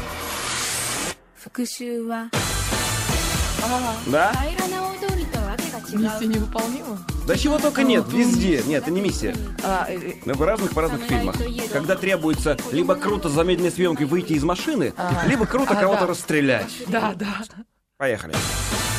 Да? 4.06 4.32
Миссия 5.92 6.26
невыполнима? 6.26 6.98
Да 7.26 7.36
чего 7.36 7.58
только 7.58 7.82
нет, 7.82 8.04
везде. 8.12 8.62
Нет, 8.66 8.82
это 8.82 8.92
не 8.92 9.00
миссия. 9.00 9.34
А, 9.64 9.86
э, 9.88 10.12
Но 10.24 10.34
в 10.34 10.42
разных 10.42 10.72
по 10.72 10.82
разных 10.82 11.02
фильмах. 11.02 11.34
Когда 11.72 11.96
требуется 11.96 12.56
либо 12.70 12.94
круто 12.94 13.28
с 13.28 13.32
замедленной 13.32 13.72
съемкой 13.72 14.06
выйти 14.06 14.34
из 14.34 14.44
машины, 14.44 14.94
а. 14.96 15.24
либо 15.26 15.46
круто 15.46 15.72
а, 15.72 15.80
кого-то 15.80 16.06
расстрелять. 16.06 16.70
Да, 16.86 17.12
да. 17.16 17.42
Поехали. 17.96 18.32
Поехали. 18.32 18.89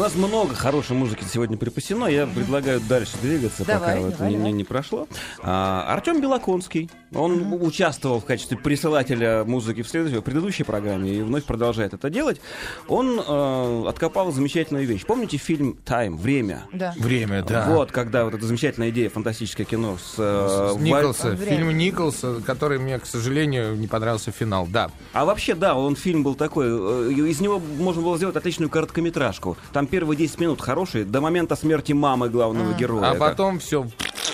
Нас 0.00 0.14
много 0.14 0.54
хорошей 0.54 0.96
музыки 0.96 1.24
сегодня 1.30 1.56
припасено. 1.56 2.06
Я 2.06 2.26
предлагаю 2.26 2.80
дальше 2.80 3.12
двигаться, 3.22 3.64
Давай, 3.64 3.96
пока 4.00 4.10
давай, 4.16 4.30
не, 4.32 4.36
давай. 4.36 4.52
не 4.52 4.64
прошло. 4.64 5.06
А, 5.42 5.86
Артем 5.88 6.20
Белоконский. 6.20 6.90
Он 7.12 7.52
участвовал 7.60 8.20
в 8.20 8.24
качестве 8.24 8.56
присылателя 8.56 9.42
музыки 9.44 9.82
в, 9.82 9.88
следующей, 9.88 10.18
в 10.18 10.22
предыдущей 10.22 10.62
программе 10.62 11.10
и 11.10 11.22
вновь 11.22 11.44
продолжает 11.44 11.92
это 11.92 12.08
делать. 12.08 12.40
Он 12.86 13.18
э, 13.20 13.88
откопал 13.88 14.30
замечательную 14.30 14.86
вещь. 14.86 15.04
Помните 15.04 15.36
фильм 15.36 15.76
«Тайм» 15.84 16.16
«Время»? 16.16 16.66
Да. 16.72 16.94
Время, 16.96 17.42
да. 17.42 17.66
Вот, 17.68 17.90
когда 17.90 18.24
вот 18.24 18.34
эта 18.34 18.46
замечательная 18.46 18.90
идея, 18.90 19.10
фантастическое 19.10 19.64
кино 19.64 19.98
с... 19.98 20.14
э, 20.18 20.74
С 20.76 20.80
Николса, 20.80 21.30
Время. 21.30 21.56
фильм 21.56 21.76
Николса, 21.76 22.40
который 22.46 22.78
мне, 22.78 22.96
к 23.00 23.06
сожалению, 23.06 23.74
не 23.76 23.88
понравился 23.88 24.30
финал. 24.30 24.68
Да. 24.70 24.90
А 25.12 25.24
вообще, 25.24 25.56
да, 25.56 25.74
он 25.74 25.96
фильм 25.96 26.22
был 26.22 26.36
такой, 26.36 26.66
э, 26.68 27.12
из 27.12 27.40
него 27.40 27.58
можно 27.58 28.02
было 28.02 28.16
сделать 28.18 28.36
отличную 28.36 28.70
короткометражку. 28.70 29.56
Там 29.72 29.88
первые 29.90 30.16
10 30.16 30.40
минут 30.40 30.60
хорошие, 30.60 31.04
до 31.04 31.20
момента 31.20 31.56
смерти 31.56 31.92
мамы 31.92 32.28
главного 32.28 32.72
героя. 32.74 33.10
А 33.10 33.14
потом 33.14 33.58
все 33.58 33.86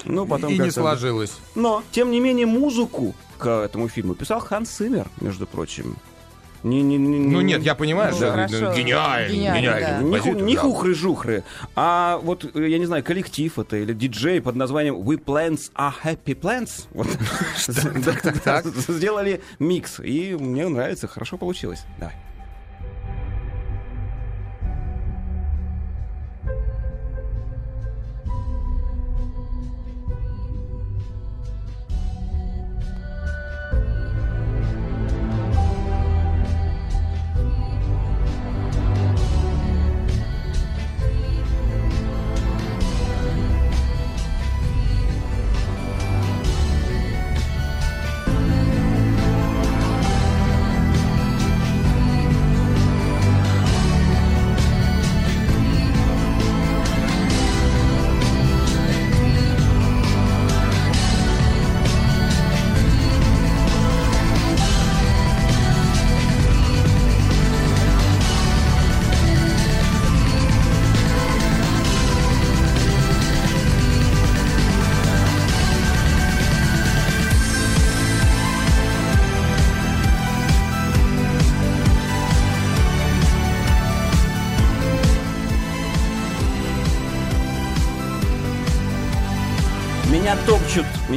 ну, 0.04 0.26
потом 0.26 0.52
и 0.52 0.59
не 0.59 0.70
сложилось. 0.70 1.36
Но, 1.54 1.82
тем 1.90 2.11
не 2.11 2.20
менее, 2.20 2.46
музыку 2.46 3.14
к 3.38 3.46
этому 3.64 3.88
фильму 3.88 4.14
писал 4.14 4.40
Ханс 4.40 4.70
Симмер, 4.70 5.09
между 5.20 5.46
прочим. 5.46 5.96
Не, 6.62 6.82
не, 6.82 6.96
не, 6.96 7.18
Ну 7.18 7.40
не- 7.42 7.52
нет, 7.52 7.62
я 7.62 7.74
понимаю, 7.74 8.11
Ну, 8.11 8.16
что 8.16 8.30
хорошо. 8.30 8.72
гениально, 8.74 9.32
Гениально, 9.32 9.61
гениально. 9.61 10.11
да. 10.11 10.30
Не, 10.40 10.54
да. 10.54 10.61
хухры-жухры, 10.62 11.44
а 11.76 12.18
вот, 12.22 12.44
я 12.57 12.78
не 12.78 12.86
знаю, 12.86 13.04
коллектив 13.04 13.57
это 13.59 13.76
или 13.76 13.92
диджей 13.92 14.40
под 14.40 14.57
названием 14.57 14.96
We 14.96 15.22
Plants 15.22 15.70
Are 15.76 15.92
Happy 16.02 16.34
Plants. 16.34 16.86
Вот. 16.92 17.07
Да, 18.44 18.62
да, 18.62 18.70
Сделали 18.88 19.42
микс, 19.61 20.00
и 20.00 20.34
мне 20.34 20.66
нравится, 20.66 21.07
хорошо 21.07 21.36
получилось. 21.36 21.84
Давай. 21.98 22.14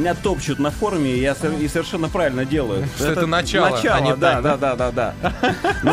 Меня 0.00 0.14
топчут 0.14 0.58
на 0.58 0.70
форуме, 0.70 1.12
и 1.12 1.20
я 1.20 1.32
и 1.32 1.68
совершенно 1.68 2.08
правильно 2.08 2.44
делаю. 2.44 2.86
Что 2.96 3.12
это 3.12 3.26
начало, 3.26 3.70
Начало, 3.70 3.96
а 3.96 4.00
не 4.00 4.16
да, 4.16 4.40
да, 4.40 4.56
да, 4.56 4.76
да, 4.76 4.90
да. 4.90 5.14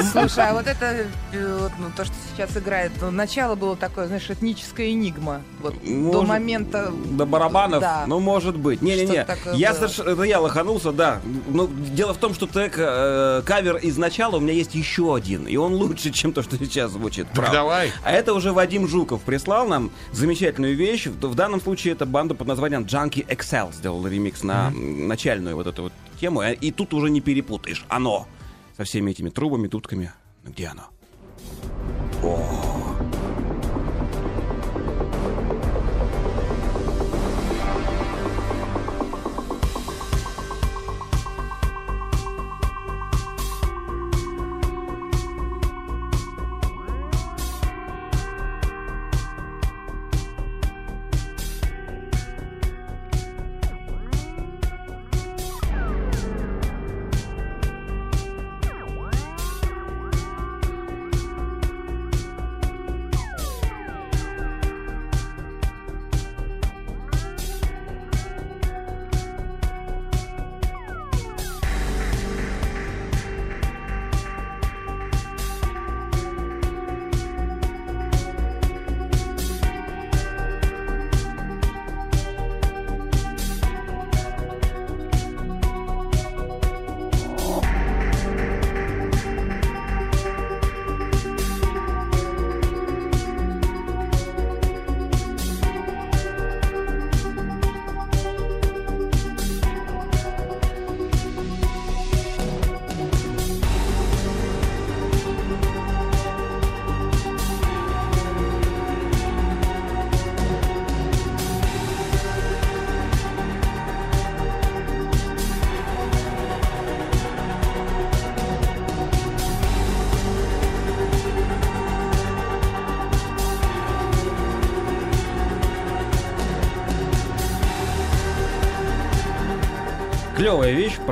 Слушай, 0.11 0.49
а 0.49 0.53
вот 0.53 0.67
это, 0.67 1.05
э, 1.33 1.57
вот, 1.59 1.71
ну, 1.79 1.87
то, 1.95 2.05
что 2.05 2.13
сейчас 2.33 2.55
играет, 2.57 2.91
ну, 3.01 3.11
начало 3.11 3.55
было 3.55 3.75
такое, 3.75 4.07
знаешь, 4.07 4.29
этническая 4.29 4.91
энигма. 4.91 5.41
Вот 5.61 5.75
до 5.83 6.23
момента... 6.23 6.91
До 6.91 7.25
барабанов? 7.25 7.81
Да. 7.81 8.05
Ну, 8.07 8.19
может 8.19 8.57
быть. 8.57 8.81
Не-не-не. 8.81 9.25
Я 9.53 9.73
совершенно... 9.73 10.09
Это 10.09 10.23
я 10.23 10.39
лоханулся, 10.39 10.91
да. 10.91 11.21
Но 11.47 11.67
дело 11.67 12.13
в 12.13 12.17
том, 12.17 12.33
что 12.33 12.47
трек, 12.47 12.75
э, 12.77 13.41
кавер 13.45 13.77
из 13.77 13.97
начала 13.97 14.37
у 14.37 14.39
меня 14.39 14.53
есть 14.53 14.75
еще 14.75 15.15
один. 15.15 15.47
И 15.47 15.55
он 15.57 15.73
лучше, 15.73 16.11
чем 16.11 16.33
то, 16.33 16.43
что 16.43 16.57
сейчас 16.57 16.91
звучит. 16.91 17.27
Давай. 17.33 17.91
А 18.03 18.11
это 18.11 18.33
уже 18.33 18.53
Вадим 18.53 18.87
Жуков 18.87 19.21
прислал 19.21 19.67
нам 19.67 19.91
замечательную 20.11 20.75
вещь. 20.75 21.07
В 21.07 21.27
в 21.27 21.35
данном 21.35 21.61
случае 21.61 21.93
это 21.93 22.05
банда 22.05 22.35
под 22.35 22.47
названием 22.47 22.83
Junkie 22.83 23.25
XL 23.27 23.73
сделала 23.73 23.96
ремикс 24.05 24.43
на 24.43 24.67
м, 24.67 25.07
начальную 25.07 25.55
вот 25.55 25.65
эту 25.67 25.83
вот 25.83 25.93
тему. 26.19 26.41
Э, 26.41 26.53
И 26.53 26.71
тут 26.71 26.93
уже 26.93 27.09
не 27.09 27.21
перепутаешь. 27.21 27.85
Оно. 27.89 28.27
Со 28.75 28.83
всеми 28.83 29.11
этими 29.11 29.29
трубами, 29.29 29.67
тутками. 29.67 30.11
Ну, 30.43 30.51
Где 30.51 30.67
оно? 30.67 30.83
Клевая 32.21 32.66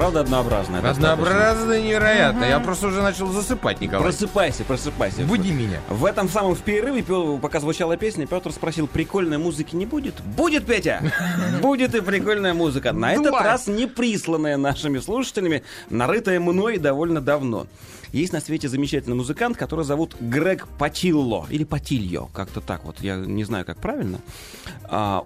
правда 0.05 0.19
однообразная. 0.19 0.81
Однообразно 0.81 1.81
невероятно. 1.81 2.43
Я 2.43 2.59
просто 2.59 2.87
уже 2.87 3.01
начал 3.01 3.27
засыпать, 3.27 3.81
Николай. 3.81 4.03
Просыпайся, 4.03 4.63
просыпайся. 4.63 5.23
Буди 5.23 5.51
меня. 5.51 5.81
В 5.89 6.05
этом 6.05 6.29
самом 6.29 6.53
в 6.55 6.61
перерыве, 6.61 7.39
пока 7.39 7.59
звучала 7.59 7.97
песня, 7.97 8.27
Петр 8.27 8.51
спросил, 8.51 8.87
прикольной 8.87 9.39
музыки 9.39 9.75
не 9.75 9.87
будет? 9.87 10.21
Будет, 10.21 10.65
Петя! 10.65 11.01
Будет 11.61 11.95
и 11.95 12.01
прикольная 12.01 12.53
музыка. 12.53 12.93
На 12.93 13.13
этот 13.13 13.33
раз 13.33 13.67
не 13.67 13.87
присланная 13.87 14.57
нашими 14.57 14.99
слушателями, 14.99 15.63
нарытая 15.89 16.39
мной 16.39 16.77
довольно 16.77 17.19
давно. 17.19 17.65
Есть 18.11 18.31
на 18.31 18.39
свете 18.39 18.69
замечательный 18.69 19.15
музыкант, 19.15 19.57
который 19.57 19.85
зовут 19.85 20.15
Грег 20.19 20.67
Патилло. 20.77 21.47
Или 21.49 21.63
Патильо, 21.63 22.29
как-то 22.33 22.61
так 22.61 22.85
вот. 22.85 23.01
Я 23.01 23.15
не 23.15 23.43
знаю, 23.43 23.65
как 23.65 23.77
правильно. 23.77 24.19
А, 24.83 25.25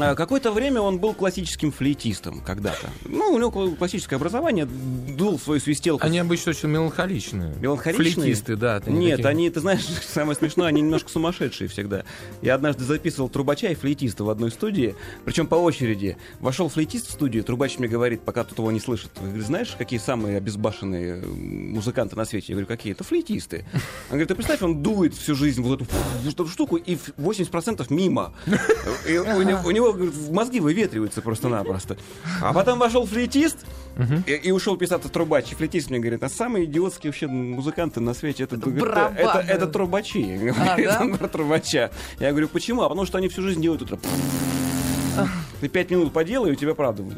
а, 0.00 0.14
Какое-то 0.14 0.52
время 0.52 0.80
он 0.80 0.98
был 0.98 1.14
классическим 1.14 1.72
флейтистом 1.72 2.40
когда-то. 2.40 2.90
Ну, 3.04 3.32
у 3.32 3.38
него 3.38 3.50
кла- 3.50 3.76
классическое 3.76 4.18
образование, 4.18 4.66
дул 4.66 5.38
свою 5.38 5.60
свистелку. 5.60 6.04
Они 6.04 6.18
обычно 6.18 6.50
очень 6.50 6.68
меланхоличные. 6.68 7.54
Меланхоличные? 7.60 8.12
Флейтисты, 8.14 8.56
да. 8.56 8.78
это 8.78 8.90
Нет, 8.90 9.16
такие- 9.18 9.28
они, 9.28 9.50
ты 9.50 9.60
знаешь, 9.60 9.84
самое 10.08 10.36
смешное, 10.36 10.66
они 10.68 10.80
немножко 10.80 11.10
сумасшедшие 11.10 11.68
всегда. 11.68 12.04
Я 12.42 12.54
однажды 12.54 12.84
записывал 12.84 13.28
трубача 13.28 13.68
и 13.68 13.74
флейтиста 13.74 14.24
в 14.24 14.30
одной 14.30 14.50
студии, 14.50 14.94
причем 15.24 15.46
по 15.46 15.54
очереди. 15.56 16.16
Вошел 16.40 16.68
флейтист 16.68 17.08
в 17.08 17.12
студию, 17.12 17.44
трубач 17.44 17.78
мне 17.78 17.88
говорит, 17.88 18.22
пока 18.22 18.44
тут 18.44 18.58
его 18.58 18.70
не 18.72 18.80
слышит. 18.80 19.10
Говорит, 19.20 19.44
знаешь, 19.46 19.74
какие 19.78 19.98
самые 20.00 20.36
обезбашенные 20.38 21.22
э, 21.22 21.26
музыканты 21.26 22.16
на 22.16 22.24
свете? 22.24 22.46
Я 22.48 22.54
говорю, 22.54 22.66
какие? 22.66 22.92
Это 22.92 23.04
флейтисты. 23.04 23.64
Он 23.74 24.12
говорит, 24.12 24.28
ты 24.28 24.34
представь, 24.34 24.62
он 24.62 24.82
дует 24.82 25.14
всю 25.14 25.34
жизнь 25.34 25.62
вот 25.62 25.82
эту, 25.82 25.90
вот 26.24 26.34
эту 26.34 26.48
штуку, 26.48 26.76
и 26.76 26.96
в 26.96 27.10
80% 27.18 27.86
мимо. 27.90 28.32
И 29.08 29.16
у 29.18 29.42
него, 29.42 29.67
у 29.68 29.70
него, 29.70 29.92
говорит, 29.92 30.14
мозги 30.30 30.60
выветриваются 30.60 31.20
просто-напросто. 31.20 31.98
А 32.40 32.54
потом 32.54 32.78
вошел 32.78 33.06
флейтист, 33.06 33.58
и, 34.26 34.32
и 34.32 34.50
ушел 34.50 34.76
писаться 34.78 35.08
трубач. 35.10 35.52
И 35.52 35.54
флейтист 35.54 35.90
мне 35.90 35.98
говорит, 35.98 36.22
а 36.22 36.28
самые 36.30 36.64
идиотские 36.64 37.10
вообще 37.10 37.26
музыканты 37.26 38.00
на 38.00 38.14
свете 38.14 38.44
это, 38.44 38.56
это, 38.56 38.70
барабаны. 38.70 39.16
это, 39.18 39.38
это 39.40 39.66
трубачи. 39.66 40.36
Говорит 40.38 40.86
да? 40.86 41.06
про 41.18 41.28
трубача. 41.28 41.90
Я 42.18 42.30
говорю, 42.30 42.48
почему? 42.48 42.82
А 42.82 42.88
потому 42.88 43.06
что 43.06 43.18
они 43.18 43.28
всю 43.28 43.42
жизнь 43.42 43.60
делают 43.60 43.82
утро. 43.82 43.98
Ты 45.60 45.68
пять 45.68 45.90
минут 45.90 46.12
поделай, 46.12 46.50
и 46.50 46.52
у 46.52 46.56
тебя, 46.56 46.74
правда, 46.74 47.02
в 47.02 47.10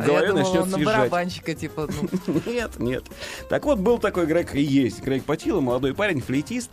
А 0.00 0.04
голове 0.04 0.28
думала, 0.28 0.44
начнет 0.44 0.66
на 0.66 0.76
съезжать. 0.76 0.96
барабанщика, 0.96 1.54
типа, 1.54 1.88
ну, 2.26 2.40
Нет, 2.46 2.78
нет. 2.78 3.04
Так 3.50 3.64
вот, 3.64 3.80
был 3.80 3.98
такой 3.98 4.26
Грег 4.26 4.54
и 4.54 4.62
есть. 4.62 5.02
Грег 5.02 5.24
Патило, 5.24 5.60
молодой 5.60 5.92
парень, 5.94 6.20
флейтист. 6.20 6.70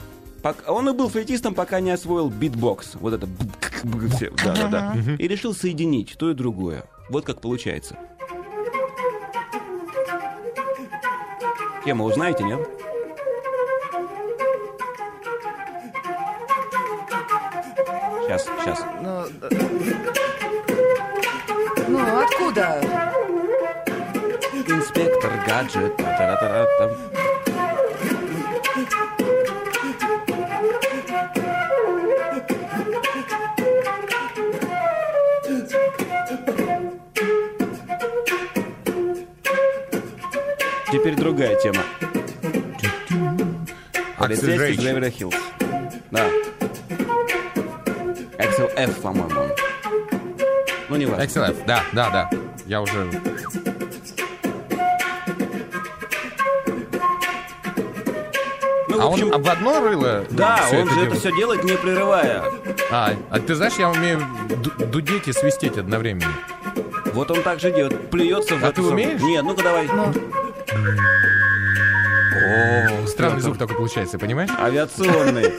Он 0.68 0.90
и 0.90 0.94
был 0.94 1.10
флейтистом, 1.10 1.56
пока 1.56 1.80
не 1.80 1.92
освоил 1.92 2.30
битбокс. 2.30 2.96
Вот 2.96 3.14
это... 3.14 3.26
бк- 3.26 4.16
все. 4.16 4.30
Да-да-да. 4.44 4.96
И 5.18 5.28
решил 5.28 5.54
соединить 5.56 6.16
то 6.18 6.30
и 6.30 6.34
другое. 6.34 6.86
Вот 7.10 7.26
как 7.26 7.42
получается. 7.42 7.98
Тему 11.84 12.04
узнаете, 12.06 12.44
нет? 12.44 12.60
Сейчас, 18.28 18.46
сейчас. 18.64 18.84
ну, 19.02 19.24
ну, 21.88 22.00
откуда? 22.22 22.82
Инспектор 24.68 25.32
Гаджет. 25.48 25.96
Та-та-та-та-та. 25.98 27.15
Теперь 40.96 41.16
другая 41.16 41.60
тема. 41.60 41.82
Полицейский. 44.18 44.82
Джевери 44.82 45.10
Хиллз. 45.10 45.36
Да. 46.10 46.26
Axel 48.38 48.72
F, 48.78 49.02
по-моему. 49.02 49.50
Ну, 50.88 50.96
не 50.96 51.06
важно. 51.06 51.24
XLF, 51.24 51.66
да, 51.68 51.84
да, 51.92 52.10
да. 52.10 52.30
Я 52.66 52.82
уже... 52.82 53.10
Ну, 58.88 58.98
в 58.98 59.02
А 59.02 59.06
общем, 59.08 59.32
он 59.34 59.42
в 59.42 59.50
одно 59.50 59.80
рыло? 59.82 60.26
Да, 60.32 60.62
он 60.72 60.78
же 60.78 60.78
это 60.86 60.94
делает? 60.96 61.20
все 61.20 61.32
делает 61.36 61.64
не 61.64 61.74
прерывая. 61.74 62.44
А, 62.92 63.14
а 63.30 63.40
ты 63.40 63.56
знаешь, 63.56 63.74
я 63.78 63.90
умею 63.90 64.22
ду- 64.64 64.86
дудеть 64.86 65.28
и 65.28 65.34
свистеть 65.34 65.78
одновременно. 65.78 66.32
Вот 67.14 67.32
он 67.32 67.42
так 67.42 67.60
же 67.60 67.72
делает, 67.72 68.10
плюется 68.10 68.56
в 68.56 68.64
А 68.64 68.70
эту 68.70 68.84
ты 68.84 68.88
умеешь? 68.90 69.22
Нет, 69.22 69.44
ну-ка 69.44 69.64
давай. 69.64 69.88
О, 72.48 73.08
Странный 73.08 73.42
звук 73.42 73.58
такой 73.58 73.76
получается, 73.76 74.20
понимаешь? 74.20 74.50
Авиационный. 74.60 75.54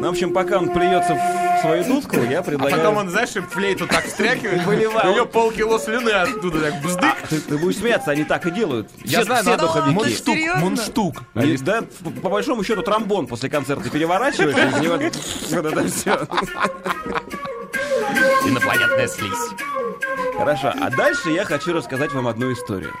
Ну, 0.00 0.06
в 0.06 0.10
общем, 0.10 0.32
пока 0.32 0.58
он 0.58 0.70
плюется 0.70 1.14
в 1.14 1.60
свою 1.60 1.82
дудку, 1.84 2.18
я 2.22 2.38
А 2.38 2.42
предлагаю... 2.44 2.76
потом 2.76 2.96
он, 2.98 3.10
знаешь, 3.10 3.30
флейту 3.50 3.88
так 3.88 4.04
встряхивает, 4.06 4.64
Выливает. 4.64 5.04
у 5.06 5.12
него 5.14 5.26
полкило 5.26 5.76
слюны 5.80 6.10
оттуда 6.10 6.60
так 6.70 6.80
бздык. 6.82 7.14
Ты, 7.28 7.40
ты 7.40 7.58
будешь 7.58 7.78
смеяться, 7.78 8.12
они 8.12 8.22
так 8.22 8.46
и 8.46 8.52
делают. 8.52 8.88
Я 9.02 9.18
все, 9.18 9.24
знаю, 9.24 9.42
все 9.42 9.56
духовики. 9.56 9.90
мундштук, 9.94 10.34
Серьезно? 10.36 10.60
мундштук. 10.60 11.22
Не- 11.34 11.56
да, 11.56 11.82
по, 12.04 12.10
по 12.10 12.28
большому 12.30 12.62
счету 12.62 12.82
тромбон 12.82 13.26
после 13.26 13.50
концерта 13.50 13.90
переворачиваешь, 13.90 14.56
из 14.56 14.80
него 14.80 14.94
вот 14.94 15.66
это 15.66 15.88
все. 15.88 16.28
Инопланетная 18.46 19.08
слизь. 19.08 19.50
Хорошо, 20.36 20.72
а 20.80 20.90
дальше 20.90 21.30
я 21.30 21.44
хочу 21.44 21.72
рассказать 21.72 22.12
вам 22.12 22.28
одну 22.28 22.52
историю. 22.52 22.92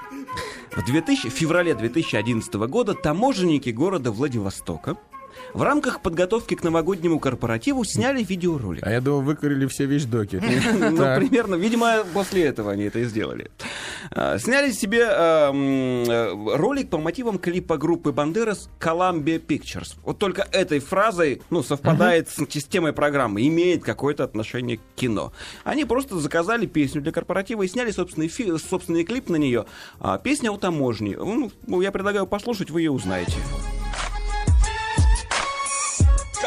В, 0.72 0.84
2000, 0.84 1.28
в 1.28 1.32
феврале 1.32 1.74
2011 1.74 2.54
года 2.54 2.94
таможенники 2.94 3.70
города 3.70 4.10
Владивостока 4.10 4.96
в 5.54 5.62
рамках 5.62 6.00
подготовки 6.02 6.54
к 6.54 6.62
новогоднему 6.62 7.18
корпоративу 7.18 7.84
сняли 7.84 8.22
видеоролик. 8.22 8.86
А 8.86 8.90
я 8.90 9.00
думал, 9.00 9.22
выкурили 9.22 9.66
все 9.66 9.86
вещдоки. 9.86 10.42
Ну, 10.78 10.96
примерно, 11.16 11.54
видимо, 11.56 12.04
после 12.12 12.44
этого 12.44 12.72
они 12.72 12.84
это 12.84 13.00
и 13.00 13.04
сделали. 13.04 13.50
А, 14.10 14.38
Сняли 14.38 14.70
себе 14.72 15.06
а, 15.08 15.50
м, 15.50 16.04
э, 16.08 16.56
ролик 16.56 16.90
по 16.90 16.98
мотивам 16.98 17.38
клипа 17.38 17.76
группы 17.76 18.12
Бандерас 18.12 18.68
Columbia 18.80 19.44
Pictures. 19.44 19.96
Вот 20.04 20.18
только 20.18 20.46
этой 20.52 20.78
фразой, 20.80 21.42
ну, 21.50 21.62
совпадает 21.62 22.28
с 22.28 22.36
системой 22.50 22.92
программы, 22.92 23.46
имеет 23.46 23.82
какое-то 23.84 24.24
отношение 24.24 24.78
к 24.78 24.80
кино. 24.96 25.32
Они 25.64 25.84
просто 25.84 26.18
заказали 26.18 26.66
песню 26.66 27.00
для 27.02 27.12
корпоратива 27.12 27.62
и 27.62 27.68
сняли 27.68 27.90
собственный, 27.90 28.28
фи- 28.28 28.56
собственный 28.58 29.04
клип 29.04 29.28
на 29.28 29.36
нее. 29.36 29.66
А, 30.00 30.18
песня 30.18 30.50
о 30.50 30.56
таможне. 30.56 31.16
Ну, 31.66 31.80
я 31.80 31.92
предлагаю 31.92 32.26
послушать, 32.26 32.70
вы 32.70 32.82
ее 32.82 32.90
узнаете. 32.90 33.34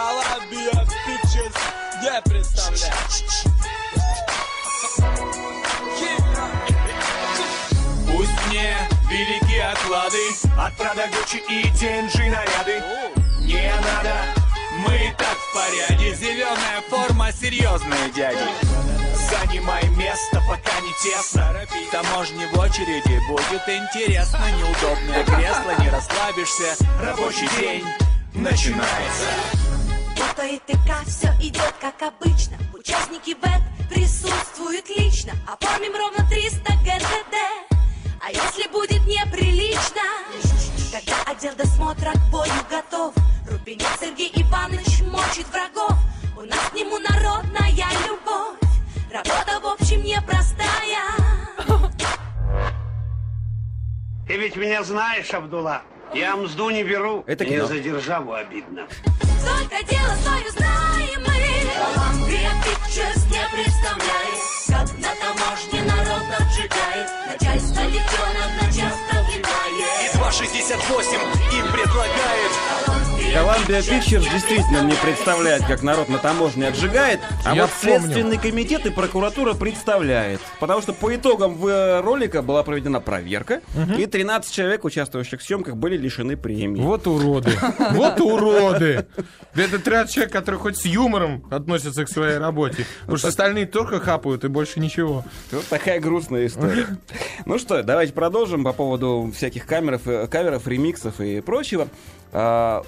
Columbia 0.02 0.84
Pictures 1.06 1.54
не 2.02 2.22
представляет. 2.24 2.92
Пусть 8.08 8.48
мне 8.48 8.76
велики 9.12 9.60
оклады 9.60 10.18
От 10.58 10.76
Прада, 10.76 11.08
Гуччи 11.10 11.38
и 11.48 11.66
TNG 11.66 12.32
наряды. 12.32 12.84
Не 13.42 13.72
надо, 13.76 14.16
мы 14.80 14.96
и 14.96 15.12
так 15.12 15.38
в 15.38 15.54
порядке. 15.54 16.16
Зеленая 16.16 16.82
форма, 16.90 17.32
серьезные 17.32 18.10
дяди. 18.16 18.50
Занимай 19.14 19.88
место, 19.90 20.42
пока 20.48 20.82
не 20.82 20.94
тесно. 21.04 21.56
Таможни 21.92 22.46
в 22.46 22.58
очереди, 22.58 23.22
будет 23.28 23.70
интересно. 23.70 24.50
Неудобное 24.58 25.24
кресло, 25.26 25.76
не 25.80 25.90
расслабишься. 25.90 26.76
Рабочий 27.00 27.48
день 27.60 27.86
начинается 28.34 29.61
У 30.18 30.34
ПТК 30.36 31.04
все 31.06 31.28
идет 31.40 31.74
как 31.80 32.02
обычно. 32.02 32.58
Участники 32.74 33.36
ВЭД 33.42 33.62
присутствуют 33.90 34.90
лично. 34.90 35.34
Оформим 35.48 35.94
ровно 35.96 36.28
300 36.30 36.60
ГТД 36.84 37.36
А 38.22 38.30
если 38.30 38.68
будет 38.72 39.06
неприлично? 39.06 40.02
Когда 40.92 41.32
отдел 41.32 41.56
досмотра 41.56 42.12
к 42.12 42.32
бою 42.32 42.52
готов 42.70 43.14
Рубинец 43.50 43.88
Сергей 44.00 44.32
Иванович 44.36 45.02
мочит 45.04 45.48
врагов. 45.48 45.98
У 46.38 46.42
нас 46.42 46.70
к 46.70 46.74
нему 46.74 46.98
народная 47.00 47.72
любовь. 48.08 48.58
Работа 49.12 49.60
в 49.62 49.68
общем 49.68 50.04
непростая. 50.04 51.12
Ты 54.28 54.38
ведь 54.38 54.56
меня 54.56 54.84
знаешь, 54.84 55.34
Абдулла. 55.34 55.82
Я 56.14 56.36
мзду 56.36 56.70
не 56.70 56.84
беру. 56.84 57.24
Это 57.26 57.44
Мне 57.44 57.56
кино. 57.58 57.68
за 57.68 57.80
державу 57.80 58.34
обидно. 58.34 58.86
Только 59.18 59.84
дело 59.90 60.14
свое 60.24 60.52
знаем 60.52 61.22
мы 61.26 61.42
Columbia 61.82 62.52
Pictures 62.64 63.24
не 63.32 63.44
представляет 63.56 64.42
Как 64.68 64.88
на 65.00 65.16
таможне 65.16 65.82
народ 65.82 66.24
отжигает 66.38 67.10
Начальство 67.28 67.82
легионов 67.82 68.52
на 68.62 68.68
час 68.68 68.94
И 70.14 70.18
268 70.32 71.20
им 71.58 71.72
предлагает 71.74 73.02
Columbia 73.34 73.80
Pictures 73.80 74.30
действительно 74.30 74.84
не 74.84 74.94
представляет, 74.96 75.64
как 75.64 75.84
народ 75.84 76.10
на 76.10 76.18
таможне 76.18 76.68
отжигает, 76.68 77.22
а 77.46 77.56
Я 77.56 77.62
вот 77.62 77.72
помню. 77.82 78.00
Следственный 78.02 78.38
комитет 78.38 78.86
и 78.86 78.90
прокуратура 78.90 79.54
представляет. 79.54 80.42
Потому 80.60 80.82
что 80.82 80.92
по 80.92 81.16
итогам 81.16 81.58
э, 81.66 82.02
ролика 82.02 82.42
была 82.42 82.64
проведена 82.64 83.00
проверка, 83.00 83.62
и 83.98 84.06
13 84.06 84.54
человек, 84.54 84.84
участвующих 84.84 85.40
в 85.40 85.44
съемках, 85.44 85.78
были 85.78 85.96
лишены 85.96 86.36
премии. 86.36 86.82
Вот 86.82 87.08
уроды. 87.08 87.52
Вот 87.92 88.20
уроды. 88.20 89.06
Это 89.56 89.80
13 89.80 90.14
человек, 90.14 90.34
которые 90.34 90.60
хоть 90.60 90.78
с 90.78 90.86
юмором 90.86 91.46
относятся 91.50 92.04
к 92.04 92.10
своей 92.10 92.38
работе. 92.38 92.86
Потому 93.02 93.18
что 93.18 93.28
остальные 93.30 93.66
только 93.66 94.02
хапают 94.02 94.44
и 94.44 94.50
больше 94.50 94.82
ничего. 94.82 95.24
Вот 95.52 95.66
такая 95.68 96.02
грустная 96.02 96.48
история. 96.48 96.88
Ну 97.46 97.58
что, 97.58 97.82
давайте 97.82 98.14
продолжим 98.14 98.64
по 98.64 98.72
поводу 98.72 99.32
всяких 99.36 99.66
камеров, 99.66 100.02
э, 100.06 100.21
каверов, 100.30 100.68
ремиксов 100.68 101.20
и 101.22 101.42
прочего. 101.42 101.88
А, 102.32 102.84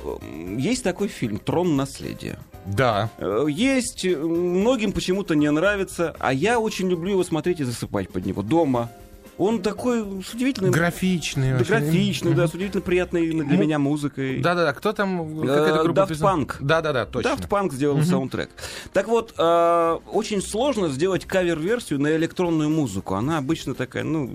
Есть 0.58 0.84
такой 0.84 1.08
фильм 1.08 1.38
«Трон 1.38 1.76
наследия». 1.76 2.40
Да. 2.66 3.10
Э, 3.18 3.46
Есть, 3.50 4.06
многим 4.06 4.94
почему-то 4.94 5.36
не 5.36 5.52
нравится, 5.52 6.16
а 6.20 6.34
я 6.34 6.60
очень 6.60 6.88
люблю 6.90 7.12
его 7.12 7.24
смотреть 7.24 7.60
и 7.60 7.64
засыпать 7.64 8.10
под 8.10 8.26
него 8.26 8.42
дома. 8.42 8.90
Он 9.38 9.62
такой 9.62 10.24
с 10.24 10.34
удивительным... 10.34 10.72
Графичный. 10.72 11.58
да, 11.58 11.64
графичный, 11.64 12.34
да, 12.34 12.48
с 12.48 12.54
удивительно 12.54 12.82
приятной 12.82 13.30
для 13.30 13.58
меня 13.58 13.80
музыкой. 13.80 14.40
Да-да-да, 14.40 14.74
кто 14.74 14.94
там? 14.94 15.44
Э, 15.44 15.48
Какая-то 15.48 15.84
группа 15.84 16.00
Daft 16.00 16.08
писала? 16.08 16.38
Punk. 16.38 16.56
Да-да-да, 16.60 17.06
точно. 17.06 17.30
Daft 17.30 17.50
Punk 17.50 17.74
сделал 17.74 18.02
саундтрек. 18.04 18.50
Так 18.94 19.08
вот, 19.08 19.34
э, 19.38 20.00
очень 20.12 20.42
сложно 20.42 20.90
сделать 20.90 21.26
кавер-версию 21.26 22.00
на 22.00 22.16
электронную 22.16 22.70
музыку. 22.70 23.16
Она 23.16 23.40
обычно 23.40 23.74
такая, 23.74 24.04
ну, 24.04 24.32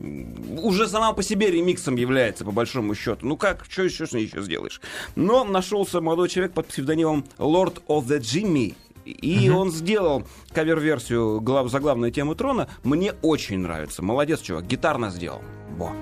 уже 0.63 0.89
сама 0.89 1.13
по 1.13 1.23
себе 1.23 1.51
ремиксом 1.51 1.97
является, 1.97 2.45
по 2.45 2.53
большому 2.53 2.95
счету. 2.95 3.27
Ну 3.27 3.37
как, 3.37 3.65
что 3.69 3.83
еще 3.83 4.07
ней 4.13 4.27
еще 4.27 4.43
сделаешь? 4.43 4.81
Но 5.17 5.45
нашелся 5.45 6.01
молодой 6.01 6.29
человек 6.29 6.53
под 6.53 6.67
псевдонимом 6.67 7.25
Lord 7.39 7.83
of 7.89 8.07
the 8.07 8.19
Jimmy. 8.19 8.75
И 9.09 9.49
он 9.49 9.71
сделал 9.71 10.25
кавер-версию 10.53 11.41
глав, 11.41 11.71
заглавной 11.71 12.11
темы 12.11 12.35
трона. 12.35 12.69
Мне 12.85 13.13
очень 13.23 13.59
нравится. 13.59 14.03
Молодец, 14.03 14.41
чувак. 14.41 14.67
Гитарно 14.67 15.11
сделал. 15.11 15.43
Во. 15.77 15.93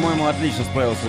По-моему, 0.00 0.28
отлично 0.28 0.64
справился 0.64 1.02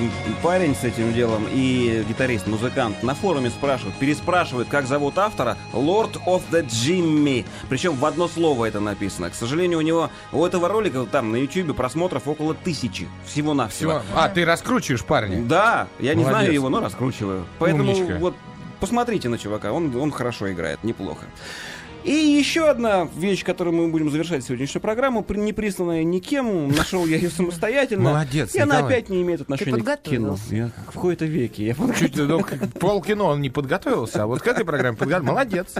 парень 0.44 0.76
с 0.76 0.84
этим 0.84 1.14
делом 1.14 1.48
и 1.50 2.04
гитарист, 2.10 2.46
музыкант. 2.48 3.04
На 3.04 3.16
форуме 3.16 3.50
спрашивают, 3.50 3.96
переспрашивают, 3.96 4.68
как 4.68 4.86
зовут 4.86 5.18
автора. 5.18 5.56
Lord 5.72 6.22
of 6.26 6.42
the 6.52 6.66
Jimmy. 6.66 7.46
Причем 7.70 7.96
в 7.96 8.04
одно 8.06 8.28
слово 8.28 8.66
это 8.66 8.82
написано. 8.82 9.30
К 9.30 9.34
сожалению, 9.34 9.80
у 9.80 9.82
него 9.82 10.10
у 10.34 10.46
этого 10.46 10.68
ролика 10.68 11.06
там 11.10 11.32
на 11.32 11.38
YouTube 11.38 11.74
просмотров 11.74 12.28
около 12.28 12.54
тысячи. 12.54 13.08
Всего-навсего. 13.26 14.02
Всё. 14.02 14.02
А, 14.14 14.28
ты 14.28 14.44
раскручиваешь 14.44 15.06
парня? 15.06 15.42
Да, 15.42 15.88
я 15.98 16.14
не 16.14 16.24
Молодец. 16.24 16.40
знаю 16.40 16.54
его, 16.54 16.68
но 16.68 16.82
раскручиваю. 16.82 17.46
Поэтому 17.60 17.94
Умничка. 17.94 18.18
вот 18.18 18.36
посмотрите 18.82 19.30
на 19.30 19.38
чувака, 19.38 19.72
он, 19.72 19.96
он 19.96 20.12
хорошо 20.12 20.52
играет, 20.52 20.84
неплохо. 20.84 21.24
И 22.04 22.12
еще 22.12 22.68
одна 22.70 23.08
вещь, 23.16 23.44
которую 23.44 23.76
мы 23.76 23.88
будем 23.90 24.10
завершать 24.10 24.44
сегодняшнюю 24.44 24.82
программу, 24.82 25.26
не 25.30 25.54
присланная 25.54 26.04
никем, 26.04 26.70
нашел 26.70 27.06
я 27.06 27.18
ее 27.18 27.30
самостоятельно. 27.30 28.10
Молодец, 28.12 28.56
И 28.56 28.60
она 28.60 28.78
Николай. 28.78 28.94
опять 28.94 29.10
не 29.10 29.22
имеет 29.22 29.42
отношения 29.42 29.84
к 29.84 30.02
кино. 30.02 30.38
Я 30.50 30.72
в 30.88 31.00
кои-то 31.00 31.26
веки. 31.26 31.62
Я 31.62 31.76
Чуть 31.98 32.16
ну, 32.16 32.44
полкино 32.80 33.26
он 33.26 33.42
не 33.42 33.50
подготовился, 33.50 34.24
а 34.24 34.28
вот 34.28 34.42
к 34.42 34.48
этой 34.48 34.66
программе 34.66 34.98
подготовился. 34.98 35.32
Молодец. 35.32 35.76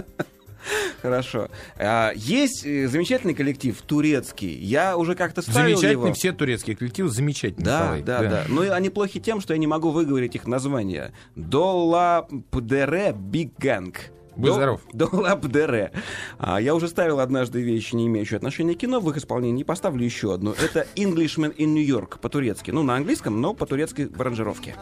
Хорошо. 1.00 1.48
А, 1.76 2.12
Есть 2.14 2.64
э, 2.64 2.86
замечательный 2.86 3.34
коллектив 3.34 3.76
турецкий. 3.82 4.54
Я 4.54 4.96
уже 4.96 5.16
как-то 5.16 5.42
ставил 5.42 5.76
Замечательный, 5.76 6.04
его. 6.06 6.12
все 6.14 6.32
турецкие 6.32 6.76
коллективы 6.76 7.08
замечательные. 7.08 7.64
Да, 7.64 7.80
Николай. 7.96 8.02
да, 8.02 8.22
да, 8.22 8.44
Но 8.48 8.62
и 8.62 8.68
они 8.68 8.88
плохи 8.88 9.18
тем, 9.18 9.40
что 9.40 9.54
я 9.54 9.58
не 9.58 9.66
могу 9.66 9.90
выговорить 9.90 10.36
их 10.36 10.46
название. 10.46 11.12
Dolapdere 11.34 13.12
Big 13.12 13.58
Gang. 13.58 14.12
Будь 14.36 14.52
здоров. 14.52 14.80
Dolapdere. 14.92 15.92
А, 16.38 16.60
я 16.60 16.74
уже 16.74 16.88
ставил 16.88 17.20
однажды 17.20 17.62
вещи, 17.62 17.94
не 17.94 18.06
имеющие 18.06 18.36
отношения 18.36 18.74
к 18.74 18.78
кино, 18.78 19.00
в 19.00 19.10
их 19.10 19.16
исполнении. 19.16 19.62
Поставлю 19.62 20.04
еще 20.04 20.34
одну. 20.34 20.52
Это 20.52 20.86
Englishman 20.96 21.54
in 21.56 21.66
New 21.66 21.84
York 21.84 22.18
по-турецки. 22.20 22.70
Ну, 22.70 22.82
на 22.82 22.96
английском, 22.96 23.40
но 23.40 23.54
по-турецки 23.54 24.10
в 24.12 24.20
аранжировке. 24.20 24.76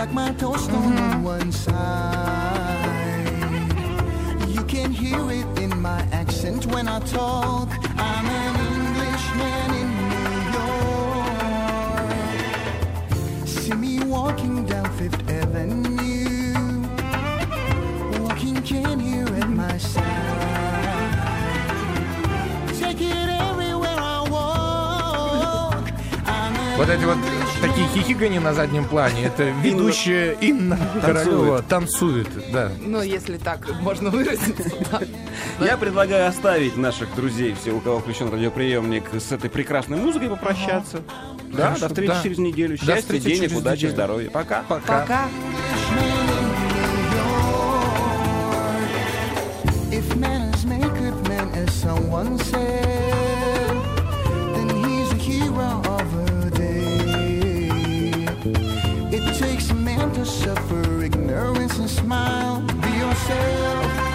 like 0.00 0.14
my 0.14 0.32
toast 0.38 0.70
on 0.70 1.22
one 1.22 1.52
side. 1.52 1.76
You 4.48 4.62
can 4.64 4.90
hear 4.92 5.30
it 5.30 5.46
in 5.58 5.78
my 5.82 6.00
accent 6.10 6.64
when 6.72 6.88
I 6.88 7.00
talk. 7.00 7.69
Вот 26.80 26.88
эти 26.88 27.04
вот 27.04 27.18
такие 27.60 27.86
хихикания 27.88 28.40
на 28.40 28.54
заднем 28.54 28.86
плане. 28.86 29.24
Это 29.24 29.42
ведущая 29.62 30.32
Инна 30.40 30.78
Королева 31.02 31.60
танцует. 31.60 32.26
Да. 32.54 32.72
Ну, 32.80 33.02
если 33.02 33.36
так 33.36 33.68
можно 33.82 34.08
выразиться. 34.08 34.64
да. 35.58 35.66
Я 35.66 35.76
предлагаю 35.76 36.26
оставить 36.26 36.78
наших 36.78 37.14
друзей, 37.14 37.54
все, 37.60 37.72
у 37.72 37.80
кого 37.80 37.98
включен 38.00 38.32
радиоприемник, 38.32 39.04
с 39.12 39.30
этой 39.30 39.50
прекрасной 39.50 39.98
музыкой 39.98 40.30
попрощаться. 40.30 41.02
Да, 41.52 41.64
Хорошо, 41.66 41.80
до 41.80 41.88
встречи 41.88 42.12
да. 42.12 42.22
через 42.22 42.38
неделю. 42.38 42.78
До 42.78 42.84
Счастья, 42.86 43.02
встречи 43.02 43.24
денег, 43.24 43.40
через 43.42 43.56
удачи, 43.58 43.76
неделю. 43.76 43.92
здоровья. 43.92 44.30
Пока. 44.30 44.62
Пока. 44.66 45.00
Пока. 45.00 45.28
If 49.92 50.16
man 50.16 50.48
is 50.54 50.64
naked, 50.64 51.28
man, 51.28 51.50
as 51.52 51.74
someone 51.74 52.38
said, 52.38 52.79
to 60.24 60.26
suffer 60.26 61.02
ignorance 61.02 61.78
and 61.78 61.88
smile. 61.88 62.60
Be 62.60 62.90
yourself, 62.90 64.09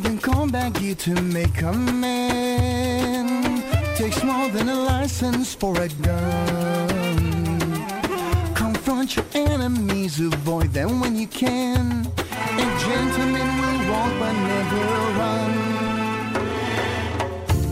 more 0.00 0.08
than 0.08 0.18
combat 0.18 0.72
gear 0.74 0.94
to 0.94 1.14
make 1.22 1.62
a 1.62 1.72
man. 1.72 3.26
Takes 3.96 4.22
more 4.22 4.48
than 4.48 4.68
a 4.68 4.74
license 4.74 5.54
for 5.54 5.80
a 5.80 5.88
gun. 5.88 7.18
Confront 8.54 9.16
your 9.16 9.24
enemies, 9.34 10.20
avoid 10.20 10.72
them 10.72 11.00
when 11.00 11.16
you 11.16 11.26
can. 11.26 12.06
A 12.36 12.78
gentleman 12.86 13.48
will 13.60 13.90
walk 13.90 14.12
but 14.18 14.32
never 14.32 14.84
run. 15.20 15.52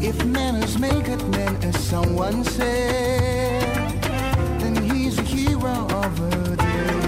If 0.03 0.25
manners 0.25 0.79
make 0.79 1.09
a 1.09 1.17
man, 1.17 1.57
as 1.63 1.79
someone 1.79 2.45
said, 2.45 4.03
then 4.61 4.77
he's 4.91 5.19
a 5.19 5.23
hero 5.23 5.87
of 6.03 6.21
a 6.21 6.57
day. 6.57 6.99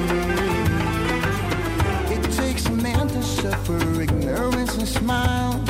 It 2.14 2.22
takes 2.32 2.66
a 2.66 2.72
man 2.72 3.08
to 3.08 3.22
suffer 3.22 4.00
ignorance 4.00 4.49
smile. 4.86 5.69